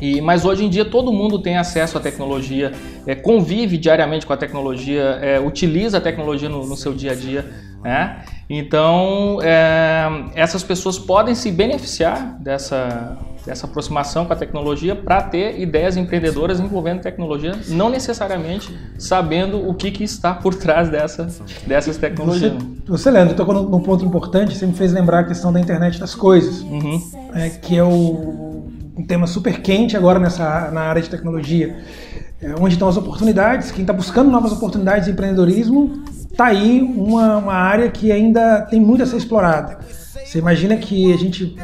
E, 0.00 0.20
mas 0.20 0.44
hoje 0.44 0.64
em 0.64 0.68
dia 0.68 0.84
todo 0.84 1.12
mundo 1.12 1.40
tem 1.40 1.56
acesso 1.56 1.98
à 1.98 2.00
tecnologia, 2.00 2.72
é, 3.06 3.14
convive 3.14 3.76
diariamente 3.76 4.24
com 4.24 4.32
a 4.32 4.36
tecnologia, 4.36 5.18
é, 5.20 5.40
utiliza 5.40 5.98
a 5.98 6.00
tecnologia 6.00 6.48
no, 6.48 6.66
no, 6.66 6.76
seu 6.76 6.92
dia 6.92 7.12
a 7.12 7.14
dia. 7.14 7.44
Né? 7.82 8.22
Então 8.48 9.38
é, 9.42 10.06
essas 10.34 10.62
pessoas 10.62 10.98
podem 10.98 11.34
se 11.34 11.50
beneficiar 11.50 12.38
dessa, 12.40 13.18
dessa 13.44 13.66
aproximação 13.66 14.24
com 14.24 14.32
a 14.32 14.36
tecnologia 14.36 14.94
para 14.94 15.20
ter 15.22 15.60
ideias 15.60 15.96
empreendedoras 15.96 16.60
envolvendo 16.60 17.00
tecnologia, 17.00 17.52
não 17.68 17.90
necessariamente 17.90 18.72
sabendo 18.98 19.68
o 19.68 19.74
que, 19.74 19.90
que 19.90 20.04
está 20.04 20.32
por 20.32 20.54
trás 20.54 20.88
dessa, 20.88 21.28
dessas 21.66 21.96
tecnologias. 21.96 22.52
Você, 22.52 22.62
você 22.86 23.10
Leandro, 23.10 23.34
tocou 23.34 23.54
num 23.54 23.80
ponto 23.80 24.04
importante, 24.04 24.56
você 24.56 24.66
me 24.66 24.74
fez 24.74 24.92
lembrar 24.92 25.20
a 25.20 25.24
questão 25.24 25.52
da 25.52 25.58
internet 25.58 25.98
das 25.98 26.14
coisas, 26.14 26.60
uhum. 26.60 27.02
é, 27.34 27.50
que 27.50 27.76
é 27.76 27.82
o 27.82 28.52
um 28.96 29.06
tema 29.06 29.26
super 29.26 29.60
quente 29.60 29.96
agora 29.96 30.18
nessa, 30.18 30.70
na 30.70 30.82
área 30.82 31.02
de 31.02 31.08
tecnologia. 31.08 31.76
É, 32.40 32.54
onde 32.60 32.74
estão 32.74 32.88
as 32.88 32.96
oportunidades, 32.96 33.70
quem 33.70 33.82
está 33.82 33.92
buscando 33.92 34.30
novas 34.30 34.52
oportunidades 34.52 35.06
de 35.06 35.12
empreendedorismo, 35.12 36.02
está 36.32 36.46
aí 36.46 36.80
uma, 36.82 37.36
uma 37.36 37.54
área 37.54 37.90
que 37.90 38.10
ainda 38.10 38.62
tem 38.62 38.80
muito 38.80 39.02
a 39.02 39.06
ser 39.06 39.16
explorada. 39.16 39.78
Você 40.24 40.38
imagina 40.38 40.76
que 40.76 41.12
a 41.12 41.16
gente, 41.16 41.56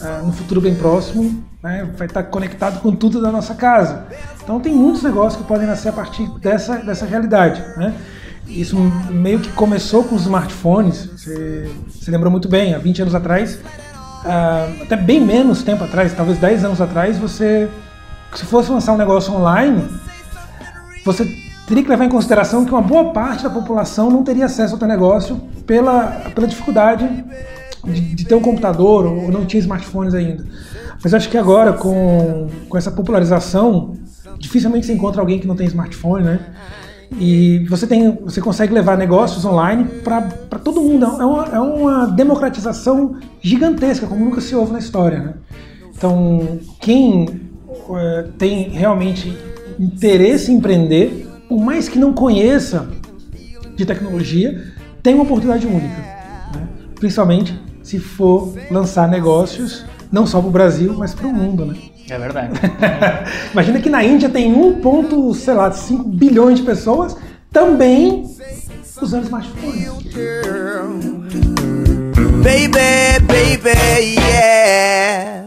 ah, 0.00 0.22
no 0.24 0.32
futuro 0.32 0.60
bem 0.60 0.74
próximo, 0.74 1.44
né, 1.62 1.88
vai 1.96 2.06
estar 2.06 2.22
tá 2.22 2.28
conectado 2.28 2.80
com 2.80 2.94
tudo 2.94 3.20
da 3.20 3.30
nossa 3.30 3.54
casa. 3.54 4.06
Então 4.42 4.58
tem 4.60 4.74
muitos 4.74 5.02
negócios 5.02 5.40
que 5.40 5.46
podem 5.46 5.66
nascer 5.66 5.90
a 5.90 5.92
partir 5.92 6.26
dessa, 6.38 6.76
dessa 6.78 7.04
realidade. 7.04 7.62
Né? 7.76 7.94
Isso 8.48 8.76
meio 9.10 9.40
que 9.40 9.52
começou 9.52 10.04
com 10.04 10.14
os 10.14 10.22
smartphones. 10.22 11.06
Você, 11.06 11.70
você 11.88 12.10
lembrou 12.10 12.30
muito 12.30 12.48
bem, 12.48 12.74
há 12.74 12.78
20 12.78 13.02
anos 13.02 13.14
atrás, 13.14 13.56
uh, 13.56 14.82
até 14.82 14.96
bem 14.96 15.20
menos 15.20 15.62
tempo 15.62 15.84
atrás, 15.84 16.12
talvez 16.14 16.38
10 16.38 16.64
anos 16.64 16.80
atrás, 16.80 17.18
você, 17.18 17.70
se 18.34 18.44
fosse 18.44 18.70
lançar 18.70 18.92
um 18.92 18.98
negócio 18.98 19.32
online, 19.34 19.86
você 21.04 21.43
teria 21.66 21.82
que 21.82 21.88
levar 21.88 22.04
em 22.04 22.08
consideração 22.08 22.64
que 22.64 22.70
uma 22.70 22.82
boa 22.82 23.12
parte 23.12 23.42
da 23.42 23.50
população 23.50 24.10
não 24.10 24.22
teria 24.22 24.46
acesso 24.46 24.74
ao 24.74 24.78
teu 24.78 24.88
negócio 24.88 25.40
pela, 25.66 26.06
pela 26.34 26.46
dificuldade 26.46 27.08
de, 27.84 28.00
de 28.00 28.24
ter 28.24 28.34
um 28.34 28.40
computador 28.40 29.06
ou 29.06 29.30
não 29.30 29.44
tinha 29.44 29.60
smartphones 29.60 30.14
ainda. 30.14 30.44
Mas 31.02 31.12
acho 31.12 31.28
que 31.28 31.36
agora, 31.36 31.72
com, 31.72 32.48
com 32.68 32.78
essa 32.78 32.90
popularização, 32.90 33.96
dificilmente 34.38 34.86
você 34.86 34.92
encontra 34.92 35.20
alguém 35.20 35.38
que 35.38 35.46
não 35.46 35.56
tem 35.56 35.66
smartphone, 35.66 36.24
né? 36.24 36.40
E 37.18 37.64
você, 37.68 37.86
tem, 37.86 38.10
você 38.10 38.40
consegue 38.40 38.72
levar 38.72 38.96
negócios 38.96 39.44
online 39.44 39.84
para 40.02 40.58
todo 40.58 40.80
mundo. 40.80 41.04
É 41.04 41.24
uma, 41.24 41.44
é 41.44 41.60
uma 41.60 42.06
democratização 42.06 43.16
gigantesca, 43.40 44.06
como 44.06 44.24
nunca 44.24 44.40
se 44.40 44.54
ouve 44.54 44.72
na 44.72 44.78
história. 44.78 45.18
Né? 45.18 45.34
Então, 45.96 46.58
quem 46.80 47.40
é, 47.90 48.24
tem 48.38 48.70
realmente 48.70 49.36
interesse 49.78 50.50
em 50.50 50.56
empreender, 50.56 51.23
por 51.54 51.62
mais 51.62 51.88
que 51.88 52.00
não 52.00 52.12
conheça 52.12 52.88
de 53.76 53.86
tecnologia, 53.86 54.72
tem 55.00 55.14
uma 55.14 55.22
oportunidade 55.22 55.64
única. 55.68 55.86
Né? 56.52 56.66
Principalmente 56.96 57.56
se 57.80 58.00
for 58.00 58.52
lançar 58.72 59.08
negócios, 59.08 59.84
não 60.10 60.26
só 60.26 60.40
para 60.40 60.48
o 60.48 60.50
Brasil, 60.50 60.96
mas 60.98 61.14
para 61.14 61.28
o 61.28 61.32
mundo. 61.32 61.64
Né? 61.64 61.76
É 62.10 62.18
verdade. 62.18 62.58
Imagina 63.54 63.80
que 63.80 63.88
na 63.88 64.02
Índia 64.02 64.28
tem 64.28 64.52
1,5 64.52 66.02
bilhões 66.04 66.58
de 66.58 66.64
pessoas 66.64 67.16
também 67.52 68.24
usando 69.00 69.22
smartphones. 69.22 69.90
Baby, 72.42 73.20
baby, 73.28 74.18
yeah. 74.18 75.44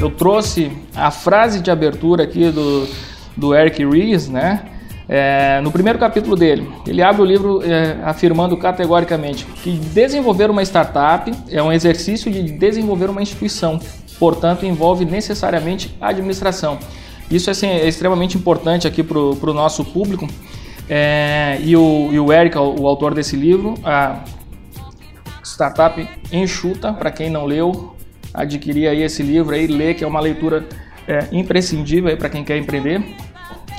eu 0.00 0.12
trouxe 0.12 0.70
a 0.94 1.10
frase 1.10 1.58
de 1.60 1.72
abertura 1.72 2.22
aqui 2.22 2.52
do, 2.52 2.86
do 3.38 3.54
Eric 3.54 3.84
Ries, 3.84 4.28
né? 4.28 4.64
É, 5.08 5.58
no 5.62 5.72
primeiro 5.72 5.98
capítulo 5.98 6.36
dele, 6.36 6.68
ele 6.86 7.00
abre 7.00 7.22
o 7.22 7.24
livro 7.24 7.62
é, 7.62 7.96
afirmando 8.04 8.54
categoricamente 8.58 9.46
que 9.62 9.70
desenvolver 9.70 10.50
uma 10.50 10.62
startup 10.62 11.32
é 11.50 11.62
um 11.62 11.72
exercício 11.72 12.30
de 12.30 12.42
desenvolver 12.42 13.08
uma 13.08 13.22
instituição, 13.22 13.80
portanto, 14.18 14.66
envolve 14.66 15.06
necessariamente 15.06 15.96
administração. 15.98 16.78
Isso 17.30 17.50
assim, 17.50 17.68
é 17.68 17.88
extremamente 17.88 18.36
importante 18.36 18.86
aqui 18.86 19.02
para 19.02 19.18
o 19.18 19.54
nosso 19.54 19.82
público. 19.82 20.28
É, 20.90 21.58
e, 21.62 21.74
o, 21.74 22.10
e 22.12 22.18
o 22.18 22.30
Eric, 22.30 22.56
o, 22.58 22.82
o 22.82 22.86
autor 22.86 23.14
desse 23.14 23.36
livro, 23.36 23.74
a 23.84 24.24
Startup 25.42 26.06
Enxuta, 26.30 26.92
para 26.92 27.10
quem 27.10 27.30
não 27.30 27.46
leu, 27.46 27.94
adquirir 28.32 28.88
aí 28.88 29.02
esse 29.02 29.22
livro 29.22 29.54
aí, 29.54 29.66
ler, 29.66 29.94
que 29.94 30.04
é 30.04 30.06
uma 30.06 30.20
leitura 30.20 30.66
é, 31.06 31.26
imprescindível 31.32 32.14
para 32.16 32.28
quem 32.28 32.44
quer 32.44 32.58
empreender. 32.58 33.02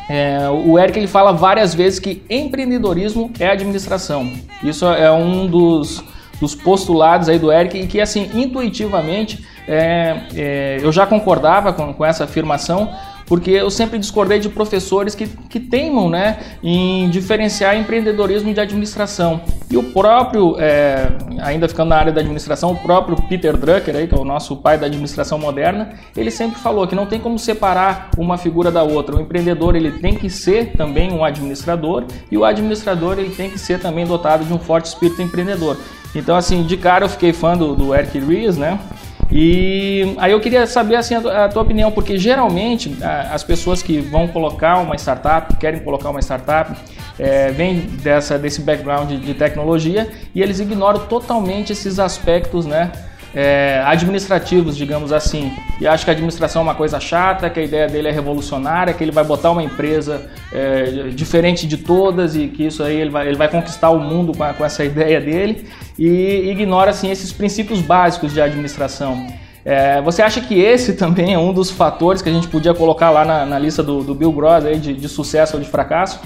É, 0.09 0.49
o 0.49 0.79
Eric 0.79 0.97
ele 0.97 1.07
fala 1.07 1.31
várias 1.31 1.75
vezes 1.75 1.99
que 1.99 2.23
empreendedorismo 2.27 3.31
é 3.39 3.47
administração. 3.47 4.33
Isso 4.63 4.85
é 4.87 5.11
um 5.11 5.45
dos, 5.45 6.03
dos 6.41 6.55
postulados 6.55 7.29
aí 7.29 7.37
do 7.37 7.51
Eric 7.51 7.79
e 7.79 7.85
que 7.85 8.01
assim 8.01 8.29
intuitivamente 8.33 9.45
é, 9.67 10.21
é, 10.35 10.77
eu 10.81 10.91
já 10.91 11.05
concordava 11.05 11.71
com, 11.71 11.93
com 11.93 12.03
essa 12.03 12.23
afirmação 12.23 12.91
porque 13.29 13.51
eu 13.51 13.69
sempre 13.69 13.99
discordei 13.99 14.39
de 14.39 14.49
professores 14.49 15.13
que, 15.13 15.27
que 15.27 15.59
teimam 15.59 16.09
né, 16.09 16.39
em 16.63 17.07
diferenciar 17.11 17.77
empreendedorismo 17.77 18.51
de 18.51 18.59
administração. 18.59 19.41
E 19.69 19.77
o 19.77 19.83
próprio, 19.83 20.55
é, 20.59 21.09
ainda 21.39 21.69
ficando 21.69 21.89
na 21.89 21.97
área 21.97 22.11
da 22.11 22.21
administração, 22.21 22.71
o 22.71 22.75
próprio 22.75 23.15
Peter 23.29 23.55
Drucker, 23.55 23.95
aí, 23.95 24.07
que 24.07 24.15
é 24.15 24.17
o 24.17 24.25
nosso 24.25 24.57
pai 24.57 24.79
da 24.79 24.87
administração 24.87 25.37
moderna, 25.37 25.91
ele 26.17 26.31
sempre 26.31 26.59
falou 26.59 26.87
que 26.87 26.95
não 26.95 27.05
tem 27.05 27.19
como 27.19 27.37
separar 27.37 28.09
uma 28.17 28.35
figura 28.35 28.71
da 28.71 28.81
outra. 28.81 29.15
O 29.15 29.21
empreendedor 29.21 29.75
ele 29.75 29.91
tem 29.91 30.15
que 30.15 30.27
ser 30.27 30.71
também 30.71 31.13
um 31.13 31.23
administrador 31.23 32.05
e 32.31 32.37
o 32.37 32.43
administrador 32.43 33.19
ele 33.19 33.29
tem 33.29 33.51
que 33.51 33.59
ser 33.59 33.79
também 33.79 34.07
dotado 34.07 34.43
de 34.43 34.51
um 34.51 34.57
forte 34.57 34.85
espírito 34.85 35.21
empreendedor. 35.21 35.77
Então, 36.15 36.35
assim, 36.35 36.63
de 36.63 36.75
cara 36.75 37.05
eu 37.05 37.09
fiquei 37.09 37.31
fã 37.31 37.55
do, 37.55 37.75
do 37.75 37.93
Eric 37.93 38.17
Ries, 38.17 38.57
né? 38.57 38.79
E 39.31 40.15
aí 40.17 40.31
eu 40.31 40.39
queria 40.39 40.65
saber 40.65 40.95
assim 40.95 41.13
a 41.13 41.47
tua 41.47 41.61
opinião, 41.61 41.91
porque 41.91 42.17
geralmente 42.17 42.97
as 43.31 43.43
pessoas 43.43 43.81
que 43.81 43.99
vão 43.99 44.27
colocar 44.27 44.77
uma 44.77 44.95
startup, 44.95 45.55
querem 45.57 45.79
colocar 45.81 46.09
uma 46.09 46.19
startup, 46.19 46.75
é, 47.19 47.51
vêm 47.51 47.81
dessa, 48.01 48.39
desse 48.39 48.61
background 48.61 49.11
de 49.11 49.33
tecnologia 49.33 50.09
e 50.33 50.41
eles 50.41 50.59
ignoram 50.59 51.05
totalmente 51.05 51.73
esses 51.73 51.99
aspectos, 51.99 52.65
né? 52.65 52.91
É, 53.33 53.81
administrativos, 53.85 54.75
digamos 54.75 55.11
assim, 55.11 55.51
e 55.79 55.87
acha 55.87 56.03
que 56.03 56.09
a 56.09 56.13
administração 56.13 56.61
é 56.61 56.63
uma 56.63 56.75
coisa 56.75 56.99
chata, 56.99 57.49
que 57.49 57.59
a 57.59 57.63
ideia 57.63 57.87
dele 57.87 58.07
é 58.07 58.11
revolucionária, 58.11 58.93
que 58.93 59.03
ele 59.03 59.11
vai 59.11 59.23
botar 59.23 59.51
uma 59.51 59.63
empresa 59.63 60.29
é, 60.51 61.09
diferente 61.13 61.67
de 61.67 61.77
todas 61.77 62.35
e 62.35 62.47
que 62.47 62.65
isso 62.65 62.83
aí 62.83 62.95
ele 62.95 63.09
vai, 63.09 63.27
ele 63.27 63.37
vai 63.37 63.47
conquistar 63.47 63.89
o 63.91 63.99
mundo 63.99 64.35
com, 64.35 64.43
a, 64.43 64.53
com 64.53 64.65
essa 64.65 64.83
ideia 64.85 65.21
dele 65.21 65.67
e 65.97 66.49
ignora 66.49 66.91
assim 66.91 67.11
esses 67.11 67.31
princípios 67.31 67.81
básicos 67.81 68.33
de 68.33 68.41
administração. 68.41 69.27
É, 69.63 70.01
você 70.01 70.21
acha 70.21 70.41
que 70.41 70.59
esse 70.59 70.93
também 70.97 71.33
é 71.33 71.37
um 71.37 71.53
dos 71.53 71.69
fatores 71.69 72.21
que 72.21 72.29
a 72.29 72.33
gente 72.33 72.47
podia 72.47 72.73
colocar 72.73 73.09
lá 73.11 73.23
na, 73.23 73.45
na 73.45 73.59
lista 73.59 73.83
do, 73.83 74.03
do 74.03 74.15
Bill 74.15 74.31
Gross 74.31 74.65
aí 74.65 74.79
de, 74.79 74.93
de 74.93 75.09
sucesso 75.09 75.57
ou 75.57 75.61
de 75.61 75.69
fracasso? 75.69 76.19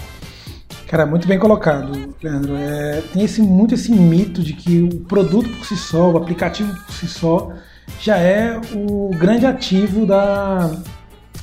Cara, 0.93 1.07
muito 1.07 1.27
bem 1.27 1.39
colocado, 1.39 2.13
Leandro. 2.21 2.55
É, 2.55 3.01
tem 3.11 3.23
esse, 3.23 3.41
muito 3.41 3.73
esse 3.73 3.91
mito 3.91 4.43
de 4.43 4.53
que 4.53 4.83
o 4.83 4.99
produto 4.99 5.49
por 5.49 5.65
si 5.65 5.75
só, 5.75 6.11
o 6.11 6.17
aplicativo 6.17 6.71
por 6.85 6.93
si 6.93 7.07
só, 7.07 7.51
já 7.99 8.17
é 8.17 8.61
o 8.75 9.09
grande 9.17 9.43
ativo 9.43 10.05
da, 10.05 10.69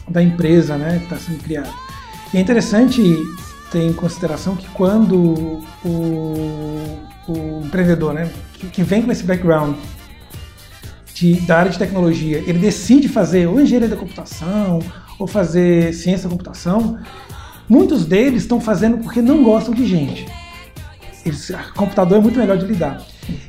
da 0.08 0.22
empresa 0.22 0.76
né, 0.76 0.98
que 0.98 1.02
está 1.02 1.16
sendo 1.16 1.42
criado. 1.42 1.68
E 2.32 2.36
é 2.36 2.40
interessante 2.40 3.02
ter 3.72 3.82
em 3.82 3.92
consideração 3.92 4.54
que 4.54 4.68
quando 4.68 5.64
o, 5.84 7.00
o 7.26 7.62
empreendedor, 7.64 8.14
né, 8.14 8.30
que, 8.52 8.68
que 8.68 8.84
vem 8.84 9.02
com 9.02 9.10
esse 9.10 9.24
background 9.24 9.74
de, 11.12 11.40
da 11.40 11.58
área 11.58 11.72
de 11.72 11.78
tecnologia, 11.80 12.38
ele 12.38 12.60
decide 12.60 13.08
fazer 13.08 13.48
ou 13.48 13.60
engenharia 13.60 13.88
da 13.88 13.96
computação 13.96 14.78
ou 15.18 15.26
fazer 15.26 15.92
ciência 15.92 16.28
da 16.28 16.30
computação, 16.30 17.00
Muitos 17.70 18.04
deles 18.04 18.42
estão 18.42 18.60
fazendo 18.60 18.98
porque 18.98 19.22
não 19.22 19.44
gostam 19.44 19.72
de 19.72 19.86
gente. 19.86 20.26
Eles, 21.24 21.52
computador 21.76 22.18
é 22.18 22.20
muito 22.20 22.36
melhor 22.36 22.58
de 22.58 22.66
lidar. 22.66 23.00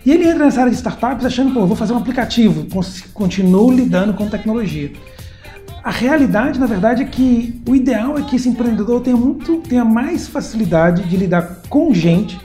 E 0.06 0.12
ele 0.12 0.26
entra 0.26 0.46
nessa 0.46 0.60
área 0.60 0.72
de 0.72 0.78
startups 0.78 1.26
achando, 1.26 1.52
pô, 1.52 1.66
vou 1.66 1.76
fazer 1.76 1.94
um 1.94 1.98
aplicativo, 1.98 2.68
continuo 3.16 3.72
lidando 3.72 4.14
com 4.14 4.30
tecnologia. 4.30 4.92
A 5.84 5.90
realidade, 5.90 6.60
na 6.60 6.68
verdade, 6.68 7.02
é 7.02 7.06
que 7.06 7.60
o 7.68 7.76
ideal 7.76 8.16
é 8.16 8.22
que 8.22 8.36
esse 8.36 8.48
empreendedor 8.48 9.02
tenha 9.02 9.18
muito, 9.18 9.58
tenha 9.58 9.84
mais 9.84 10.28
facilidade 10.28 11.02
de 11.02 11.18
lidar 11.18 11.64
com 11.68 11.92
gente, 11.92 12.40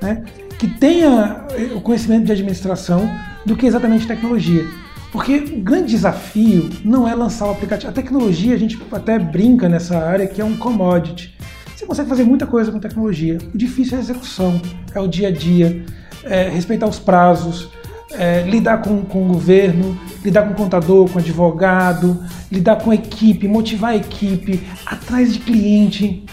né, 0.00 0.22
que 0.56 0.68
tenha 0.68 1.44
eh, 1.50 1.72
o 1.74 1.80
conhecimento 1.80 2.26
de 2.26 2.32
administração 2.32 3.10
do 3.44 3.56
que 3.56 3.66
exatamente 3.66 4.06
tecnologia. 4.06 4.64
Porque 5.12 5.36
o 5.36 5.60
grande 5.60 5.90
desafio 5.90 6.70
não 6.84 7.06
é 7.06 7.14
lançar 7.14 7.46
o 7.46 7.50
aplicativo. 7.50 7.90
A 7.90 7.94
tecnologia, 7.94 8.54
a 8.54 8.58
gente 8.58 8.80
até 8.92 9.18
brinca 9.18 9.68
nessa 9.68 9.98
área 9.98 10.26
que 10.26 10.40
é 10.40 10.44
um 10.44 10.56
commodity. 10.56 11.34
Você 11.74 11.84
consegue 11.84 12.08
fazer 12.08 12.24
muita 12.24 12.46
coisa 12.46 12.70
com 12.70 12.78
tecnologia. 12.78 13.38
O 13.52 13.58
difícil 13.58 13.94
é 13.94 13.96
a 13.96 14.00
execução, 14.02 14.60
é 14.94 15.00
o 15.00 15.08
dia 15.08 15.28
a 15.28 15.30
dia, 15.32 15.84
é 16.24 16.48
respeitar 16.48 16.86
os 16.86 16.98
prazos, 16.98 17.70
é 18.12 18.42
lidar 18.42 18.82
com, 18.82 19.02
com 19.02 19.24
o 19.24 19.28
governo, 19.28 19.98
lidar 20.24 20.42
com 20.42 20.52
o 20.52 20.56
contador, 20.56 21.08
com 21.08 21.18
o 21.18 21.22
advogado, 21.22 22.22
lidar 22.50 22.76
com 22.76 22.90
a 22.90 22.94
equipe, 22.94 23.48
motivar 23.48 23.92
a 23.92 23.96
equipe, 23.96 24.62
atrás 24.86 25.32
de 25.32 25.40
cliente. 25.40 26.24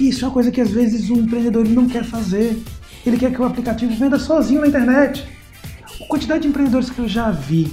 Isso 0.00 0.24
é 0.24 0.28
uma 0.28 0.34
coisa 0.34 0.50
que 0.50 0.60
às 0.60 0.70
vezes 0.70 1.10
o 1.10 1.14
empreendedor 1.14 1.68
não 1.68 1.88
quer 1.88 2.04
fazer. 2.04 2.62
Ele 3.04 3.18
quer 3.18 3.32
que 3.32 3.40
o 3.40 3.44
aplicativo 3.44 3.94
venda 3.94 4.18
sozinho 4.18 4.60
na 4.60 4.68
internet. 4.68 5.26
A 6.00 6.06
quantidade 6.06 6.42
de 6.42 6.48
empreendedores 6.48 6.88
que 6.88 6.98
eu 6.98 7.08
já 7.08 7.30
vi 7.30 7.70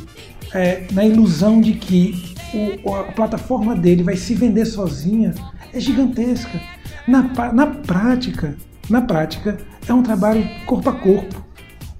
é, 0.53 0.85
na 0.91 1.05
ilusão 1.05 1.61
de 1.61 1.73
que 1.73 2.35
o, 2.83 2.93
a 2.95 3.03
plataforma 3.03 3.75
dele 3.75 4.03
vai 4.03 4.15
se 4.15 4.33
vender 4.35 4.65
sozinha 4.65 5.33
é 5.73 5.79
gigantesca. 5.79 6.59
Na, 7.07 7.23
na 7.53 7.67
prática, 7.67 8.55
na 8.89 9.01
prática, 9.01 9.57
é 9.87 9.93
um 9.93 10.03
trabalho 10.03 10.47
corpo 10.65 10.89
a 10.89 10.93
corpo. 10.93 11.45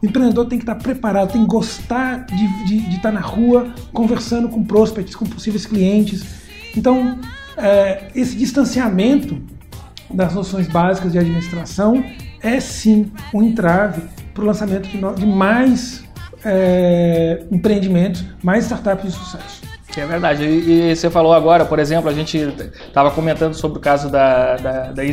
O 0.02 0.06
empreendedor 0.06 0.47
tem 0.47 0.58
que 0.58 0.64
estar 0.64 0.76
preparado, 0.76 1.32
tem 1.32 1.41
que 1.41 1.47
gostar 1.47 2.26
de, 2.26 2.66
de, 2.66 2.80
de 2.89 2.95
estar 2.95 3.12
na 3.12 3.20
rua 3.20 3.74
conversando 3.93 4.49
com 4.49 4.64
prospects, 4.64 5.16
com 5.16 5.26
possíveis 5.26 5.66
clientes. 5.66 6.26
Então, 6.76 7.20
é, 7.56 8.08
esse 8.16 8.36
distanciamento 8.36 9.41
das 10.10 10.34
noções 10.34 10.68
básicas 10.68 11.12
de 11.12 11.20
administração 11.20 12.04
é 12.41 12.60
sim 12.60 13.12
um 13.34 13.43
entrave 13.43 14.02
para 14.34 14.43
o 14.43 14.47
lançamento 14.47 14.89
de, 14.89 14.97
no, 14.97 15.14
de 15.14 15.26
mais 15.26 16.04
é, 16.45 17.43
empreendimentos, 17.51 18.23
mais 18.43 18.65
startups 18.65 19.11
de 19.11 19.17
sucesso. 19.17 19.61
É 19.97 20.05
verdade. 20.05 20.43
E, 20.45 20.91
e, 20.91 20.95
você 20.95 21.09
falou 21.09 21.33
agora, 21.33 21.65
por 21.65 21.79
exemplo, 21.79 22.09
a 22.09 22.13
gente 22.13 22.37
estava 22.37 23.11
comentando 23.11 23.53
sobre 23.53 23.77
o 23.77 23.81
caso 23.81 24.09
da, 24.09 24.55
da, 24.55 24.91
da. 24.91 25.03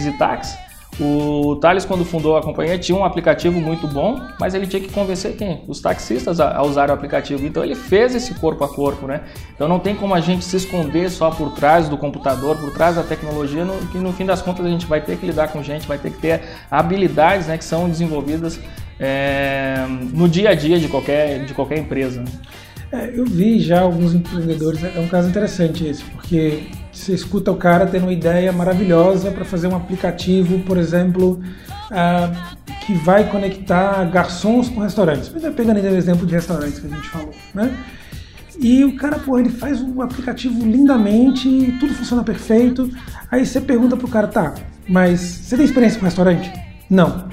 O 1.00 1.54
Thales, 1.56 1.84
quando 1.84 2.04
fundou 2.04 2.36
a 2.36 2.42
companhia, 2.42 2.76
tinha 2.76 2.96
um 2.96 3.04
aplicativo 3.04 3.60
muito 3.60 3.86
bom, 3.86 4.20
mas 4.40 4.52
ele 4.52 4.66
tinha 4.66 4.82
que 4.82 4.90
convencer 4.90 5.36
quem? 5.36 5.62
Os 5.68 5.80
taxistas 5.80 6.40
a, 6.40 6.56
a 6.56 6.62
usar 6.64 6.90
o 6.90 6.92
aplicativo. 6.92 7.46
Então 7.46 7.62
ele 7.62 7.76
fez 7.76 8.16
esse 8.16 8.34
corpo 8.34 8.64
a 8.64 8.68
corpo, 8.68 9.06
né? 9.06 9.20
Então 9.54 9.68
não 9.68 9.78
tem 9.78 9.94
como 9.94 10.12
a 10.12 10.20
gente 10.20 10.44
se 10.44 10.56
esconder 10.56 11.08
só 11.08 11.30
por 11.30 11.52
trás 11.52 11.88
do 11.88 11.96
computador, 11.96 12.56
por 12.56 12.72
trás 12.72 12.96
da 12.96 13.04
tecnologia, 13.04 13.64
no, 13.64 13.74
que 13.88 13.98
no 13.98 14.12
fim 14.12 14.26
das 14.26 14.42
contas 14.42 14.66
a 14.66 14.68
gente 14.68 14.86
vai 14.86 15.00
ter 15.00 15.16
que 15.16 15.26
lidar 15.26 15.48
com 15.48 15.62
gente, 15.62 15.86
vai 15.86 15.98
ter 15.98 16.10
que 16.10 16.18
ter 16.18 16.42
habilidades 16.68 17.46
né, 17.46 17.56
que 17.56 17.64
são 17.64 17.88
desenvolvidas 17.88 18.58
é, 18.99 19.86
no 20.12 20.28
dia 20.28 20.51
a 20.51 20.55
dia 20.55 20.78
de 20.78 20.88
qualquer, 20.88 21.44
de 21.44 21.55
qualquer 21.55 21.78
empresa. 21.78 22.24
É, 22.90 23.12
eu 23.14 23.24
vi 23.26 23.61
já 23.61 23.80
alguns 23.80 24.14
empreendedores, 24.14 24.82
é 24.82 24.99
um 24.99 25.09
caso 25.09 25.28
interessante 25.28 25.86
esse, 25.86 26.03
porque 26.05 26.62
você 26.90 27.12
escuta 27.12 27.53
o 27.53 27.57
cara 27.57 27.86
tendo 27.86 28.05
uma 28.05 28.12
ideia 28.12 28.51
maravilhosa 28.51 29.30
para 29.30 29.44
fazer 29.44 29.68
um 29.68 29.76
aplicativo, 29.76 30.59
por 30.61 30.78
exemplo, 30.78 31.38
ah, 31.90 32.57
que 32.86 32.94
vai 32.94 33.30
conectar 33.30 34.05
garçons 34.05 34.70
com 34.70 34.80
restaurantes. 34.80 35.28
Pegando 35.28 35.80
o 35.80 35.96
exemplo 35.96 36.26
de 36.26 36.34
restaurantes 36.34 36.78
que 36.78 36.86
a 36.86 36.90
gente 36.90 37.09
falou, 37.09 37.34
né? 37.55 37.76
E 38.59 38.82
o 38.84 38.96
cara, 38.96 39.18
pô, 39.18 39.38
ele 39.38 39.51
faz 39.51 39.80
um 39.80 40.01
aplicativo 40.01 40.66
lindamente, 40.66 41.76
tudo 41.78 41.94
funciona 41.94 42.24
perfeito. 42.24 42.90
Aí 43.30 43.44
você 43.44 43.61
pergunta 43.61 43.96
pro 43.96 44.09
cara, 44.09 44.26
tá, 44.26 44.55
mas 44.88 45.20
você 45.20 45.57
tem 45.57 45.64
experiência 45.66 46.01
com 46.01 46.07
restaurante? 46.07 46.51
Não. 46.88 47.28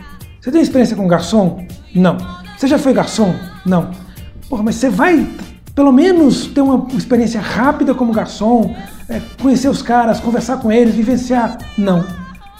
Você 0.45 0.51
tem 0.51 0.61
experiência 0.61 0.95
com 0.95 1.07
garçom? 1.07 1.65
Não. 1.95 2.17
Você 2.55 2.67
já 2.67 2.77
foi 2.77 2.93
garçom? 2.93 3.33
Não. 3.65 3.89
Porra, 4.47 4.61
mas 4.61 4.75
você 4.75 4.91
vai 4.91 5.27
pelo 5.73 5.91
menos 5.91 6.45
ter 6.45 6.61
uma 6.61 6.87
experiência 6.95 7.41
rápida 7.41 7.95
como 7.95 8.13
garçom, 8.13 8.75
é, 9.09 9.19
conhecer 9.41 9.67
os 9.69 9.81
caras, 9.81 10.19
conversar 10.19 10.57
com 10.57 10.71
eles, 10.71 10.93
vivenciar? 10.93 11.57
Não. 11.75 12.05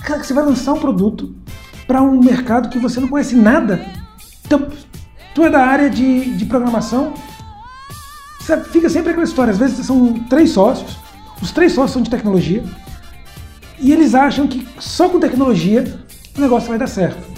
Cara, 0.03 0.23
você 0.23 0.33
vai 0.33 0.43
lançar 0.43 0.73
um 0.73 0.79
produto 0.79 1.35
para 1.85 2.01
um 2.01 2.19
mercado 2.19 2.69
que 2.69 2.79
você 2.79 2.99
não 2.99 3.07
conhece 3.07 3.35
nada. 3.35 3.85
Então, 4.43 4.67
tu 5.35 5.43
é 5.43 5.49
da 5.51 5.63
área 5.63 5.87
de, 5.87 6.35
de 6.35 6.45
programação, 6.45 7.13
fica 8.71 8.89
sempre 8.89 9.11
aquela 9.11 9.25
história. 9.25 9.51
Às 9.51 9.59
vezes 9.59 9.85
são 9.85 10.11
três 10.21 10.49
sócios, 10.49 10.97
os 11.39 11.51
três 11.51 11.71
sócios 11.71 11.91
são 11.91 12.01
de 12.01 12.09
tecnologia, 12.09 12.63
e 13.79 13.93
eles 13.93 14.15
acham 14.15 14.47
que 14.47 14.67
só 14.79 15.07
com 15.07 15.19
tecnologia 15.19 15.99
o 16.35 16.41
negócio 16.41 16.67
vai 16.67 16.79
dar 16.79 16.87
certo. 16.87 17.34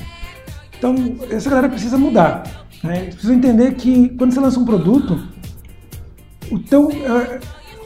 Então, 0.78 0.96
essa 1.30 1.50
galera 1.50 1.70
precisa 1.70 1.98
mudar. 1.98 2.44
Né? 2.84 3.04
Eles 3.04 3.16
precisam 3.16 3.36
entender 3.36 3.74
que 3.76 4.10
quando 4.10 4.34
você 4.34 4.40
lança 4.40 4.60
um 4.60 4.66
produto, 4.66 5.20
o 6.52 6.60
teu, 6.60 6.88
uh, 6.88 7.40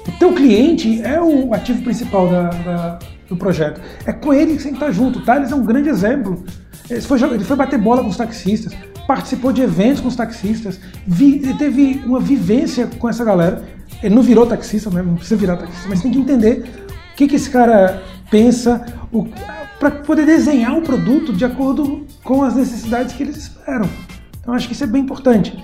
o 0.07 0.11
teu 0.19 0.33
cliente 0.33 1.01
é 1.01 1.21
o 1.21 1.53
ativo 1.53 1.81
principal 1.83 2.27
da, 2.27 2.49
da, 2.49 2.99
do 3.29 3.37
projeto. 3.37 3.81
É 4.05 4.11
com 4.11 4.33
ele 4.33 4.53
que 4.55 4.59
você 4.59 4.69
tem 4.69 4.77
que 4.77 4.83
estar 4.83 4.91
junto. 4.91 5.19
O 5.19 5.21
Thales 5.23 5.51
é 5.51 5.55
um 5.55 5.65
grande 5.65 5.89
exemplo. 5.89 6.43
Ele 6.89 7.01
foi, 7.01 7.21
ele 7.23 7.43
foi 7.43 7.55
bater 7.55 7.79
bola 7.79 8.01
com 8.01 8.09
os 8.09 8.17
taxistas, 8.17 8.73
participou 9.07 9.53
de 9.53 9.61
eventos 9.61 10.01
com 10.01 10.09
os 10.09 10.15
taxistas, 10.15 10.79
vi, 11.07 11.39
teve 11.57 12.01
uma 12.05 12.19
vivência 12.19 12.87
com 12.99 13.07
essa 13.07 13.23
galera. 13.23 13.63
Ele 14.03 14.13
não 14.13 14.21
virou 14.21 14.45
taxista, 14.45 14.89
né? 14.89 15.01
não 15.01 15.15
precisa 15.15 15.37
virar 15.37 15.57
taxista, 15.57 15.87
mas 15.87 16.01
tem 16.01 16.11
que 16.11 16.19
entender 16.19 16.65
o 17.13 17.15
que, 17.15 17.27
que 17.27 17.35
esse 17.35 17.49
cara 17.49 18.01
pensa 18.29 18.83
para 19.81 19.89
poder 19.89 20.27
desenhar 20.27 20.77
o 20.77 20.83
produto 20.83 21.33
de 21.33 21.43
acordo 21.43 22.05
com 22.23 22.43
as 22.43 22.55
necessidades 22.55 23.15
que 23.15 23.23
eles 23.23 23.35
esperam. 23.35 23.89
Então 24.39 24.53
acho 24.53 24.67
que 24.67 24.73
isso 24.75 24.83
é 24.83 24.87
bem 24.87 25.01
importante. 25.01 25.57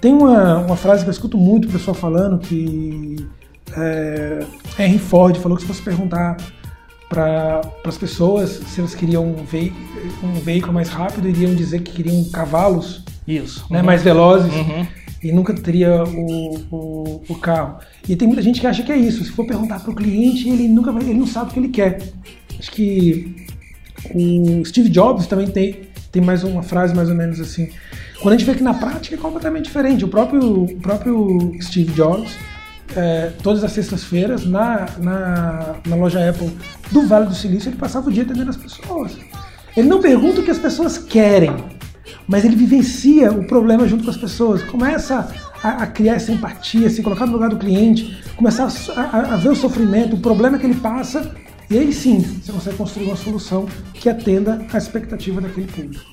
Tem 0.00 0.12
uma, 0.12 0.58
uma 0.58 0.74
frase 0.76 1.04
que 1.04 1.08
eu 1.08 1.12
escuto 1.12 1.38
muito 1.38 1.68
o 1.68 1.70
pessoal 1.70 1.94
falando 1.94 2.36
que 2.40 3.28
é, 3.76 4.44
Henry 4.76 4.98
Ford 4.98 5.36
falou 5.36 5.56
que 5.56 5.62
se 5.62 5.68
fosse 5.68 5.82
perguntar 5.82 6.36
para 7.08 7.60
as 7.84 7.96
pessoas 7.96 8.50
se 8.66 8.80
elas 8.80 8.92
queriam 8.92 9.24
um, 9.24 9.44
ve 9.44 9.72
um, 10.20 10.32
veículo 10.40 10.72
mais 10.72 10.88
rápido, 10.88 11.28
iriam 11.28 11.54
dizer 11.54 11.80
que 11.82 11.92
queriam 11.92 12.24
cavalos 12.24 13.04
Isso. 13.26 13.64
Né, 13.70 13.78
Uhum. 13.78 13.86
mais 13.86 14.02
velozes 14.02 14.52
Uhum. 14.52 14.84
e 15.22 15.30
nunca 15.30 15.54
teria 15.54 16.02
o, 16.02 16.56
o, 16.72 17.22
o 17.28 17.34
carro. 17.36 17.78
E 18.08 18.16
tem 18.16 18.26
muita 18.26 18.42
gente 18.42 18.60
que 18.60 18.66
acha 18.66 18.82
que 18.82 18.90
é 18.90 18.96
isso. 18.96 19.24
Se 19.24 19.30
for 19.30 19.46
perguntar 19.46 19.78
para 19.78 19.92
o 19.92 19.94
cliente, 19.94 20.48
ele 20.48 20.66
nunca 20.66 20.90
vai, 20.90 21.04
ele 21.04 21.14
não 21.14 21.26
sabe 21.28 21.50
o 21.50 21.52
que 21.52 21.60
ele 21.60 21.68
quer. 21.68 22.00
Acho 22.58 22.72
que 22.72 23.48
o 24.14 24.64
Steve 24.64 24.88
Jobs 24.88 25.26
também 25.26 25.48
tem, 25.48 25.82
tem 26.10 26.22
mais 26.22 26.42
uma 26.44 26.62
frase 26.62 26.94
mais 26.94 27.08
ou 27.08 27.14
menos 27.14 27.40
assim. 27.40 27.68
Quando 28.20 28.34
a 28.34 28.36
gente 28.38 28.46
vê 28.46 28.54
que 28.54 28.62
na 28.62 28.74
prática 28.74 29.14
é 29.14 29.18
completamente 29.18 29.64
diferente. 29.66 30.04
O 30.04 30.08
próprio, 30.08 30.64
o 30.64 30.76
próprio 30.80 31.52
Steve 31.62 31.92
Jobs, 31.92 32.32
é, 32.94 33.30
todas 33.42 33.64
as 33.64 33.72
sextas-feiras, 33.72 34.44
na, 34.44 34.86
na, 34.98 35.76
na 35.86 35.96
loja 35.96 36.28
Apple 36.28 36.50
do 36.90 37.06
Vale 37.06 37.26
do 37.26 37.34
Silício, 37.34 37.68
ele 37.70 37.76
passava 37.76 38.08
o 38.08 38.12
dia 38.12 38.22
atendendo 38.24 38.50
as 38.50 38.56
pessoas. 38.56 39.16
Ele 39.76 39.88
não 39.88 40.00
pergunta 40.00 40.40
o 40.40 40.44
que 40.44 40.50
as 40.50 40.58
pessoas 40.58 40.98
querem, 40.98 41.54
mas 42.26 42.44
ele 42.44 42.56
vivencia 42.56 43.30
o 43.32 43.46
problema 43.46 43.86
junto 43.86 44.04
com 44.04 44.10
as 44.10 44.16
pessoas. 44.16 44.62
Começa 44.64 45.32
a, 45.62 45.68
a 45.84 45.86
criar 45.86 46.14
essa 46.14 46.32
empatia, 46.32 46.90
se 46.90 47.02
colocar 47.02 47.24
no 47.26 47.32
lugar 47.32 47.48
do 47.50 47.56
cliente, 47.56 48.20
começar 48.36 48.68
a, 48.96 49.00
a- 49.00 49.34
a 49.34 49.36
ver 49.36 49.50
o 49.50 49.56
sofrimento, 49.56 50.16
o 50.16 50.20
problema 50.20 50.58
que 50.58 50.66
ele 50.66 50.74
passa, 50.74 51.30
e 51.70 51.78
aí 51.78 51.92
sim 51.92 52.18
você 52.18 52.50
consegue 52.50 52.76
construir 52.76 53.06
uma 53.06 53.16
solução 53.16 53.66
que 53.94 54.08
atenda 54.08 54.66
à 54.72 54.76
expectativa 54.76 55.40
daquele 55.40 55.68
público. 55.68 56.04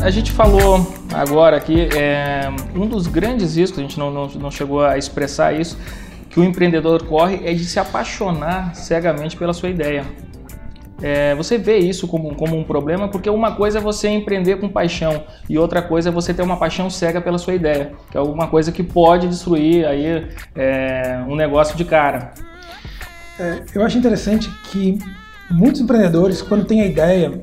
A 0.00 0.10
gente 0.10 0.30
falou 0.30 0.86
agora 1.12 1.56
aqui, 1.56 1.88
é, 1.96 2.48
um 2.76 2.86
dos 2.86 3.08
grandes 3.08 3.56
riscos, 3.56 3.78
a 3.78 3.82
gente 3.82 3.98
não, 3.98 4.12
não, 4.12 4.28
não 4.28 4.50
chegou 4.50 4.84
a 4.84 4.96
expressar 4.96 5.58
isso, 5.58 5.76
que 6.30 6.38
o 6.38 6.44
empreendedor 6.44 7.04
corre 7.06 7.40
é 7.44 7.54
de 7.54 7.64
se 7.64 7.80
apaixonar 7.80 8.76
cegamente 8.76 9.36
pela 9.36 9.52
sua 9.52 9.70
ideia. 9.70 10.04
É, 11.06 11.34
você 11.34 11.58
vê 11.58 11.76
isso 11.76 12.08
como, 12.08 12.34
como 12.34 12.56
um 12.56 12.64
problema 12.64 13.08
porque 13.08 13.28
uma 13.28 13.54
coisa 13.54 13.76
é 13.76 13.80
você 13.80 14.08
empreender 14.08 14.56
com 14.56 14.70
paixão 14.70 15.24
e 15.46 15.58
outra 15.58 15.82
coisa 15.82 16.08
é 16.08 16.12
você 16.12 16.32
ter 16.32 16.40
uma 16.40 16.56
paixão 16.56 16.88
cega 16.88 17.20
pela 17.20 17.36
sua 17.36 17.52
ideia, 17.52 17.92
que 18.10 18.16
é 18.16 18.20
alguma 18.20 18.48
coisa 18.48 18.72
que 18.72 18.82
pode 18.82 19.28
destruir 19.28 19.86
aí 19.86 20.26
é, 20.54 21.22
um 21.28 21.36
negócio 21.36 21.76
de 21.76 21.84
cara. 21.84 22.32
É, 23.38 23.64
eu 23.74 23.84
acho 23.84 23.98
interessante 23.98 24.50
que 24.70 24.98
muitos 25.50 25.82
empreendedores, 25.82 26.40
quando 26.40 26.64
têm 26.64 26.80
a 26.80 26.86
ideia, 26.86 27.38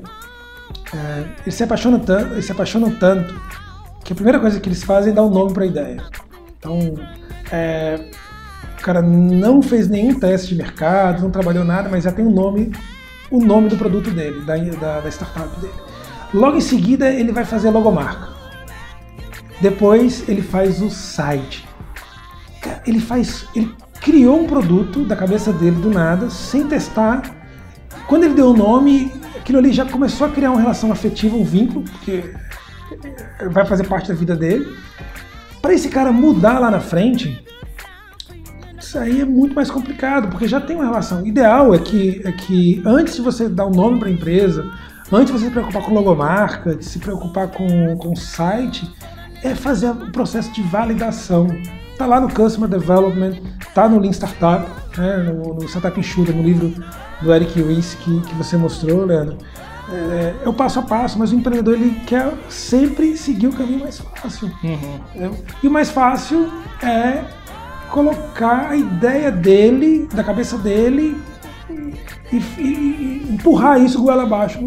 é, 0.92 1.24
eles, 1.42 1.54
se 1.54 1.62
apaixonam 1.62 2.00
tanto, 2.00 2.32
eles 2.32 2.44
se 2.44 2.50
apaixonam 2.50 2.90
tanto 2.90 3.40
que 4.02 4.12
a 4.12 4.16
primeira 4.16 4.40
coisa 4.40 4.58
que 4.58 4.68
eles 4.68 4.82
fazem 4.82 5.12
é 5.12 5.14
dar 5.14 5.22
um 5.22 5.30
nome 5.30 5.54
para 5.54 5.62
a 5.62 5.66
ideia. 5.68 6.02
Então, 6.58 6.94
é, 7.52 8.10
o 8.76 8.82
cara 8.82 9.00
não 9.00 9.62
fez 9.62 9.88
nenhum 9.88 10.18
teste 10.18 10.48
de 10.48 10.56
mercado, 10.56 11.22
não 11.22 11.30
trabalhou 11.30 11.62
nada, 11.62 11.88
mas 11.88 12.02
já 12.02 12.10
tem 12.10 12.26
um 12.26 12.32
nome, 12.32 12.72
o 13.32 13.44
nome 13.44 13.68
do 13.68 13.76
produto 13.76 14.10
dele, 14.10 14.42
da, 14.42 14.56
da, 14.56 15.00
da 15.00 15.08
startup 15.08 15.58
dele. 15.58 15.72
Logo 16.32 16.56
em 16.56 16.60
seguida, 16.60 17.10
ele 17.10 17.32
vai 17.32 17.44
fazer 17.44 17.68
a 17.68 17.70
logomarca. 17.70 18.28
Depois, 19.60 20.28
ele 20.28 20.42
faz 20.42 20.82
o 20.82 20.90
site. 20.90 21.66
Ele 22.86 23.00
faz, 23.00 23.46
ele 23.54 23.74
criou 24.00 24.40
um 24.40 24.46
produto 24.46 25.04
da 25.04 25.16
cabeça 25.16 25.52
dele 25.52 25.76
do 25.76 25.90
nada, 25.90 26.28
sem 26.28 26.66
testar. 26.68 27.22
Quando 28.06 28.24
ele 28.24 28.34
deu 28.34 28.50
o 28.50 28.56
nome, 28.56 29.10
aquilo 29.36 29.58
ali 29.58 29.72
já 29.72 29.86
começou 29.86 30.26
a 30.26 30.30
criar 30.30 30.50
uma 30.50 30.60
relação 30.60 30.92
afetiva, 30.92 31.36
um 31.36 31.44
vínculo, 31.44 31.84
porque 31.84 32.34
vai 33.50 33.64
fazer 33.64 33.84
parte 33.84 34.08
da 34.08 34.14
vida 34.14 34.36
dele. 34.36 34.76
Para 35.60 35.72
esse 35.72 35.88
cara 35.88 36.12
mudar 36.12 36.58
lá 36.58 36.70
na 36.70 36.80
frente, 36.80 37.42
isso 38.92 38.98
aí 38.98 39.22
é 39.22 39.24
muito 39.24 39.54
mais 39.54 39.70
complicado, 39.70 40.28
porque 40.28 40.46
já 40.46 40.60
tem 40.60 40.76
uma 40.76 40.84
relação. 40.84 41.22
O 41.22 41.26
ideal 41.26 41.74
é 41.74 41.78
que, 41.78 42.20
é 42.26 42.30
que 42.30 42.82
antes 42.84 43.16
de 43.16 43.22
você 43.22 43.48
dar 43.48 43.64
o 43.64 43.68
um 43.68 43.74
nome 43.74 43.98
para 43.98 44.08
a 44.08 44.10
empresa, 44.10 44.70
antes 45.10 45.32
de 45.32 45.32
você 45.32 45.46
se 45.46 45.50
preocupar 45.50 45.82
com 45.82 45.94
logomarca, 45.94 46.74
de 46.74 46.84
se 46.84 46.98
preocupar 46.98 47.48
com, 47.48 47.96
com 47.96 48.12
o 48.12 48.16
site, 48.16 48.86
é 49.42 49.54
fazer 49.54 49.88
o 49.88 50.12
processo 50.12 50.52
de 50.52 50.60
validação. 50.60 51.46
Tá 51.96 52.04
lá 52.04 52.20
no 52.20 52.28
Customer 52.28 52.68
Development, 52.68 53.38
tá 53.74 53.88
no 53.88 53.98
Lean 53.98 54.12
Startup, 54.12 54.68
né, 54.98 55.16
no, 55.32 55.54
no 55.54 55.66
Startup 55.66 55.98
Enxuta, 55.98 56.30
no 56.30 56.42
livro 56.42 56.74
do 57.22 57.32
Eric 57.32 57.62
Ries 57.62 57.94
que, 57.94 58.20
que 58.20 58.34
você 58.34 58.58
mostrou, 58.58 59.06
Leandro. 59.06 59.38
É, 59.90 60.34
é 60.44 60.48
o 60.48 60.52
passo 60.52 60.80
a 60.80 60.82
passo, 60.82 61.18
mas 61.18 61.32
o 61.32 61.34
empreendedor 61.34 61.74
ele 61.74 61.98
quer 62.06 62.30
sempre 62.50 63.16
seguir 63.16 63.46
o 63.46 63.52
caminho 63.54 63.80
mais 63.80 64.00
fácil. 64.00 64.50
Uhum. 64.62 65.34
E 65.62 65.66
o 65.66 65.70
mais 65.70 65.90
fácil 65.90 66.52
é 66.82 67.24
colocar 67.92 68.70
a 68.70 68.76
ideia 68.76 69.30
dele, 69.30 70.08
da 70.12 70.24
cabeça 70.24 70.56
dele, 70.56 71.14
e, 72.32 72.36
e- 72.58 73.26
empurrar 73.30 73.78
isso 73.80 74.02
goela 74.02 74.22
abaixo 74.22 74.66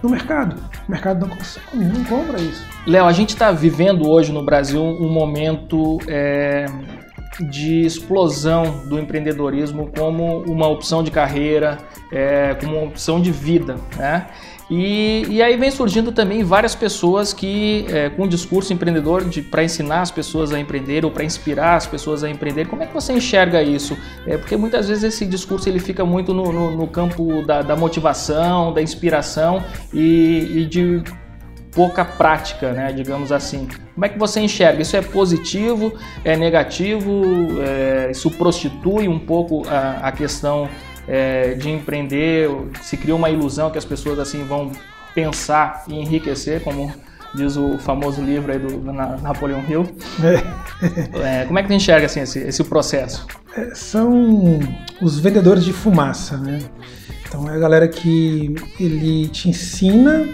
no 0.00 0.08
mercado. 0.08 0.56
O 0.86 0.90
mercado 0.90 1.26
não 1.26 1.36
não 1.74 2.04
compra 2.04 2.40
isso. 2.40 2.64
Léo, 2.86 3.04
a 3.04 3.12
gente 3.12 3.30
está 3.30 3.50
vivendo 3.50 4.08
hoje 4.08 4.32
no 4.32 4.44
Brasil 4.44 4.80
um 4.80 5.12
momento 5.12 5.98
é, 6.08 6.66
de 7.50 7.84
explosão 7.84 8.86
do 8.88 8.98
empreendedorismo 8.98 9.90
como 9.96 10.42
uma 10.42 10.68
opção 10.68 11.02
de 11.02 11.10
carreira, 11.10 11.78
é, 12.12 12.54
como 12.54 12.76
uma 12.76 12.86
opção 12.86 13.20
de 13.20 13.32
vida, 13.32 13.76
né? 13.96 14.26
E, 14.74 15.26
e 15.28 15.42
aí 15.42 15.54
vem 15.54 15.70
surgindo 15.70 16.10
também 16.12 16.42
várias 16.42 16.74
pessoas 16.74 17.34
que, 17.34 17.84
é, 17.90 18.08
com 18.08 18.26
discurso 18.26 18.72
empreendedor 18.72 19.22
para 19.50 19.62
ensinar 19.62 20.00
as 20.00 20.10
pessoas 20.10 20.50
a 20.50 20.58
empreender 20.58 21.04
ou 21.04 21.10
para 21.10 21.24
inspirar 21.24 21.74
as 21.76 21.86
pessoas 21.86 22.24
a 22.24 22.30
empreender. 22.30 22.66
Como 22.68 22.82
é 22.82 22.86
que 22.86 22.94
você 22.94 23.12
enxerga 23.12 23.62
isso? 23.62 23.94
É, 24.26 24.38
porque 24.38 24.56
muitas 24.56 24.88
vezes 24.88 25.04
esse 25.04 25.26
discurso 25.26 25.68
ele 25.68 25.78
fica 25.78 26.06
muito 26.06 26.32
no, 26.32 26.50
no- 26.50 26.70
no 26.74 26.86
campo 26.86 27.42
da, 27.42 27.60
da 27.60 27.76
motivação, 27.76 28.72
da 28.72 28.80
inspiração 28.80 29.62
e, 29.92 30.60
e 30.60 30.64
de 30.64 31.02
pouca 31.72 32.02
prática, 32.02 32.72
né, 32.72 32.92
digamos 32.94 33.30
assim. 33.30 33.68
Como 33.94 34.06
é 34.06 34.08
que 34.08 34.18
você 34.18 34.40
enxerga? 34.40 34.80
Isso 34.80 34.96
é 34.96 35.02
positivo? 35.02 35.92
É 36.24 36.34
negativo? 36.34 37.22
É, 37.60 38.10
isso 38.10 38.30
prostitui 38.30 39.06
um 39.06 39.18
pouco 39.18 39.68
a, 39.68 40.08
a 40.08 40.12
questão 40.12 40.66
é, 41.08 41.54
de 41.54 41.70
empreender? 41.70 42.48
Se 42.82 42.96
cria 42.96 43.14
uma 43.14 43.30
ilusão 43.30 43.70
que 43.70 43.78
as 43.78 43.84
pessoas 43.84 44.18
assim 44.18 44.44
vão 44.44 44.72
pensar 45.14 45.84
e 45.88 45.94
enriquecer, 45.94 46.62
como 46.62 46.92
diz 47.34 47.56
o 47.56 47.78
famoso 47.78 48.20
livro 48.22 48.52
aí 48.52 48.58
do, 48.58 48.78
do 48.78 48.92
Na- 48.92 49.16
Napoleon 49.18 49.62
Hill. 49.68 49.88
É, 51.22 51.44
como 51.46 51.58
é 51.58 51.62
que 51.62 51.68
você 51.68 51.74
enxerga 51.74 52.06
assim, 52.06 52.20
esse, 52.20 52.38
esse 52.40 52.64
processo? 52.64 53.26
É, 53.56 53.74
são 53.74 54.58
os 55.00 55.18
vendedores 55.18 55.64
de 55.64 55.72
fumaça, 55.72 56.36
né? 56.36 56.58
Então 57.26 57.48
é 57.50 57.54
a 57.54 57.58
galera 57.58 57.88
que 57.88 58.54
ele 58.78 59.28
te 59.28 59.48
ensina 59.48 60.26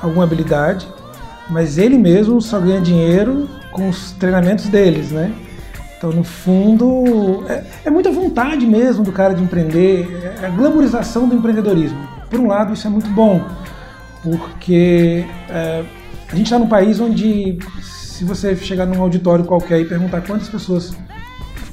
alguma 0.00 0.24
habilidade, 0.24 0.86
mas 1.50 1.78
ele 1.78 1.98
mesmo 1.98 2.40
só 2.40 2.60
ganha 2.60 2.80
dinheiro 2.80 3.48
com 3.72 3.88
os 3.88 4.12
treinamentos 4.12 4.68
deles, 4.68 5.10
né? 5.10 5.32
Então, 5.96 6.10
no 6.10 6.22
fundo, 6.22 7.44
é, 7.48 7.64
é 7.86 7.90
muita 7.90 8.10
vontade 8.10 8.66
mesmo 8.66 9.02
do 9.02 9.12
cara 9.12 9.34
de 9.34 9.42
empreender, 9.42 10.34
é 10.42 10.46
a 10.46 10.50
glamorização 10.50 11.28
do 11.28 11.34
empreendedorismo. 11.34 11.98
Por 12.28 12.38
um 12.38 12.46
lado, 12.46 12.74
isso 12.74 12.86
é 12.86 12.90
muito 12.90 13.08
bom, 13.10 13.42
porque 14.22 15.24
é, 15.48 15.84
a 16.30 16.36
gente 16.36 16.46
está 16.46 16.58
num 16.58 16.68
país 16.68 17.00
onde, 17.00 17.58
se 17.80 18.24
você 18.24 18.54
chegar 18.56 18.84
num 18.84 19.00
auditório 19.00 19.44
qualquer 19.44 19.80
e 19.80 19.84
perguntar 19.84 20.20
quantas 20.20 20.48
pessoas 20.48 20.94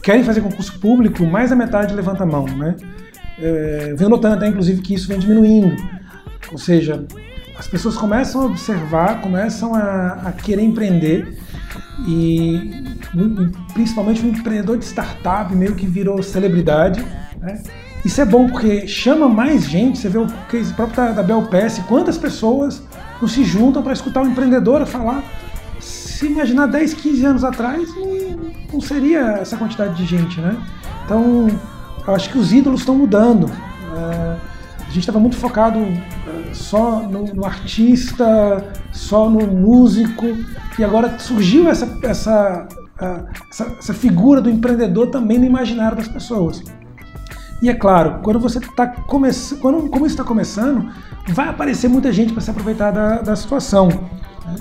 querem 0.02 0.24
fazer 0.24 0.42
concurso 0.42 0.80
público, 0.80 1.26
mais 1.26 1.50
da 1.50 1.56
metade 1.56 1.94
levanta 1.94 2.24
a 2.24 2.26
mão, 2.26 2.46
né? 2.46 2.76
é, 3.40 3.94
venho 3.96 4.10
notando 4.10 4.36
até 4.36 4.48
inclusive 4.48 4.82
que 4.82 4.94
isso 4.94 5.08
vem 5.08 5.20
diminuindo. 5.20 5.76
Ou 6.52 6.58
seja, 6.58 7.06
as 7.58 7.68
pessoas 7.68 7.96
começam 7.96 8.42
a 8.42 8.46
observar, 8.46 9.22
começam 9.22 9.74
a, 9.74 10.22
a 10.26 10.32
querer 10.32 10.64
empreender 10.64 11.38
e 12.08 12.93
principalmente 13.74 14.26
o 14.26 14.28
empreendedor 14.28 14.78
de 14.78 14.86
startup 14.86 15.54
meio 15.56 15.76
que 15.76 15.86
virou 15.86 16.22
celebridade. 16.24 17.06
Né? 17.40 17.62
Isso 18.04 18.20
é 18.20 18.26
bom 18.26 18.48
porque 18.50 18.88
chama 18.88 19.30
mais 19.30 19.64
gente. 19.64 20.00
Você 20.00 20.10
vê 20.10 20.18
o 20.18 20.28
case 20.50 20.74
próprio 20.74 21.14
da, 21.14 21.24
Bel 21.24 21.44
PS, 21.44 21.80
quantas 21.88 22.18
pessoas 22.18 22.84
não 23.22 23.28
se 23.28 23.44
juntam 23.44 23.82
para 23.82 23.94
escutar 23.94 24.22
o 24.22 24.26
um 24.26 24.32
empreendedor 24.32 24.86
falar. 24.86 25.24
Se 25.80 26.26
imaginar 26.26 26.68
10, 26.68 26.94
15 26.96 27.26
anos 27.26 27.44
atrás, 27.44 27.90
não 28.72 28.82
seria 28.82 29.38
essa 29.42 29.58
quantidade 29.58 29.96
de 29.96 30.06
gente, 30.06 30.40
né? 30.40 30.58
Então, 31.06 31.48
acho 32.08 32.30
que 32.30 32.38
os 32.38 32.52
ídolos 32.52 32.82
estão 32.82 32.96
mudando. 32.96 33.50
É, 33.96 34.38
a 34.82 34.88
gente 34.88 35.00
estava 35.00 35.20
muito 35.20 35.38
focado 35.38 35.80
é, 35.80 36.54
só 36.54 37.02
no, 37.02 37.26
no, 37.34 37.46
artista, 37.46 38.64
só 38.92 39.30
no 39.30 39.46
músico, 39.48 40.26
e 40.78 40.84
agora 40.84 41.18
surgiu 41.20 41.70
essa, 41.70 41.98
essa, 42.04 42.68
essa, 43.50 43.76
essa 43.78 43.94
figura 43.94 44.42
do 44.42 44.50
empreendedor 44.50 45.08
também 45.08 45.38
no 45.38 45.46
imaginário 45.46 45.98
das 45.98 46.08
pessoas. 46.08 46.64
E 47.62 47.70
é 47.70 47.74
claro, 47.74 48.20
quando 48.22 48.40
você 48.40 48.60
está 48.60 48.88
começando, 48.88 49.60
quando 49.60 49.90
como 49.90 50.06
está 50.06 50.24
começando, 50.24 50.92
vai 51.30 51.48
aparecer 51.48 51.88
muita 51.88 52.12
gente 52.12 52.34
para 52.34 52.42
se 52.42 52.52
aproveitar 52.52 52.92
da, 52.92 53.22
da 53.22 53.36
situação. 53.36 53.88
Né? 53.88 54.56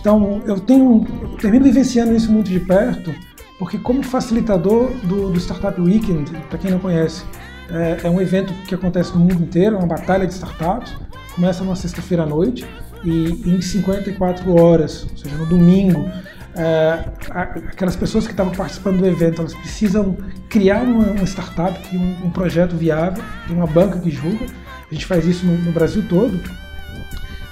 Então, 0.00 0.42
eu 0.46 0.58
tenho, 0.58 1.06
eu 1.22 1.36
termino 1.36 1.64
vivenciando 1.64 2.14
isso 2.14 2.32
muito 2.32 2.48
de 2.50 2.60
perto, 2.60 3.14
porque 3.58 3.76
como 3.76 4.02
facilitador 4.02 4.90
do, 5.04 5.30
do 5.30 5.38
Startup 5.38 5.78
Weekend, 5.78 6.30
para 6.48 6.58
quem 6.58 6.70
não 6.70 6.78
conhece, 6.78 7.24
é, 7.70 7.98
é, 8.04 8.10
um 8.10 8.20
evento 8.20 8.52
que 8.66 8.74
acontece 8.74 9.12
no 9.12 9.20
mundo 9.20 9.42
inteiro, 9.42 9.76
é 9.76 9.78
uma 9.78 9.86
batalha 9.86 10.26
de 10.26 10.32
startups, 10.32 10.96
começa 11.34 11.62
numa 11.62 11.76
sexta-feira 11.76 12.22
à 12.22 12.26
noite 12.26 12.64
e 13.04 13.42
em 13.44 13.60
54 13.60 14.54
horas, 14.58 15.06
ou 15.10 15.16
seja, 15.18 15.36
no 15.36 15.46
domingo, 15.46 16.10
é, 16.58 17.04
aquelas 17.70 17.94
pessoas 17.94 18.26
que 18.26 18.32
estavam 18.32 18.52
participando 18.52 18.98
do 18.98 19.06
evento, 19.06 19.40
elas 19.40 19.54
precisam 19.54 20.16
criar 20.48 20.82
uma, 20.82 21.04
uma 21.12 21.24
startup, 21.24 21.78
um, 21.96 22.26
um, 22.26 22.30
projeto 22.30 22.76
viável, 22.76 23.22
uma 23.48 23.66
banca 23.66 23.98
que 24.00 24.10
julga, 24.10 24.44
a 24.90 24.92
gente 24.92 25.06
faz 25.06 25.24
isso 25.24 25.46
no, 25.46 25.56
no 25.58 25.70
Brasil 25.70 26.04
todo, 26.08 26.38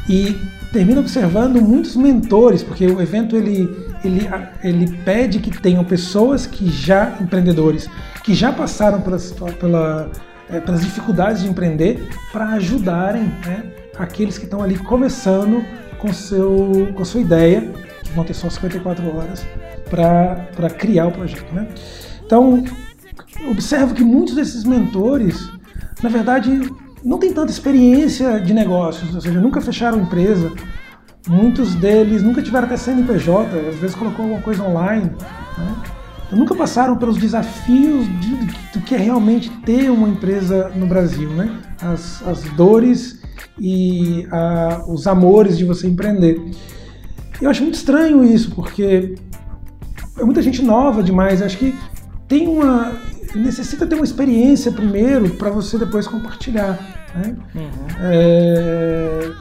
e 0.08 0.36
termina 0.72 1.00
observando 1.00 1.62
muitos 1.62 1.94
mentores, 1.94 2.64
porque 2.64 2.84
o 2.86 3.00
evento 3.00 3.36
ele, 3.36 3.68
ele, 4.04 4.28
ele 4.62 4.96
pede 5.04 5.38
que 5.38 5.50
tenham 5.56 5.84
pessoas 5.84 6.44
que 6.44 6.68
já, 6.68 7.16
empreendedores, 7.20 7.88
que 8.24 8.34
já 8.34 8.52
passaram 8.52 9.00
pelas, 9.00 9.32
pela, 9.60 10.10
é, 10.50 10.58
pelas 10.58 10.80
dificuldades 10.80 11.42
de 11.42 11.48
empreender, 11.48 12.08
para 12.32 12.46
ajudarem 12.54 13.22
né, 13.46 13.62
aqueles 13.96 14.36
que 14.36 14.44
estão 14.44 14.62
ali 14.62 14.76
começando 14.76 15.64
com, 15.98 16.12
seu, 16.12 16.92
com 16.92 17.02
a 17.02 17.04
sua 17.04 17.20
ideia 17.20 17.85
vão 18.14 18.24
ter 18.24 18.34
só 18.34 18.48
54 18.48 19.16
horas 19.16 19.46
para 19.88 20.70
criar 20.70 21.06
o 21.06 21.12
projeto. 21.12 21.52
Né? 21.52 21.68
Então, 22.24 22.64
observo 23.50 23.94
que 23.94 24.02
muitos 24.02 24.34
desses 24.34 24.64
mentores, 24.64 25.50
na 26.02 26.08
verdade, 26.08 26.60
não 27.04 27.18
têm 27.18 27.32
tanta 27.32 27.52
experiência 27.52 28.40
de 28.40 28.52
negócios, 28.52 29.14
ou 29.14 29.20
seja, 29.20 29.40
nunca 29.40 29.60
fecharam 29.60 30.00
empresa. 30.00 30.52
Muitos 31.28 31.74
deles 31.74 32.22
nunca 32.22 32.42
tiveram 32.42 32.66
até 32.66 32.76
CNPJ, 32.76 33.68
às 33.68 33.76
vezes 33.76 33.96
colocou 33.96 34.24
alguma 34.24 34.42
coisa 34.42 34.62
online. 34.62 35.10
Né? 35.58 35.76
Então, 36.26 36.38
nunca 36.38 36.54
passaram 36.54 36.96
pelos 36.96 37.16
desafios 37.16 38.06
de, 38.20 38.34
do 38.72 38.80
que 38.84 38.94
é 38.94 38.98
realmente 38.98 39.50
ter 39.64 39.90
uma 39.90 40.08
empresa 40.08 40.70
no 40.74 40.86
Brasil, 40.86 41.30
né? 41.30 41.60
As, 41.80 42.26
as 42.26 42.42
dores 42.56 43.22
e 43.58 44.26
a, 44.32 44.84
os 44.88 45.06
amores 45.06 45.56
de 45.56 45.64
você 45.64 45.86
empreender. 45.86 46.40
Eu 47.40 47.50
acho 47.50 47.62
muito 47.62 47.74
estranho 47.74 48.24
isso, 48.24 48.50
porque 48.52 49.14
é 50.18 50.24
muita 50.24 50.40
gente 50.42 50.62
nova 50.62 51.02
demais. 51.02 51.40
Eu 51.40 51.46
acho 51.46 51.58
que 51.58 51.74
tem 52.26 52.48
uma. 52.48 52.92
necessita 53.34 53.86
ter 53.86 53.94
uma 53.94 54.04
experiência 54.04 54.72
primeiro 54.72 55.30
para 55.30 55.50
você 55.50 55.78
depois 55.78 56.06
compartilhar. 56.06 56.78
Né? 57.14 57.36
Uhum. 57.54 57.70
É, 58.00 59.32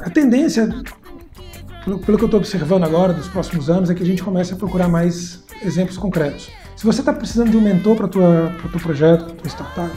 a 0.00 0.10
tendência, 0.10 0.68
pelo, 1.84 1.98
pelo 1.98 2.18
que 2.18 2.24
eu 2.24 2.28
estou 2.28 2.38
observando 2.38 2.84
agora, 2.84 3.12
dos 3.12 3.28
próximos 3.28 3.68
anos, 3.68 3.90
é 3.90 3.94
que 3.94 4.02
a 4.02 4.06
gente 4.06 4.22
comece 4.22 4.52
a 4.52 4.56
procurar 4.56 4.88
mais 4.88 5.42
exemplos 5.62 5.98
concretos. 5.98 6.48
Se 6.76 6.84
você 6.84 7.00
está 7.00 7.12
precisando 7.12 7.50
de 7.50 7.56
um 7.56 7.60
mentor 7.60 7.96
para 7.96 8.06
o 8.06 8.08
teu 8.08 8.80
projeto, 8.80 9.24
para 9.24 9.34
tua 9.34 9.48
startup, 9.48 9.90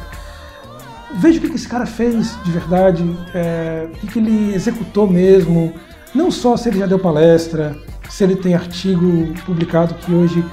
veja 1.19 1.37
o 1.37 1.41
que, 1.41 1.49
que 1.49 1.55
esse 1.55 1.67
cara 1.67 1.85
fez 1.85 2.35
de 2.43 2.51
verdade, 2.51 3.03
é, 3.35 3.87
o 3.87 3.97
que, 3.97 4.07
que 4.07 4.19
ele 4.19 4.55
executou 4.55 5.07
mesmo, 5.07 5.73
não 6.13 6.29
só 6.29 6.57
se 6.57 6.69
ele 6.69 6.79
já 6.79 6.85
deu 6.85 6.99
palestra, 6.99 7.75
se 8.09 8.23
ele 8.23 8.35
tem 8.35 8.53
artigo 8.53 9.33
publicado, 9.45 9.93
que 9.95 10.13
hoje 10.13 10.43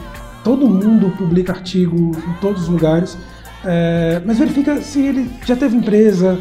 todo 0.45 0.69
mundo 0.69 1.11
publica 1.17 1.53
artigo 1.53 2.13
em 2.17 2.41
todos 2.41 2.63
os 2.63 2.69
lugares, 2.69 3.19
é, 3.65 4.23
mas 4.25 4.39
verifica 4.39 4.81
se 4.81 5.01
ele 5.01 5.31
já 5.45 5.57
teve 5.57 5.77
empresa, 5.77 6.39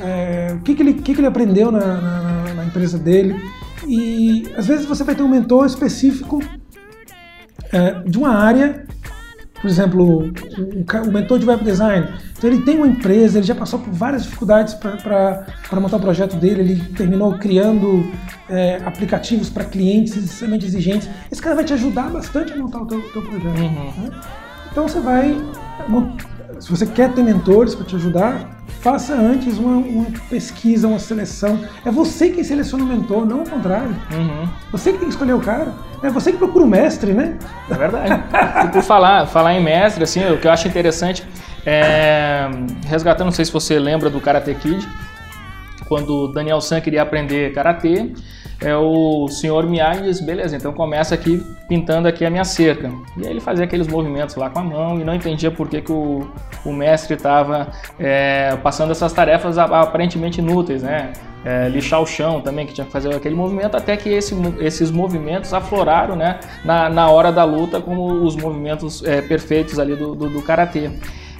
é, 0.00 0.54
o 0.58 0.60
que, 0.60 0.74
que, 0.74 0.82
ele, 0.82 0.94
que, 0.94 1.14
que 1.14 1.20
ele 1.20 1.26
aprendeu 1.26 1.70
na, 1.70 2.00
na, 2.00 2.54
na, 2.54 2.64
empresa 2.64 2.98
dele. 2.98 3.40
E 3.86 4.48
às 4.56 4.66
vezes 4.66 4.84
você 4.84 5.04
vai 5.04 5.14
ter 5.14 5.22
um 5.22 5.28
mentor 5.28 5.64
específico 5.66 6.42
é, 7.72 8.02
de 8.04 8.18
uma 8.18 8.30
área 8.30 8.84
por 9.66 9.70
exemplo, 9.70 10.32
o, 11.08 11.12
mentor 11.12 11.40
de 11.40 11.44
web 11.44 11.64
design, 11.64 12.06
então 12.38 12.48
ele 12.48 12.62
tem 12.62 12.76
uma 12.76 12.86
empresa, 12.86 13.38
ele 13.38 13.46
já 13.46 13.54
passou 13.54 13.80
por 13.80 13.92
várias 13.92 14.22
dificuldades 14.22 14.74
para 14.74 15.80
montar 15.80 15.96
o 15.96 16.00
projeto 16.00 16.36
dele, 16.36 16.60
ele 16.60 16.84
terminou 16.94 17.36
criando 17.36 18.08
é, 18.48 18.76
aplicativos 18.84 19.50
para 19.50 19.64
clientes 19.64 20.14
extremamente 20.14 20.66
exigentes. 20.66 21.08
Esse 21.32 21.42
cara 21.42 21.56
vai 21.56 21.64
te 21.64 21.72
ajudar 21.72 22.10
bastante 22.10 22.52
a 22.52 22.56
montar 22.56 22.82
o 22.82 22.86
teu, 22.86 23.02
teu 23.10 23.22
projeto. 23.22 23.58
Uhum. 23.58 24.02
Né? 24.04 24.20
Então 24.70 24.86
você 24.86 25.00
vai, 25.00 25.36
se 26.60 26.70
você 26.70 26.86
quer 26.86 27.12
ter 27.12 27.22
mentores 27.22 27.74
para 27.74 27.84
te 27.84 27.96
ajudar, 27.96 28.62
faça 28.80 29.14
antes 29.14 29.58
uma, 29.58 29.76
uma, 29.76 30.06
pesquisa, 30.28 30.88
uma 30.88 30.98
seleção. 30.98 31.60
É 31.84 31.90
você 31.90 32.30
quem 32.30 32.44
seleciona 32.44 32.84
o 32.84 32.86
mentor, 32.86 33.26
não 33.26 33.42
o 33.42 33.48
contrário. 33.48 33.94
Uhum. 34.12 34.48
Você 34.72 34.92
que 34.92 34.98
tem 34.98 35.08
que 35.08 35.14
escolher 35.14 35.34
o 35.34 35.40
cara. 35.40 35.72
É 36.02 36.10
você 36.10 36.32
que 36.32 36.38
procura 36.38 36.64
o 36.64 36.68
mestre, 36.68 37.12
né? 37.12 37.38
É 37.70 37.74
verdade. 37.74 38.22
e 38.66 38.68
por 38.68 38.82
falar, 38.82 39.26
falar 39.26 39.54
em 39.54 39.62
mestre, 39.62 40.04
assim, 40.04 40.24
o 40.30 40.38
que 40.38 40.46
eu 40.46 40.52
acho 40.52 40.68
interessante 40.68 41.26
é. 41.64 42.48
Resgatando, 42.86 43.26
não 43.26 43.32
sei 43.32 43.44
se 43.44 43.52
você 43.52 43.78
lembra 43.78 44.08
do 44.08 44.20
Karate 44.20 44.54
Kid, 44.54 44.86
quando 45.88 46.28
Daniel 46.28 46.60
San 46.60 46.80
queria 46.80 47.02
aprender 47.02 47.52
karatê 47.52 48.12
é 48.60 48.74
o 48.74 49.28
senhor 49.28 49.66
Miyagi 49.66 50.02
diz, 50.02 50.20
beleza, 50.20 50.56
então 50.56 50.72
começa 50.72 51.14
aqui 51.14 51.44
pintando 51.68 52.08
aqui 52.08 52.24
a 52.24 52.30
minha 52.30 52.44
cerca. 52.44 52.90
E 53.16 53.26
aí 53.26 53.30
ele 53.30 53.40
fazia 53.40 53.64
aqueles 53.64 53.86
movimentos 53.86 54.34
lá 54.36 54.48
com 54.48 54.58
a 54.58 54.62
mão 54.62 55.00
e 55.00 55.04
não 55.04 55.14
entendia 55.14 55.50
por 55.50 55.68
que, 55.68 55.82
que 55.82 55.92
o, 55.92 56.26
o 56.64 56.72
mestre 56.72 57.14
estava 57.14 57.68
é, 57.98 58.56
passando 58.62 58.92
essas 58.92 59.12
tarefas 59.12 59.58
aparentemente 59.58 60.40
inúteis, 60.40 60.82
né? 60.82 61.12
É, 61.44 61.68
lixar 61.68 62.02
o 62.02 62.06
chão 62.06 62.40
também, 62.40 62.66
que 62.66 62.72
tinha 62.72 62.84
que 62.84 62.90
fazer 62.90 63.14
aquele 63.14 63.36
movimento, 63.36 63.76
até 63.76 63.96
que 63.96 64.08
esse, 64.08 64.34
esses 64.58 64.90
movimentos 64.90 65.54
afloraram 65.54 66.16
né, 66.16 66.40
na, 66.64 66.88
na 66.88 67.08
hora 67.08 67.30
da 67.30 67.44
luta 67.44 67.80
como 67.80 68.24
os 68.24 68.34
movimentos 68.34 69.04
é, 69.04 69.22
perfeitos 69.22 69.78
ali 69.78 69.94
do, 69.94 70.16
do, 70.16 70.28
do 70.28 70.42
Karatê. 70.42 70.90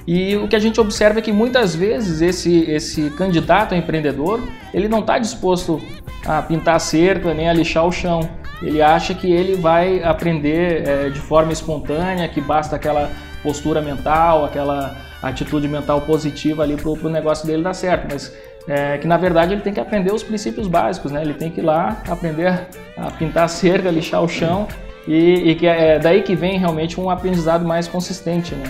E 0.07 0.37
o 0.37 0.47
que 0.47 0.55
a 0.55 0.59
gente 0.59 0.79
observa 0.79 1.19
é 1.19 1.21
que 1.21 1.33
muitas 1.33 1.75
vezes 1.75 2.21
esse, 2.21 2.61
esse 2.71 3.09
candidato 3.09 3.73
a 3.73 3.77
empreendedor, 3.77 4.39
ele 4.73 4.87
não 4.87 4.99
está 4.99 5.19
disposto 5.19 5.81
a 6.27 6.41
pintar 6.41 6.79
cerca 6.79 7.33
nem 7.33 7.49
a 7.49 7.53
lixar 7.53 7.85
o 7.85 7.91
chão. 7.91 8.29
Ele 8.61 8.81
acha 8.81 9.13
que 9.13 9.31
ele 9.31 9.55
vai 9.55 10.03
aprender 10.03 10.87
é, 10.87 11.09
de 11.09 11.19
forma 11.19 11.53
espontânea, 11.53 12.27
que 12.27 12.41
basta 12.41 12.75
aquela 12.75 13.09
postura 13.43 13.81
mental, 13.81 14.43
aquela 14.43 14.97
atitude 15.21 15.67
mental 15.67 16.01
positiva 16.01 16.63
ali 16.63 16.75
para 16.75 16.89
o 16.89 17.09
negócio 17.09 17.45
dele 17.45 17.63
dar 17.63 17.73
certo. 17.73 18.07
Mas 18.11 18.35
é, 18.67 18.97
que 18.97 19.07
na 19.07 19.15
verdade 19.15 19.53
ele 19.53 19.61
tem 19.61 19.73
que 19.73 19.79
aprender 19.79 20.11
os 20.11 20.23
princípios 20.23 20.67
básicos, 20.67 21.11
né? 21.11 21.21
Ele 21.21 21.33
tem 21.33 21.49
que 21.49 21.61
ir 21.61 21.63
lá 21.63 22.01
aprender 22.09 22.67
a 22.97 23.11
pintar 23.11 23.47
cerca, 23.47 23.89
lixar 23.89 24.21
o 24.21 24.27
chão 24.27 24.67
e, 25.07 25.51
e 25.51 25.55
que 25.55 25.65
é 25.65 25.97
daí 25.97 26.21
que 26.21 26.35
vem 26.35 26.57
realmente 26.57 26.99
um 26.99 27.09
aprendizado 27.09 27.65
mais 27.65 27.87
consistente, 27.87 28.53
né? 28.55 28.65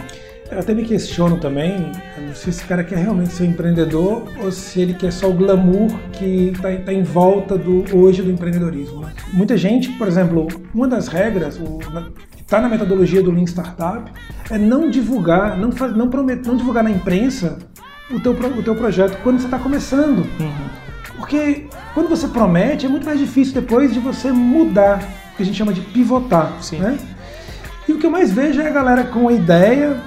Eu 0.50 0.60
até 0.60 0.74
me 0.74 0.84
questiono 0.84 1.38
também, 1.38 1.91
se 2.34 2.50
esse 2.50 2.64
cara 2.64 2.84
quer 2.84 3.00
realmente 3.00 3.34
ser 3.34 3.43
um 3.43 3.48
empreendedor 3.48 4.24
ou 4.41 4.52
se 4.52 4.80
ele 4.80 4.93
quer 4.93 5.12
só 5.12 5.30
o 5.30 5.34
glamour 5.34 5.89
que 6.14 6.52
está 6.54 6.74
tá 6.78 6.93
em 6.93 7.04
volta 7.04 7.58
do 7.58 7.84
hoje 7.95 8.22
do 8.22 8.32
empreendedorismo. 8.32 9.02
Né? 9.02 9.14
Muita 9.34 9.58
gente, 9.58 9.89
por 9.93 10.08
exemplo, 10.08 10.48
uma 10.74 10.88
das 10.88 11.08
regras, 11.08 11.60
está 12.38 12.62
na 12.62 12.70
metodologia 12.70 13.22
do 13.22 13.30
Lean 13.30 13.45
Startup, 13.45 14.10
é 14.50 14.58
não 14.58 14.89
divulgar, 14.89 15.58
não, 15.58 15.72
faz, 15.72 15.95
não, 15.95 16.10
promet, 16.10 16.48
não 16.48 16.56
divulgar 16.56 16.84
na 16.84 16.91
imprensa 16.91 17.60
o 18.10 18.20
teu, 18.20 18.32
o 18.32 18.64
teu 18.64 18.76
projeto 18.76 19.18
quando 19.22 19.39
você 19.39 19.45
está 19.45 19.60
começando. 19.60 20.20
Uhum. 20.39 20.88
Porque 21.18 21.66
quando 21.93 22.08
você 22.08 22.28
promete, 22.28 22.86
é 22.86 22.89
muito 22.89 23.06
mais 23.06 23.20
difícil 23.20 23.54
depois 23.54 23.93
de 23.93 24.00
você 24.00 24.32
mudar, 24.32 25.04
o 25.34 25.36
que 25.36 25.43
a 25.43 25.45
gente 25.45 25.58
chama 25.58 25.74
de 25.74 25.82
pivotar. 25.82 26.54
Sim. 26.62 26.78
Né? 26.78 26.98
E 27.88 27.93
o 27.93 27.98
que 27.98 28.06
eu 28.06 28.12
mais 28.12 28.32
vejo 28.32 28.62
é 28.62 28.68
a 28.68 28.72
galera 28.72 29.04
com 29.04 29.28
a 29.28 29.34
ideia, 29.34 29.98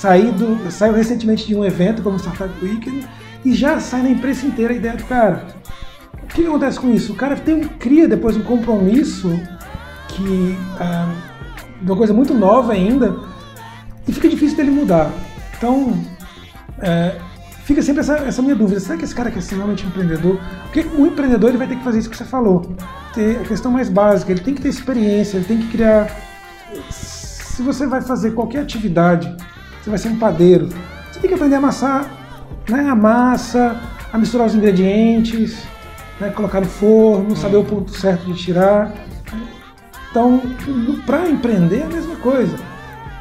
saído, 0.00 0.58
saiu 0.70 0.94
recentemente 0.94 1.46
de 1.46 1.54
um 1.54 1.62
evento 1.62 2.02
como 2.02 2.16
Startup 2.16 2.52
Weekend 2.64 3.06
e 3.44 3.52
já 3.52 3.78
sai 3.78 4.02
na 4.02 4.08
imprensa 4.08 4.46
inteira 4.46 4.72
a 4.72 4.76
ideia 4.76 4.96
do 4.96 5.04
cara. 5.04 5.46
O 6.22 6.26
que, 6.26 6.46
acontece 6.46 6.80
com 6.80 6.90
isso? 6.90 7.12
O 7.12 7.16
cara 7.16 7.36
tem, 7.36 7.60
cria 7.64 8.08
depois 8.08 8.34
um 8.36 8.42
compromisso 8.42 9.28
que 10.08 10.56
ah, 10.78 11.12
uma 11.82 11.96
coisa 11.96 12.14
muito 12.14 12.32
nova 12.32 12.72
ainda 12.72 13.14
e 14.08 14.12
fica 14.12 14.28
difícil 14.28 14.56
dele 14.56 14.70
mudar. 14.70 15.10
Então, 15.58 16.02
é, 16.78 17.16
fica 17.64 17.82
sempre 17.82 18.00
essa, 18.00 18.16
essa, 18.18 18.40
minha 18.40 18.56
dúvida: 18.56 18.80
será 18.80 18.96
que 18.96 19.04
esse 19.04 19.14
cara 19.14 19.30
quer 19.30 19.42
ser 19.42 19.56
realmente 19.56 19.84
empreendedor? 19.84 20.40
Porque 20.62 20.80
o 20.96 21.06
empreendedor 21.06 21.50
ele 21.50 21.58
vai 21.58 21.66
ter 21.66 21.76
que 21.76 21.84
fazer 21.84 21.98
isso 21.98 22.08
que 22.08 22.16
você 22.16 22.24
falou, 22.24 22.74
ter 23.12 23.40
a 23.40 23.44
questão 23.44 23.70
mais 23.70 23.90
básica, 23.90 24.32
ele 24.32 24.40
tem 24.40 24.54
que 24.54 24.62
ter 24.62 24.68
experiência, 24.68 25.36
ele 25.36 25.46
tem 25.46 25.58
que 25.58 25.68
criar. 25.68 26.10
Se 26.88 27.60
você 27.62 27.86
vai 27.86 28.00
fazer 28.00 28.30
qualquer 28.30 28.60
atividade, 28.60 29.36
você 29.82 29.90
vai 29.90 29.98
ser 29.98 30.08
um 30.08 30.18
padeiro, 30.18 30.68
você 31.10 31.20
tem 31.20 31.28
que 31.28 31.34
aprender 31.34 31.56
a 31.56 31.58
amassar 31.58 32.20
né, 32.68 32.88
a 32.88 32.94
massa, 32.94 33.80
a 34.12 34.18
misturar 34.18 34.46
os 34.46 34.54
ingredientes, 34.54 35.62
né, 36.20 36.30
colocar 36.30 36.60
no 36.60 36.66
forno, 36.66 37.36
saber 37.36 37.56
o 37.56 37.64
ponto 37.64 37.90
certo 37.90 38.24
de 38.26 38.34
tirar. 38.34 38.94
Então, 40.10 40.42
para 41.06 41.28
empreender 41.28 41.80
é 41.80 41.84
a 41.84 41.88
mesma 41.88 42.16
coisa. 42.16 42.56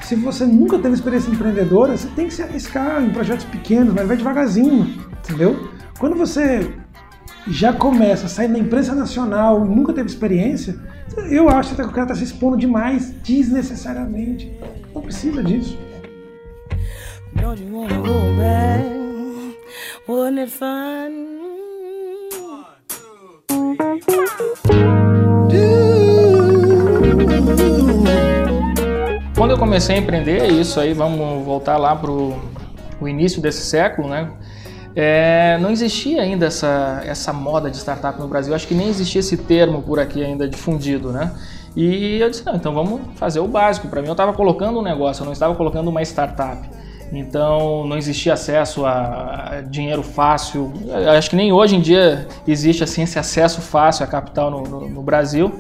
Se 0.02 0.16
você 0.16 0.46
nunca 0.46 0.80
teve 0.80 0.96
experiência 0.96 1.30
empreendedora, 1.30 1.96
você 1.96 2.08
tem 2.10 2.28
que 2.28 2.34
se 2.34 2.42
arriscar 2.42 3.04
em 3.04 3.12
projetos 3.12 3.46
pequenos, 3.46 3.94
mas 3.94 4.08
vai 4.08 4.18
devagarzinho, 4.18 4.98
entendeu? 5.24 5.70
Quando 6.00 6.16
você 6.16 6.74
já 7.48 7.74
começa 7.74 8.26
a 8.26 8.30
sair 8.30 8.48
da 8.48 8.58
imprensa 8.58 8.96
nacional 8.96 9.66
e 9.66 9.70
nunca 9.70 9.94
teve 9.94 10.08
experiência, 10.10 10.80
eu 11.30 11.50
acho 11.50 11.76
que 11.76 11.82
o 11.82 11.90
cara 11.90 12.04
está 12.04 12.16
se 12.16 12.24
expondo 12.24 12.58
demais, 12.58 13.12
desnecessariamente. 13.24 14.52
Não 14.94 15.02
precisa 15.02 15.44
disso. 15.44 15.78
Don't 17.42 17.62
you 17.62 17.74
wanna 17.74 18.02
go 18.02 18.36
back? 18.38 18.86
Wasn't 20.08 20.40
it 20.40 20.52
fun? 20.52 21.40
Quando 29.36 29.52
eu 29.52 29.58
comecei 29.58 29.96
a 29.96 30.00
empreender, 30.00 30.48
isso 30.48 30.80
aí, 30.80 30.94
vamos 30.94 31.46
voltar 31.46 31.78
lá 31.78 31.96
para 31.96 32.12
o 32.12 33.08
início 33.08 33.42
desse 33.42 33.66
século, 33.66 34.10
né? 34.10 34.30
É, 34.96 35.58
não 35.62 35.72
existia 35.72 36.22
ainda 36.22 36.48
essa, 36.48 37.02
essa 37.06 37.32
moda 37.32 37.72
de 37.72 37.78
startup 37.78 38.20
no 38.20 38.28
Brasil. 38.28 38.54
Acho 38.54 38.68
que 38.68 38.76
nem 38.76 38.90
existia 38.90 39.20
esse 39.20 39.38
termo 39.38 39.82
por 39.82 39.98
aqui 39.98 40.24
ainda 40.24 40.48
difundido, 40.48 41.12
né? 41.12 41.32
E 41.76 42.20
eu 42.20 42.30
disse, 42.30 42.46
não, 42.46 42.56
então 42.56 42.74
vamos 42.74 43.02
fazer 43.16 43.40
o 43.40 43.48
básico. 43.48 43.88
Para 43.88 44.02
mim, 44.02 44.08
eu 44.08 44.14
estava 44.14 44.34
colocando 44.34 44.80
um 44.80 44.82
negócio, 44.82 45.22
eu 45.22 45.26
não 45.26 45.34
estava 45.34 45.56
colocando 45.56 45.88
uma 45.88 46.02
startup. 46.02 46.70
Então 47.12 47.86
não 47.86 47.98
existia 47.98 48.34
acesso 48.34 48.86
a 48.86 49.64
dinheiro 49.70 50.04
fácil. 50.04 50.72
Acho 51.18 51.30
que 51.30 51.36
nem 51.36 51.52
hoje 51.52 51.76
em 51.76 51.82
dia 51.82 52.28
existe 52.48 52.84
assim 52.84 53.04
esse 53.04 53.18
acesso 53.18 53.62
fácil 53.62 54.04
a 54.04 54.08
capital 54.08 54.52
no, 54.52 54.64
no, 54.64 54.90
no 54.90 55.02
Brasil. 55.02 55.52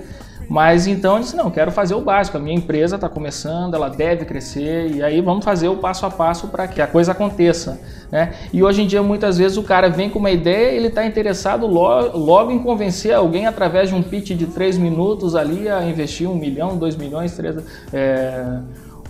Mas 0.50 0.88
então 0.88 1.18
eu 1.18 1.20
disse, 1.20 1.36
não, 1.36 1.52
quero 1.52 1.72
fazer 1.72 1.94
o 1.94 2.02
básico. 2.02 2.36
A 2.36 2.40
minha 2.40 2.56
empresa 2.56 2.96
está 2.96 3.08
começando, 3.08 3.76
ela 3.76 3.88
deve 3.88 4.26
crescer 4.26 4.90
e 4.90 5.04
aí 5.04 5.22
vamos 5.22 5.46
fazer 5.46 5.68
o 5.68 5.78
passo 5.78 6.08
a 6.08 6.10
passo 6.10 6.48
para 6.48 6.68
que 6.68 6.82
a 6.82 6.88
coisa 6.88 7.12
aconteça. 7.12 7.80
Né? 8.12 8.34
E 8.52 8.64
hoje 8.64 8.82
em 8.82 8.88
dia 8.88 9.04
muitas 9.04 9.38
vezes 9.38 9.58
o 9.58 9.64
cara 9.64 9.90
vem 9.90 10.10
com 10.10 10.18
uma 10.18 10.32
ideia, 10.32 10.72
ele 10.72 10.88
está 10.88 11.06
interessado 11.06 11.68
logo, 11.68 12.18
logo, 12.18 12.52
em 12.52 12.58
convencer 12.58 13.14
alguém 13.14 13.46
através 13.46 13.90
de 13.90 13.96
um 13.96 14.02
pitch 14.02 14.32
de 14.32 14.48
três 14.48 14.76
minutos 14.76 15.36
ali 15.36 15.70
a 15.70 15.86
investir 15.86 16.28
um 16.28 16.34
milhão, 16.34 16.76
dois 16.76 16.96
milhões, 16.96 17.36
três. 17.36 17.56
É 17.94 18.58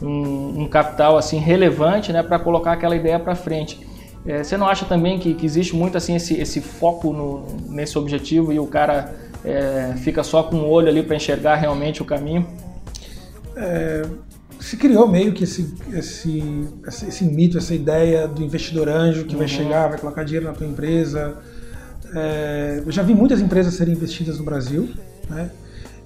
um, 0.01 0.63
um 0.63 0.67
capital 0.67 1.17
assim 1.17 1.37
relevante 1.37 2.11
né, 2.11 2.23
para 2.23 2.39
colocar 2.39 2.73
aquela 2.73 2.95
ideia 2.95 3.19
para 3.19 3.35
frente. 3.35 3.87
É, 4.25 4.43
você 4.43 4.57
não 4.57 4.67
acha 4.67 4.85
também 4.85 5.17
que, 5.17 5.33
que, 5.33 5.45
existe 5.45 5.75
muito 5.75 5.97
assim 5.97 6.15
esse, 6.15 6.35
esse 6.35 6.59
foco 6.59 7.13
no, 7.13 7.45
nesse 7.69 7.97
objetivo 7.97 8.51
e 8.51 8.59
o 8.59 8.67
cara 8.67 9.13
é, 9.45 9.93
fica 9.97 10.23
só 10.23 10.43
com 10.43 10.57
o 10.57 10.69
olho 10.69 10.89
ali 10.89 11.01
para 11.01 11.15
enxergar 11.15 11.55
realmente 11.55 12.01
o 12.01 12.05
caminho? 12.05 12.45
É, 13.55 14.03
se 14.59 14.75
criou 14.75 15.07
meio 15.07 15.31
que 15.31 15.45
esse, 15.45 15.73
esse, 15.93 16.67
esse, 16.85 17.23
mito, 17.23 17.57
essa 17.57 17.73
ideia 17.73 18.27
do 18.27 18.43
investidor 18.43 18.89
anjo 18.89 19.23
que 19.23 19.33
uhum. 19.33 19.39
vai 19.39 19.47
chegar, 19.47 19.87
vai 19.87 19.97
colocar 19.97 20.23
dinheiro 20.23 20.45
na 20.47 20.53
tua 20.53 20.67
empresa. 20.67 21.37
É, 22.13 22.83
eu 22.85 22.91
já 22.91 23.01
vi 23.01 23.13
muitas 23.13 23.39
empresas 23.39 23.73
serem 23.73 23.93
investidas 23.93 24.37
no 24.37 24.43
Brasil, 24.43 24.89
né? 25.29 25.49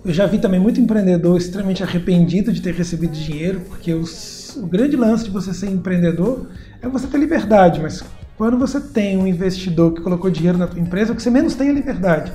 Eu 0.06 0.14
já 0.14 0.26
vi 0.26 0.38
também 0.38 0.60
muito 0.60 0.82
empreendedor 0.82 1.38
extremamente 1.38 1.82
arrependido 1.82 2.51
de 2.51 2.62
ter 2.62 2.74
recebido 2.74 3.14
dinheiro, 3.14 3.62
porque 3.62 3.93
os, 3.93 4.56
o 4.58 4.68
grande 4.68 4.97
lance 4.97 5.24
de 5.24 5.30
você 5.30 5.54
ser 5.54 5.70
empreendedor 5.70 6.47
é 6.82 6.89
você 6.89 7.08
ter 7.08 7.18
liberdade, 7.18 7.80
mas 7.82 8.04
quando 8.38 8.58
você 8.58 8.82
tem 8.82 9.18
um 9.18 9.26
investidor 9.26 9.93
que 9.93 10.01
colocou 10.01 10.30
dinheiro 10.30 10.58
na 10.58 10.68
tua 10.68 10.80
empresa, 10.80 11.14
o 11.14 11.16
que 11.16 11.24
você 11.24 11.30
menos 11.30 11.56
tem 11.56 11.70
é 11.70 11.72
liberdade. 11.72 12.34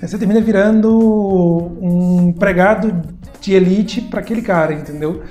Você 0.00 0.18
termina 0.18 0.40
virando 0.40 0.90
um 1.80 2.30
empregado 2.30 3.02
de 3.40 3.54
elite 3.54 4.00
para 4.00 4.18
aquele 4.20 4.42
cara, 4.42 4.74
entendeu? 4.74 5.22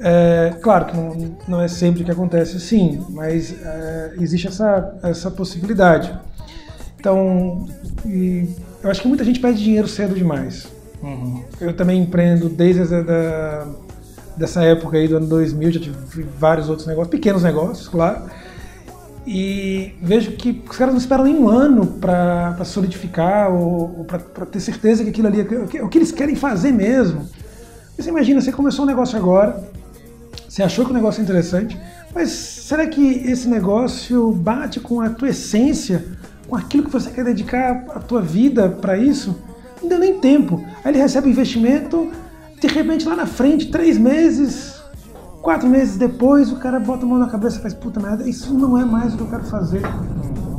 É, 0.00 0.54
claro 0.62 0.86
que 0.86 0.96
não, 0.96 1.36
não, 1.46 1.60
é 1.60 1.68
sempre 1.68 2.02
que 2.02 2.10
acontece 2.10 2.56
assim, 2.56 3.04
mas 3.10 3.54
é, 3.62 4.14
existe 4.18 4.48
essa, 4.48 4.98
essa 5.02 5.30
possibilidade. 5.30 6.18
Então, 6.98 7.68
eu 8.82 8.90
acho 8.90 9.02
que 9.02 9.08
muita 9.08 9.22
gente 9.22 9.38
perde 9.38 9.62
dinheiro 9.62 9.86
cedo 9.86 10.14
demais. 10.14 10.79
Uhum. 11.02 11.42
Eu 11.60 11.74
também 11.74 12.02
empreendo 12.02 12.48
desde 12.48 12.94
a, 12.94 13.00
da, 13.00 13.66
dessa 14.36 14.62
época 14.62 14.96
aí 14.96 15.08
do 15.08 15.16
ano 15.16 15.26
2000, 15.26 15.72
já 15.72 15.80
tive 15.80 16.22
vários 16.38 16.68
outros 16.68 16.86
negócios, 16.86 17.10
pequenos 17.10 17.42
negócios, 17.42 17.88
claro. 17.88 18.22
E 19.26 19.94
vejo 20.02 20.32
que 20.32 20.62
os 20.68 20.76
caras 20.76 20.94
não 20.94 21.00
esperam 21.00 21.24
nem 21.24 21.36
um 21.36 21.48
ano 21.48 21.86
para 21.86 22.64
solidificar 22.64 23.52
ou, 23.52 23.98
ou 23.98 24.04
para 24.04 24.46
ter 24.46 24.60
certeza 24.60 25.04
que 25.04 25.10
aquilo 25.10 25.28
ali 25.28 25.40
é 25.40 25.82
o 25.82 25.88
que 25.88 25.98
eles 25.98 26.10
querem 26.10 26.34
fazer 26.34 26.72
mesmo. 26.72 27.28
Você 27.96 28.08
imagina, 28.08 28.40
você 28.40 28.50
começou 28.50 28.84
um 28.84 28.88
negócio 28.88 29.18
agora, 29.18 29.62
você 30.48 30.62
achou 30.62 30.84
que 30.86 30.90
o 30.90 30.94
negócio 30.94 31.20
é 31.20 31.22
interessante, 31.22 31.78
mas 32.14 32.30
será 32.30 32.86
que 32.86 33.02
esse 33.02 33.46
negócio 33.46 34.32
bate 34.32 34.80
com 34.80 35.00
a 35.00 35.10
tua 35.10 35.28
essência, 35.28 36.04
com 36.48 36.56
aquilo 36.56 36.84
que 36.84 36.90
você 36.90 37.10
quer 37.10 37.24
dedicar 37.24 37.84
a 37.94 38.00
tua 38.00 38.22
vida 38.22 38.68
para 38.68 38.96
isso? 38.96 39.36
Não 39.82 39.88
deu 39.88 39.98
nem 39.98 40.18
tempo. 40.18 40.62
Aí 40.84 40.92
ele 40.92 40.98
recebe 40.98 41.28
o 41.28 41.30
investimento, 41.30 42.10
de 42.60 42.66
repente 42.66 43.06
lá 43.06 43.16
na 43.16 43.26
frente, 43.26 43.70
três 43.70 43.98
meses, 43.98 44.80
quatro 45.42 45.68
meses 45.68 45.96
depois, 45.96 46.52
o 46.52 46.56
cara 46.56 46.78
bota 46.78 47.04
a 47.04 47.08
mão 47.08 47.18
na 47.18 47.28
cabeça 47.28 47.58
e 47.58 47.62
faz, 47.62 47.74
puta 47.74 47.98
merda, 48.00 48.28
isso 48.28 48.52
não 48.52 48.78
é 48.78 48.84
mais 48.84 49.14
o 49.14 49.16
que 49.16 49.22
eu 49.22 49.28
quero 49.28 49.44
fazer. 49.44 49.82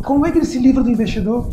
Como 0.03 0.26
é 0.26 0.32
que 0.32 0.39
ele 0.39 0.45
se 0.45 0.59
livra 0.59 0.84
do 0.84 0.89
investidor? 0.89 1.47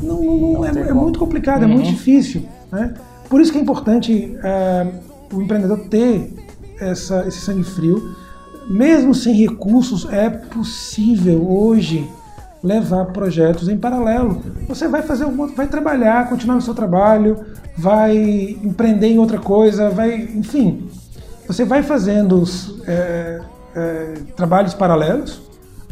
Não, 0.00 0.22
não, 0.22 0.36
não 0.52 0.64
é, 0.64 0.70
é, 0.70 0.92
muito 0.92 1.18
complicado, 1.18 1.62
uhum. 1.62 1.70
é 1.70 1.74
muito 1.74 1.88
difícil. 1.88 2.44
Né? 2.70 2.94
Por 3.28 3.40
isso 3.40 3.52
que 3.52 3.58
é 3.58 3.60
importante 3.60 4.36
uh, 4.38 5.36
o 5.36 5.40
empreendedor 5.40 5.78
ter 5.88 6.32
essa, 6.78 7.26
esse 7.26 7.40
sangue 7.40 7.64
frio. 7.64 8.14
Mesmo 8.68 9.14
sem 9.14 9.34
recursos, 9.34 10.06
é 10.10 10.28
possível 10.28 11.48
hoje 11.50 12.08
levar 12.62 13.06
projetos 13.06 13.68
em 13.68 13.76
paralelo. 13.76 14.40
Você 14.68 14.86
vai 14.86 15.02
fazer 15.02 15.24
um, 15.24 15.46
vai 15.54 15.66
trabalhar, 15.66 16.28
continuar 16.28 16.54
no 16.54 16.62
seu 16.62 16.74
trabalho, 16.74 17.44
vai 17.76 18.16
empreender 18.62 19.08
em 19.08 19.18
outra 19.18 19.38
coisa, 19.38 19.90
vai, 19.90 20.14
enfim, 20.14 20.88
você 21.46 21.64
vai 21.64 21.82
fazendo 21.82 22.40
os, 22.40 22.80
é, 22.86 23.40
é, 23.74 24.14
trabalhos 24.36 24.74
paralelos, 24.74 25.42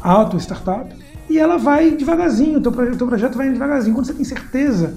auto 0.01 0.37
startup, 0.39 0.95
e 1.29 1.39
ela 1.39 1.57
vai 1.59 1.93
devagarzinho, 1.93 2.59
o 2.59 2.63
teu, 2.63 2.97
teu 2.97 3.07
projeto 3.07 3.37
vai 3.37 3.51
devagarzinho. 3.51 3.95
Quando 3.95 4.07
você 4.07 4.15
tem 4.15 4.25
certeza 4.25 4.95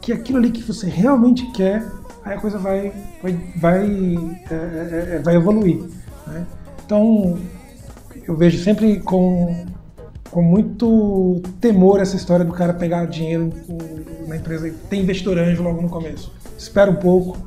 que 0.00 0.12
aquilo 0.12 0.38
ali 0.38 0.50
que 0.50 0.62
você 0.62 0.86
realmente 0.86 1.50
quer, 1.52 1.86
aí 2.24 2.34
a 2.34 2.40
coisa 2.40 2.58
vai, 2.58 2.92
vai, 3.22 3.38
vai, 3.56 4.18
é, 4.50 4.54
é, 4.54 5.16
é 5.16 5.18
vai 5.22 5.36
evoluir. 5.36 5.82
Né? 6.26 6.46
Então, 6.84 7.38
eu 8.26 8.36
vejo 8.36 8.62
sempre 8.62 9.00
com 9.00 9.66
com 10.36 10.42
muito 10.42 11.40
temor 11.62 11.98
essa 11.98 12.14
história 12.14 12.44
do 12.44 12.52
cara 12.52 12.74
pegar 12.74 13.06
dinheiro 13.06 13.50
na 14.28 14.36
empresa 14.36 14.68
e 14.68 14.70
ter 14.70 14.98
investidor 14.98 15.38
anjo 15.38 15.62
logo 15.62 15.80
no 15.80 15.88
começo. 15.88 16.30
Espera 16.58 16.90
um 16.90 16.96
pouco, 16.96 17.38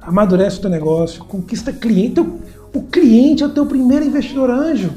amadurece 0.00 0.56
o 0.56 0.62
teu 0.62 0.70
negócio, 0.70 1.22
conquista 1.26 1.70
cliente. 1.70 2.20
O 2.20 2.80
cliente 2.90 3.42
é 3.42 3.46
o 3.46 3.50
teu 3.50 3.66
primeiro 3.66 4.06
investidor 4.06 4.48
anjo. 4.48 4.90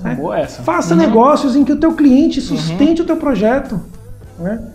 Né? 0.00 0.14
Boa 0.14 0.38
essa. 0.38 0.62
Faça 0.62 0.94
uhum. 0.94 1.00
negócios 1.00 1.54
em 1.54 1.62
que 1.62 1.72
o 1.72 1.76
teu 1.78 1.92
cliente 1.92 2.40
sustente 2.40 3.02
uhum. 3.02 3.04
o 3.04 3.06
teu 3.06 3.18
projeto. 3.18 3.78
Né? 4.38 4.66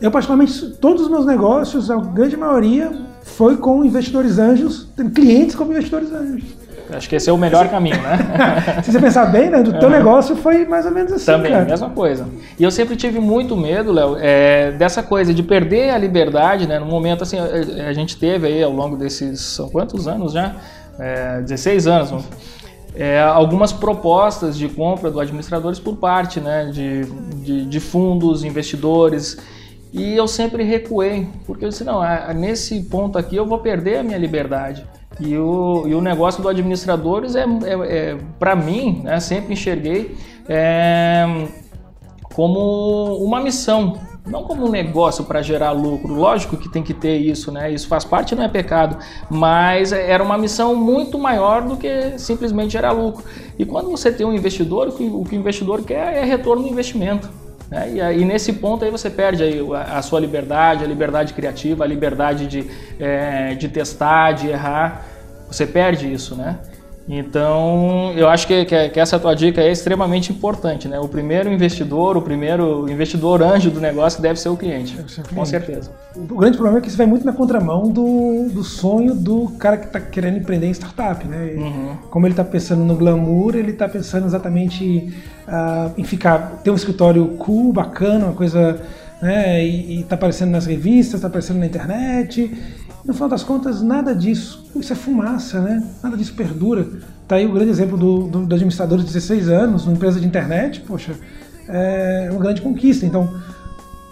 Eu, 0.00 0.10
particularmente, 0.10 0.70
todos 0.80 1.02
os 1.02 1.08
meus 1.08 1.24
negócios, 1.24 1.88
a 1.88 1.98
grande 1.98 2.36
maioria, 2.36 2.90
foi 3.22 3.56
com 3.58 3.84
investidores 3.84 4.40
anjos, 4.40 4.88
clientes 5.14 5.54
como 5.54 5.70
investidores 5.70 6.12
anjos. 6.12 6.61
Acho 6.96 7.08
que 7.08 7.16
esse 7.16 7.28
é 7.28 7.32
o 7.32 7.38
melhor 7.38 7.68
caminho, 7.68 8.00
né? 8.00 8.18
Se 8.82 8.92
você 8.92 9.00
pensar 9.00 9.26
bem, 9.26 9.50
né? 9.50 9.62
Do 9.62 9.72
teu 9.78 9.88
uhum. 9.88 9.94
negócio 9.94 10.36
foi 10.36 10.64
mais 10.64 10.86
ou 10.86 10.92
menos 10.92 11.12
assim. 11.12 11.26
Também, 11.26 11.52
cara. 11.52 11.64
mesma 11.64 11.90
coisa. 11.90 12.26
E 12.58 12.62
eu 12.62 12.70
sempre 12.70 12.96
tive 12.96 13.18
muito 13.20 13.56
medo, 13.56 13.92
Léo, 13.92 14.16
é, 14.20 14.72
dessa 14.72 15.02
coisa 15.02 15.32
de 15.32 15.42
perder 15.42 15.90
a 15.90 15.98
liberdade, 15.98 16.66
né? 16.66 16.78
No 16.78 16.86
momento 16.86 17.22
assim, 17.22 17.38
a, 17.38 17.88
a 17.88 17.92
gente 17.92 18.16
teve 18.16 18.46
aí 18.46 18.62
ao 18.62 18.72
longo 18.72 18.96
desses. 18.96 19.40
São 19.40 19.68
quantos 19.68 20.06
anos 20.06 20.32
já? 20.32 20.54
É, 20.98 21.40
16 21.40 21.86
anos. 21.86 22.24
é, 22.94 23.20
algumas 23.20 23.72
propostas 23.72 24.56
de 24.56 24.68
compra 24.68 25.10
do 25.10 25.18
administradores 25.18 25.78
por 25.78 25.96
parte 25.96 26.40
né, 26.40 26.66
de, 26.66 27.04
de, 27.42 27.66
de, 27.66 27.80
fundos, 27.80 28.44
investidores. 28.44 29.38
E 29.92 30.14
eu 30.14 30.26
sempre 30.26 30.62
recuei, 30.62 31.28
porque 31.46 31.64
eu 31.64 31.68
disse, 31.68 31.84
não, 31.84 32.00
nesse 32.34 32.80
ponto 32.84 33.18
aqui 33.18 33.36
eu 33.36 33.46
vou 33.46 33.58
perder 33.58 33.98
a 33.98 34.02
minha 34.02 34.18
liberdade. 34.18 34.86
E 35.20 35.36
o, 35.36 35.84
e 35.86 35.94
o 35.94 36.00
negócio 36.00 36.42
do 36.42 36.48
administradores 36.48 37.36
é, 37.36 37.44
é, 37.44 37.72
é 37.72 38.18
para 38.38 38.56
mim, 38.56 39.02
né, 39.04 39.20
sempre 39.20 39.52
enxerguei 39.52 40.16
é, 40.48 41.46
como 42.34 43.16
uma 43.18 43.40
missão, 43.40 43.98
não 44.26 44.44
como 44.44 44.66
um 44.66 44.70
negócio 44.70 45.24
para 45.24 45.42
gerar 45.42 45.72
lucro. 45.72 46.14
Lógico 46.14 46.56
que 46.56 46.68
tem 46.68 46.82
que 46.82 46.94
ter 46.94 47.16
isso, 47.18 47.52
né? 47.52 47.70
Isso 47.70 47.88
faz 47.88 48.04
parte, 48.04 48.34
não 48.34 48.44
é 48.44 48.48
pecado, 48.48 48.96
mas 49.28 49.92
era 49.92 50.22
uma 50.22 50.38
missão 50.38 50.74
muito 50.74 51.18
maior 51.18 51.62
do 51.62 51.76
que 51.76 52.18
simplesmente 52.18 52.72
gerar 52.72 52.92
lucro. 52.92 53.24
E 53.58 53.64
quando 53.64 53.90
você 53.90 54.10
tem 54.10 54.26
um 54.26 54.32
investidor, 54.32 54.88
o 54.88 54.92
que 55.24 55.36
o 55.36 55.38
investidor 55.38 55.82
quer 55.82 56.16
é 56.16 56.24
retorno 56.24 56.62
do 56.62 56.68
investimento. 56.68 57.41
Né? 57.72 57.92
E, 57.94 58.00
aí, 58.02 58.22
nesse 58.22 58.52
ponto 58.52 58.84
aí 58.84 58.90
você 58.90 59.08
perde 59.08 59.42
aí 59.42 59.58
a, 59.74 59.96
a, 59.96 60.02
sua 60.02 60.20
liberdade, 60.20 60.84
a 60.84 60.86
liberdade 60.86 61.32
criativa, 61.32 61.84
a 61.84 61.86
liberdade 61.86 62.46
de, 62.46 62.70
é, 63.00 63.54
de 63.54 63.66
testar, 63.66 64.32
de 64.32 64.48
errar. 64.48 65.06
Você 65.48 65.66
perde 65.66 66.12
isso, 66.12 66.36
né? 66.36 66.58
Então, 67.08 68.12
eu 68.16 68.28
acho 68.28 68.46
que, 68.46 68.64
que, 68.64 68.88
que, 68.90 69.00
essa 69.00 69.18
tua 69.18 69.34
dica 69.34 69.60
é 69.60 69.70
extremamente 69.70 70.30
importante, 70.30 70.86
né? 70.86 71.00
O 71.00 71.08
primeiro 71.08 71.52
investidor, 71.52 72.16
o 72.16 72.22
primeiro 72.22 72.88
investidor 72.88 73.42
anjo 73.42 73.70
do 73.70 73.80
negócio 73.80 74.22
deve 74.22 74.38
ser 74.38 74.48
o 74.50 74.56
cliente, 74.56 74.94
ser 74.94 75.00
o 75.00 75.04
cliente. 75.04 75.34
com 75.34 75.44
certeza. 75.44 75.90
O 76.16 76.38
grande 76.38 76.56
problema 76.56 76.78
é 76.78 76.80
que 76.80 76.88
isso 76.88 76.96
vai 76.96 77.06
muito 77.06 77.26
na 77.26 77.32
contramão 77.32 77.88
do, 77.88 78.48
do 78.52 78.62
sonho 78.62 79.14
do 79.14 79.48
cara 79.58 79.76
que 79.76 79.86
está 79.86 80.00
querendo 80.00 80.38
empreender 80.38 80.66
em 80.66 80.70
startup, 80.70 81.26
né? 81.26 81.54
Uhum. 81.56 81.96
Como 82.08 82.26
ele 82.26 82.34
está 82.34 82.44
pensando 82.44 82.84
no 82.84 82.94
glamour, 82.94 83.56
ele 83.56 83.72
está 83.72 83.88
pensando 83.88 84.26
exatamente 84.26 85.12
uh, 85.48 85.92
em 85.98 86.04
ficar, 86.04 86.60
ter 86.62 86.70
um 86.70 86.76
escritório 86.76 87.26
cool, 87.38 87.72
bacana, 87.72 88.26
uma 88.26 88.34
coisa, 88.34 88.80
né? 89.20 89.64
E 89.64 90.00
está 90.00 90.14
aparecendo 90.14 90.50
nas 90.50 90.66
revistas, 90.66 91.14
está 91.14 91.26
aparecendo 91.26 91.58
na 91.58 91.66
internet 91.66 92.48
no 93.04 93.12
final 93.12 93.28
das 93.28 93.42
contas, 93.42 93.82
nada 93.82 94.14
disso, 94.14 94.64
isso 94.76 94.92
é 94.92 94.96
fumaça, 94.96 95.60
né? 95.60 95.82
Nada 96.02 96.16
disso 96.16 96.34
perdura. 96.34 96.86
Tá 97.26 97.36
aí 97.36 97.46
o 97.46 97.52
grande 97.52 97.70
exemplo 97.70 97.96
do, 97.96 98.28
do, 98.28 98.46
do 98.46 98.54
administrador 98.54 98.98
de 98.98 99.04
16 99.04 99.48
anos, 99.48 99.84
numa 99.84 99.96
empresa 99.96 100.20
de 100.20 100.26
internet, 100.26 100.80
poxa, 100.80 101.14
é 101.68 102.28
uma 102.30 102.40
grande 102.40 102.62
conquista. 102.62 103.04
Então, 103.04 103.28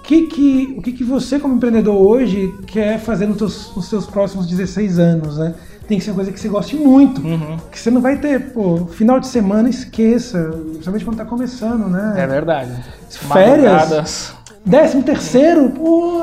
que 0.03 0.27
que, 0.27 0.75
o 0.77 0.83
que, 0.83 0.93
que 0.93 1.05
você, 1.05 1.39
como 1.39 1.55
empreendedor 1.55 1.95
hoje, 1.95 2.53
quer 2.67 2.99
fazer 2.99 3.27
nos, 3.27 3.37
teus, 3.37 3.77
nos 3.77 3.89
seus 3.89 4.07
próximos 4.07 4.47
16 4.47 4.99
anos, 4.99 5.39
né? 5.39 5.55
Tem 5.87 5.99
que 5.99 6.05
ser 6.05 6.11
uma 6.11 6.17
coisa 6.17 6.33
que 6.33 6.41
você 6.41 6.49
goste 6.49 6.77
muito. 6.77 7.21
Uhum. 7.21 7.57
Que 7.71 7.79
você 7.79 7.91
não 7.91 8.01
vai 8.01 8.17
ter, 8.17 8.53
pô, 8.53 8.87
final 8.87 9.21
de 9.21 9.27
semana, 9.27 9.69
esqueça. 9.69 10.51
Principalmente 10.73 11.05
quando 11.05 11.17
tá 11.17 11.25
começando, 11.25 11.89
né? 11.89 12.15
É 12.17 12.27
verdade. 12.27 12.73
Férias. 13.09 14.35
Décimo 14.65 15.03
terceiro, 15.03 15.71
pô, 15.71 16.19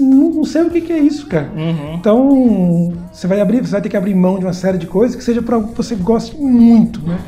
não 0.00 0.44
sei 0.44 0.62
o 0.62 0.70
que, 0.70 0.80
que 0.80 0.92
é 0.92 0.98
isso, 0.98 1.26
cara. 1.26 1.50
Uhum. 1.54 1.94
Então, 1.94 2.92
você 3.12 3.26
vai 3.26 3.40
abrir, 3.40 3.60
você 3.60 3.72
vai 3.72 3.80
ter 3.80 3.88
que 3.88 3.96
abrir 3.96 4.14
mão 4.14 4.38
de 4.38 4.44
uma 4.44 4.52
série 4.52 4.76
de 4.76 4.86
coisas 4.86 5.16
que 5.16 5.22
seja 5.22 5.40
para 5.40 5.54
algo 5.54 5.68
que 5.68 5.76
você 5.76 5.94
goste 5.94 6.36
muito, 6.36 7.00
né? 7.06 7.18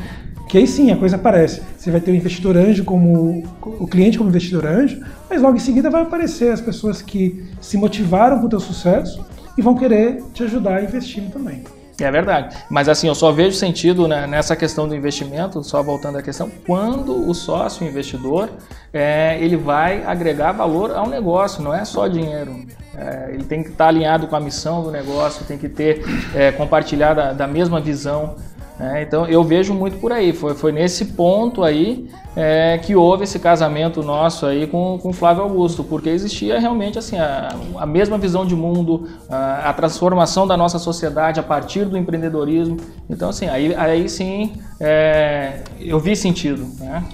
Que 0.48 0.58
aí 0.58 0.66
sim 0.66 0.90
a 0.90 0.96
coisa 0.96 1.16
aparece. 1.16 1.62
Você 1.78 1.90
vai 1.90 2.00
ter 2.00 2.10
o 2.10 2.14
investidor 2.14 2.56
anjo 2.56 2.84
como 2.84 3.42
o 3.64 3.86
cliente 3.86 4.18
como 4.18 4.28
investidor 4.28 4.66
anjo, 4.66 5.00
mas 5.30 5.40
logo 5.40 5.56
em 5.56 5.60
seguida 5.60 5.88
vai 5.88 6.02
aparecer 6.02 6.52
as 6.52 6.60
pessoas 6.60 7.00
que 7.00 7.44
se 7.60 7.78
motivaram 7.78 8.38
com 8.38 8.46
o 8.46 8.48
teu 8.50 8.60
sucesso 8.60 9.24
e 9.56 9.62
vão 9.62 9.74
querer 9.74 10.22
te 10.34 10.42
ajudar 10.42 10.76
a 10.76 10.82
investir 10.82 11.22
também. 11.30 11.62
É 12.00 12.10
verdade. 12.10 12.56
Mas 12.70 12.88
assim, 12.88 13.06
eu 13.06 13.14
só 13.14 13.30
vejo 13.30 13.56
sentido 13.56 14.08
né, 14.08 14.26
nessa 14.26 14.56
questão 14.56 14.88
do 14.88 14.94
investimento, 14.94 15.62
só 15.62 15.82
voltando 15.82 16.18
à 16.18 16.22
questão, 16.22 16.50
quando 16.66 17.28
o 17.28 17.34
sócio 17.34 17.86
investidor 17.86 18.48
é, 18.92 19.38
ele 19.40 19.56
vai 19.56 20.02
agregar 20.04 20.52
valor 20.52 20.90
ao 20.92 21.08
negócio, 21.08 21.62
não 21.62 21.74
é 21.74 21.84
só 21.84 22.08
dinheiro. 22.08 22.64
É, 22.96 23.30
ele 23.32 23.44
tem 23.44 23.62
que 23.62 23.70
estar 23.70 23.88
alinhado 23.88 24.26
com 24.26 24.36
a 24.36 24.40
missão 24.40 24.82
do 24.82 24.90
negócio, 24.90 25.46
tem 25.46 25.56
que 25.56 25.68
ter 25.68 26.02
é, 26.34 26.52
compartilhado 26.52 27.20
da, 27.20 27.32
da 27.32 27.46
mesma 27.46 27.80
visão 27.80 28.36
é, 28.82 29.00
então 29.00 29.28
eu 29.28 29.44
vejo 29.44 29.72
muito 29.72 29.96
por 29.98 30.10
aí. 30.10 30.32
Foi, 30.32 30.54
foi 30.54 30.72
nesse 30.72 31.04
ponto 31.04 31.62
aí 31.62 32.10
é, 32.34 32.78
que 32.78 32.96
houve 32.96 33.22
esse 33.22 33.38
casamento 33.38 34.02
nosso 34.02 34.44
aí 34.44 34.66
com, 34.66 34.98
com 35.00 35.12
Flávio 35.12 35.44
Augusto, 35.44 35.84
porque 35.84 36.08
existia 36.08 36.58
realmente 36.58 36.98
assim 36.98 37.16
a, 37.16 37.54
a 37.78 37.86
mesma 37.86 38.18
visão 38.18 38.44
de 38.44 38.56
mundo, 38.56 39.08
a, 39.30 39.70
a, 39.70 39.72
transformação 39.72 40.48
da 40.48 40.56
nossa 40.56 40.80
sociedade 40.80 41.38
a 41.38 41.44
partir 41.44 41.84
do 41.84 41.96
empreendedorismo. 41.96 42.76
Então 43.08 43.28
assim 43.28 43.46
aí, 43.46 43.72
aí 43.72 44.08
sim 44.08 44.54
é, 44.80 45.62
eu 45.78 46.00
vi 46.00 46.16
sentido. 46.16 46.66
Né? 46.80 47.04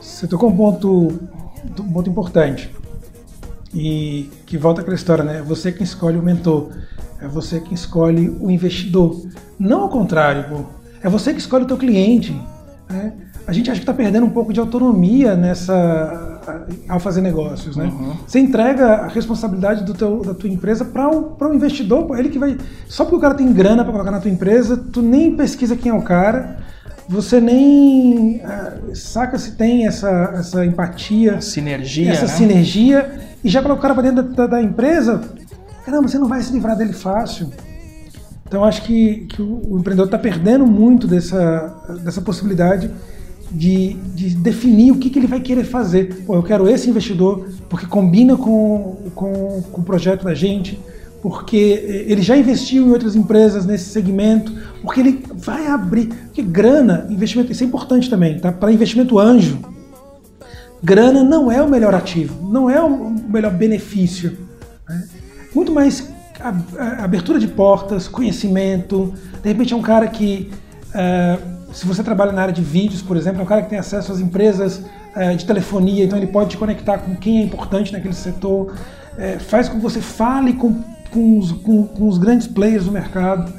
Você 0.00 0.28
tocou 0.28 0.48
um 0.48 0.56
ponto, 0.56 1.08
ponto 1.92 2.08
importante 2.08 2.72
e 3.74 4.30
que 4.46 4.56
volta 4.56 4.80
aquela 4.80 4.94
história, 4.94 5.24
né? 5.24 5.42
Você 5.42 5.72
quem 5.72 5.82
escolhe 5.82 6.18
o 6.18 6.22
mentor, 6.22 6.70
é 7.20 7.26
você 7.26 7.58
quem 7.58 7.74
escolhe 7.74 8.28
o 8.28 8.48
investidor, 8.48 9.26
não 9.58 9.82
ao 9.82 9.88
contrário. 9.88 10.44
Pô 10.48 10.75
é 11.06 11.10
você 11.10 11.32
que 11.32 11.38
escolhe 11.38 11.64
o 11.64 11.68
teu 11.68 11.76
cliente. 11.76 12.36
Né? 12.90 13.12
A 13.46 13.52
gente 13.52 13.70
acha 13.70 13.78
que 13.78 13.84
está 13.84 13.94
perdendo 13.94 14.26
um 14.26 14.30
pouco 14.30 14.52
de 14.52 14.58
autonomia 14.58 15.36
nessa 15.36 16.40
ao 16.88 17.00
fazer 17.00 17.20
negócios, 17.20 17.76
né? 17.76 17.86
Uhum. 17.86 18.14
Você 18.26 18.38
entrega 18.38 18.86
a 18.86 19.08
responsabilidade 19.08 19.84
do 19.84 19.94
teu, 19.94 20.22
da 20.22 20.32
tua 20.34 20.48
empresa 20.48 20.84
para 20.84 21.08
o 21.08 21.36
um 21.40 21.54
investidor, 21.54 22.16
ele 22.18 22.28
que 22.28 22.38
vai 22.38 22.56
só 22.86 23.04
porque 23.04 23.16
o 23.16 23.20
cara 23.20 23.34
tem 23.34 23.52
grana 23.52 23.82
para 23.82 23.92
colocar 23.92 24.12
na 24.12 24.20
tua 24.20 24.30
empresa, 24.30 24.76
tu 24.76 25.02
nem 25.02 25.36
pesquisa 25.36 25.76
quem 25.76 25.90
é 25.90 25.94
o 25.94 26.02
cara, 26.02 26.58
você 27.08 27.40
nem 27.40 28.36
uh, 28.36 28.94
saca 28.94 29.38
se 29.38 29.52
tem 29.52 29.86
essa, 29.86 30.34
essa 30.36 30.64
empatia, 30.64 31.40
sinergia, 31.40 32.12
essa 32.12 32.26
né? 32.26 32.32
sinergia 32.32 33.20
e 33.42 33.48
já 33.48 33.60
coloca 33.60 33.80
o 33.80 33.82
cara 33.82 33.94
para 33.94 34.04
dentro 34.04 34.22
da, 34.22 34.46
da, 34.46 34.46
da 34.46 34.62
empresa, 34.62 35.20
caramba, 35.84 36.08
você 36.08 36.18
não 36.18 36.28
vai 36.28 36.40
se 36.42 36.52
livrar 36.52 36.76
dele 36.76 36.92
fácil. 36.92 37.50
Então 38.46 38.64
acho 38.64 38.82
que, 38.82 39.26
que 39.28 39.42
o, 39.42 39.76
empreendedor 39.78 40.06
está 40.06 40.18
perdendo 40.18 40.64
muito 40.66 41.06
dessa, 41.06 41.74
dessa 42.02 42.22
possibilidade 42.22 42.90
de, 43.50 43.94
de 44.14 44.34
definir 44.36 44.92
o 44.92 44.98
que, 44.98 45.10
que 45.10 45.18
ele 45.18 45.26
vai 45.26 45.40
querer 45.40 45.64
fazer. 45.64 46.22
Pô, 46.24 46.36
eu 46.36 46.42
quero 46.42 46.68
esse 46.68 46.88
investidor 46.88 47.48
porque 47.68 47.86
combina 47.86 48.36
com, 48.36 49.10
com, 49.14 49.62
com 49.72 49.80
o 49.80 49.84
projeto 49.84 50.24
da 50.24 50.34
gente, 50.34 50.78
porque 51.20 52.06
ele 52.06 52.22
já 52.22 52.36
investiu 52.36 52.86
em 52.86 52.90
outras 52.92 53.16
empresas 53.16 53.66
nesse 53.66 53.90
segmento, 53.90 54.52
porque 54.80 55.00
ele 55.00 55.24
vai 55.34 55.66
abrir. 55.66 56.06
Porque 56.06 56.42
grana, 56.42 57.06
investimento, 57.10 57.50
isso 57.50 57.64
é 57.64 57.66
importante 57.66 58.08
também, 58.08 58.38
tá? 58.38 58.52
Para 58.52 58.72
investimento 58.72 59.18
anjo, 59.18 59.58
grana 60.80 61.24
não 61.24 61.50
é 61.50 61.60
o 61.60 61.68
melhor 61.68 61.94
ativo, 61.94 62.48
não 62.48 62.70
é 62.70 62.80
o 62.80 63.10
melhor 63.10 63.52
benefício. 63.52 64.38
Né? 64.88 65.04
Muito 65.52 65.72
mais 65.72 66.15
abertura 67.02 67.38
de 67.38 67.48
portas, 67.48 68.08
conhecimento. 68.08 69.12
De 69.42 69.48
repente 69.48 69.72
é 69.72 69.76
um 69.76 69.82
cara 69.82 70.06
que, 70.08 70.50
uh, 70.90 71.74
se 71.74 71.86
você 71.86 72.02
trabalha 72.02 72.32
na 72.32 72.42
área 72.42 72.54
de 72.54 72.62
vídeos, 72.62 73.02
por 73.02 73.16
exemplo, 73.16 73.40
é 73.40 73.42
um 73.42 73.46
cara 73.46 73.62
que 73.62 73.70
tem 73.70 73.78
acesso 73.78 74.12
às 74.12 74.20
empresas 74.20 74.78
uh, 75.16 75.36
de 75.36 75.44
telefonia, 75.44 76.04
então 76.04 76.18
ele 76.18 76.26
pode 76.26 76.50
te 76.50 76.56
conectar 76.56 76.98
com 76.98 77.14
quem 77.14 77.40
é 77.40 77.42
importante 77.42 77.92
naquele 77.92 78.14
setor, 78.14 78.72
uh, 78.72 79.40
faz 79.40 79.68
com 79.68 79.76
que 79.76 79.82
você 79.82 80.00
fale 80.00 80.54
com, 80.54 80.82
com, 81.10 81.38
os, 81.38 81.52
com, 81.52 81.86
com 81.86 82.08
os 82.08 82.18
grandes 82.18 82.46
players 82.46 82.84
do 82.84 82.92
mercado. 82.92 83.52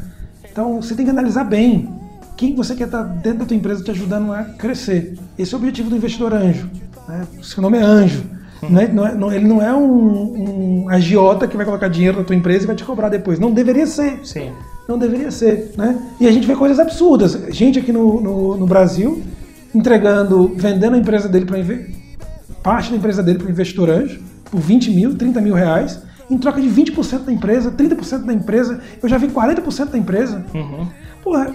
Então 0.50 0.82
você 0.82 0.96
tem 0.96 1.06
que 1.06 1.12
analisar 1.12 1.44
bem 1.44 1.90
quem 2.36 2.54
você 2.56 2.76
quer 2.76 2.86
estar 2.86 3.04
dentro 3.04 3.40
da 3.40 3.46
tua 3.46 3.58
empresa 3.58 3.84
te 3.84 3.92
ajudando 3.92 4.32
a 4.32 4.44
crescer. 4.44 5.18
Esse 5.38 5.54
é 5.54 5.58
o 5.58 5.60
objetivo 5.60 5.90
do 5.90 5.96
investidor 5.96 6.34
anjo. 6.34 6.70
Né? 7.08 7.28
Seu 7.42 7.62
nome 7.64 7.78
é 7.78 7.82
anjo. 7.82 8.37
Não 8.62 8.82
é, 8.82 8.88
não 8.88 9.08
é, 9.08 9.16
não, 9.16 9.32
ele 9.32 9.48
não 9.48 9.62
é 9.62 9.74
um, 9.74 10.84
um, 10.84 10.90
agiota 10.90 11.48
que 11.48 11.56
vai 11.56 11.66
colocar 11.66 11.88
dinheiro 11.88 12.18
na 12.18 12.24
tua 12.24 12.36
empresa 12.36 12.64
e 12.64 12.68
vai 12.68 12.76
te 12.76 12.84
cobrar 12.84 13.10
depois. 13.10 13.40
Não 13.40 13.52
deveria 13.52 13.86
ser. 13.86 14.20
Sim. 14.24 14.52
Não 14.88 14.98
deveria 14.98 15.32
ser. 15.32 15.74
Né? 15.78 15.98
E 16.20 16.28
a 16.28 16.32
gente 16.32 16.48
vê 16.48 16.56
coisas 16.56 16.80
absurdas. 16.80 17.34
Gente 17.50 17.80
aqui 17.80 17.92
no, 17.92 18.20
no, 18.22 18.58
no 18.58 18.66
Brasil 18.66 19.22
entregando, 19.76 20.52
vendendo 20.56 20.96
a 20.96 20.98
empresa 20.98 21.28
dele 21.28 21.46
para 21.46 21.58
parte 22.64 22.90
da 22.90 22.98
empresa 22.98 23.22
dele 23.22 23.38
para 23.38 23.48
o 23.48 23.52
investidor 23.52 23.90
anjo 23.90 24.20
por 24.46 24.60
20 24.60 24.92
mil, 24.92 25.16
30 25.16 25.42
mil 25.42 25.54
reais, 25.54 26.02
em 26.30 26.38
troca 26.38 26.60
de 26.60 26.68
20% 26.68 27.26
da 27.26 27.32
empresa, 27.32 27.72
30% 27.72 28.26
da 28.26 28.34
empresa. 28.34 28.80
Eu 29.02 29.08
já 29.08 29.18
vi 29.18 29.28
40% 29.28 29.90
da 29.90 29.98
empresa. 29.98 30.46
Uhum. 30.54 30.88
Porra, 31.24 31.54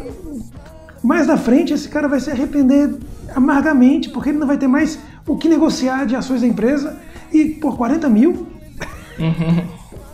mais 1.03 1.27
na 1.27 1.37
frente 1.37 1.73
esse 1.73 1.89
cara 1.89 2.09
vai 2.09 2.21
se 2.21 2.31
arrepender 2.31 2.95
amargamente, 3.35 4.09
porque 4.11 4.31
ele 4.31 4.39
não 4.39 4.47
vai 4.47 4.57
ter 4.57 4.69
mais 4.69 4.99
o 5.27 5.37
que 5.37 5.49
negociar 5.49 6.05
de 6.05 6.17
ações 6.17 6.41
da 6.41 6.47
empresa 6.47 6.99
e 7.33 7.47
por 7.47 7.77
40 7.77 8.09
mil. 8.09 8.47
Uhum. 9.19 9.65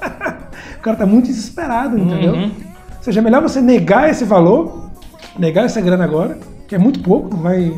o 0.79 0.81
cara 0.83 0.97
tá 0.97 1.07
muito 1.07 1.27
desesperado, 1.27 1.99
entendeu? 1.99 2.35
Uhum. 2.35 2.51
Ou 2.97 3.03
seja, 3.03 3.21
é 3.21 3.23
melhor 3.23 3.43
você 3.43 3.61
negar 3.61 4.09
esse 4.09 4.25
valor, 4.25 4.91
negar 5.39 5.65
essa 5.65 5.81
grana 5.81 6.05
agora, 6.05 6.39
que 6.67 6.75
é 6.75 6.79
muito 6.79 7.01
pouco, 7.01 7.37
vai. 7.37 7.73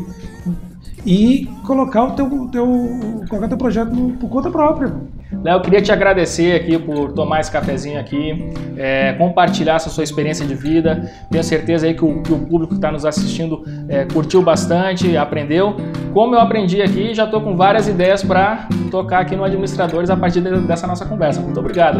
E 1.06 1.48
colocar 1.66 2.04
o 2.04 2.10
teu, 2.12 2.48
teu, 2.48 2.90
colocar 3.28 3.48
teu 3.48 3.56
projeto 3.56 3.90
no, 3.90 4.12
por 4.16 4.28
conta 4.28 4.50
própria. 4.50 4.92
Léo, 5.42 5.56
eu 5.56 5.60
queria 5.60 5.80
te 5.80 5.92
agradecer 5.92 6.54
aqui 6.54 6.78
por 6.78 7.12
tomar 7.12 7.40
esse 7.40 7.50
cafezinho 7.50 7.98
aqui, 7.98 8.50
é, 8.76 9.12
compartilhar 9.14 9.76
essa 9.76 9.88
sua 9.88 10.04
experiência 10.04 10.44
de 10.44 10.54
vida. 10.54 11.10
Tenho 11.30 11.44
certeza 11.44 11.86
aí 11.86 11.94
que 11.94 12.04
o, 12.04 12.22
que 12.22 12.32
o 12.32 12.38
público 12.38 12.68
que 12.68 12.78
está 12.78 12.90
nos 12.90 13.04
assistindo 13.04 13.64
é, 13.88 14.04
curtiu 14.04 14.42
bastante, 14.42 15.16
aprendeu. 15.16 15.76
Como 16.12 16.34
eu 16.34 16.40
aprendi 16.40 16.82
aqui, 16.82 17.14
já 17.14 17.24
estou 17.24 17.40
com 17.40 17.56
várias 17.56 17.88
ideias 17.88 18.22
para 18.22 18.68
tocar 18.90 19.20
aqui 19.20 19.36
no 19.36 19.44
Administradores 19.44 20.10
a 20.10 20.16
partir 20.16 20.40
de, 20.40 20.50
dessa 20.62 20.86
nossa 20.86 21.06
conversa. 21.06 21.40
Muito 21.40 21.58
obrigado. 21.60 21.98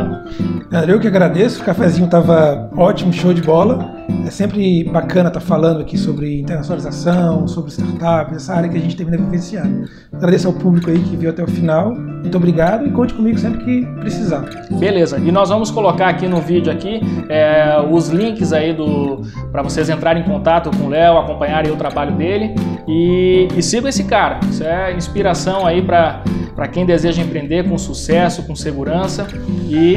Léo. 0.71 0.91
Eu 0.91 1.01
que 1.01 1.07
agradeço, 1.07 1.63
o 1.63 1.65
cafezinho 1.65 2.07
estava 2.07 2.71
ótimo, 2.77 3.13
show 3.13 3.33
de 3.33 3.43
bola. 3.43 4.01
É 4.27 4.31
sempre 4.31 4.85
bacana 4.85 5.29
estar 5.29 5.41
tá 5.41 5.47
falando 5.47 5.81
aqui 5.81 5.97
sobre 5.97 6.41
internacionalização, 6.41 7.47
sobre 7.49 7.71
startups, 7.71 8.37
essa 8.37 8.55
área 8.55 8.69
que 8.69 8.77
a 8.77 8.81
gente 8.81 8.97
tem 8.97 9.07
vivenciando. 9.07 9.89
Agradeço 10.13 10.49
ao 10.49 10.53
público 10.53 10.91
aí 10.91 10.99
que 10.99 11.17
viu 11.17 11.31
até 11.31 11.43
o 11.43 11.47
final. 11.47 11.95
Muito 11.95 12.37
obrigado 12.37 12.87
e 12.87 12.91
conte 12.91 13.15
comigo 13.21 13.39
sempre 13.39 13.65
que 13.65 13.87
precisar. 14.01 14.45
Beleza. 14.71 15.19
E 15.19 15.31
nós 15.31 15.51
vamos 15.51 15.71
colocar 15.71 16.09
aqui 16.09 16.27
no 16.27 16.41
vídeo 16.41 16.73
aqui 16.73 17.01
é, 17.29 17.79
os 17.91 18.09
links 18.09 18.53
aí 18.53 18.73
do 18.73 19.21
para 19.53 19.63
vocês 19.63 19.89
entrarem 19.91 20.23
em 20.23 20.27
contato 20.27 20.71
com 20.77 20.85
o 20.85 20.89
Léo, 20.89 21.19
acompanharem 21.19 21.71
o 21.71 21.77
trabalho 21.77 22.17
dele 22.17 22.55
e, 22.89 23.49
e 23.55 23.63
sigam 23.63 23.89
esse 23.89 24.05
cara. 24.05 24.41
Isso 24.49 24.65
é 24.65 24.93
inspiração 24.95 25.67
aí 25.67 25.83
para 25.83 26.69
quem 26.73 26.87
deseja 26.87 27.23
empreender 27.23 27.69
com 27.69 27.77
sucesso, 27.77 28.47
com 28.47 28.57
segurança 28.57 29.27
e 29.69 29.97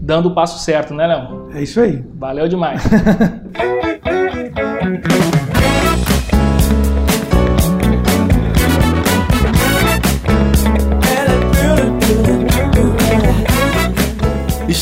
dando 0.00 0.28
o 0.28 0.34
passo 0.34 0.58
certo, 0.64 0.94
né, 0.94 1.06
Léo? 1.06 1.48
É 1.54 1.62
isso 1.62 1.80
aí. 1.80 2.04
Valeu 2.14 2.48
demais. 2.48 2.82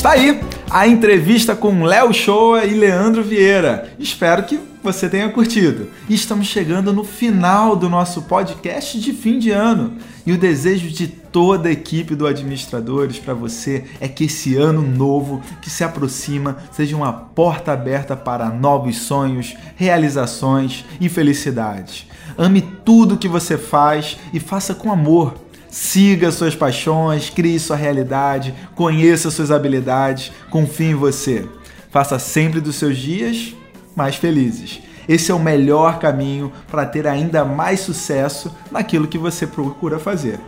Está 0.01 0.13
aí 0.13 0.41
a 0.71 0.89
entrevista 0.89 1.55
com 1.55 1.85
Léo 1.85 2.11
Shoa 2.15 2.65
e 2.65 2.73
Leandro 2.73 3.23
Vieira. 3.23 3.93
Espero 3.99 4.45
que 4.45 4.59
você 4.83 5.11
tenha 5.11 5.29
curtido. 5.29 5.91
Estamos 6.09 6.47
chegando 6.47 6.91
no 6.91 7.05
final 7.05 7.77
do 7.77 7.87
nosso 7.87 8.23
podcast 8.23 8.99
de 8.99 9.13
fim 9.13 9.39
de 9.39 9.51
ano. 9.51 9.99
E 10.25 10.33
o 10.33 10.39
desejo 10.39 10.89
de 10.89 11.07
toda 11.07 11.69
a 11.69 11.73
equipe 11.73 12.15
do 12.15 12.27
Administradores 12.27 13.19
para 13.19 13.35
você 13.35 13.85
é 14.01 14.09
que 14.09 14.25
esse 14.25 14.57
ano 14.57 14.81
novo 14.81 15.43
que 15.61 15.69
se 15.69 15.85
aproxima 15.85 16.57
seja 16.73 16.97
uma 16.97 17.13
porta 17.13 17.71
aberta 17.71 18.17
para 18.17 18.49
novos 18.49 19.01
sonhos, 19.01 19.55
realizações 19.77 20.83
e 20.99 21.11
felicidades. 21.11 22.07
Ame 22.39 22.63
tudo 22.63 23.19
que 23.19 23.29
você 23.29 23.59
faz 23.59 24.17
e 24.33 24.41
faça 24.41 24.75
com 24.75 24.91
amor 24.91 25.35
Siga 25.71 26.33
suas 26.33 26.55
paixões, 26.57 27.31
crie 27.31 27.59
sua 27.61 27.77
realidade, 27.77 28.55
conheça 28.75 29.31
suas 29.31 29.51
habilidades, 29.51 30.33
confie 30.51 30.91
em 30.91 30.95
você. 30.95 31.49
Faça 31.91 32.19
sempre 32.19 32.61
dos 32.61 32.77
seus 32.77 32.97
dias 32.97 33.55
mais 33.95 34.17
felizes. 34.17 34.81
Esse 35.09 35.31
é 35.31 35.35
o 35.35 35.39
melhor 35.39 35.99
caminho 35.99 36.53
para 36.71 36.87
ter 36.87 37.07
ainda 37.07 37.45
mais 37.45 37.81
sucesso 37.81 38.55
naquilo 38.71 39.09
que 39.09 39.19
você 39.19 39.47
procura 39.47 39.99
fazer. 39.99 40.41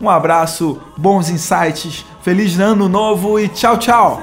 Um 0.00 0.08
abraço, 0.08 0.80
bons 0.96 1.28
insights, 1.28 2.04
feliz 2.22 2.58
ano 2.58 2.88
novo 2.88 3.38
e 3.38 3.48
tchau, 3.48 3.76
tchau! 3.76 4.22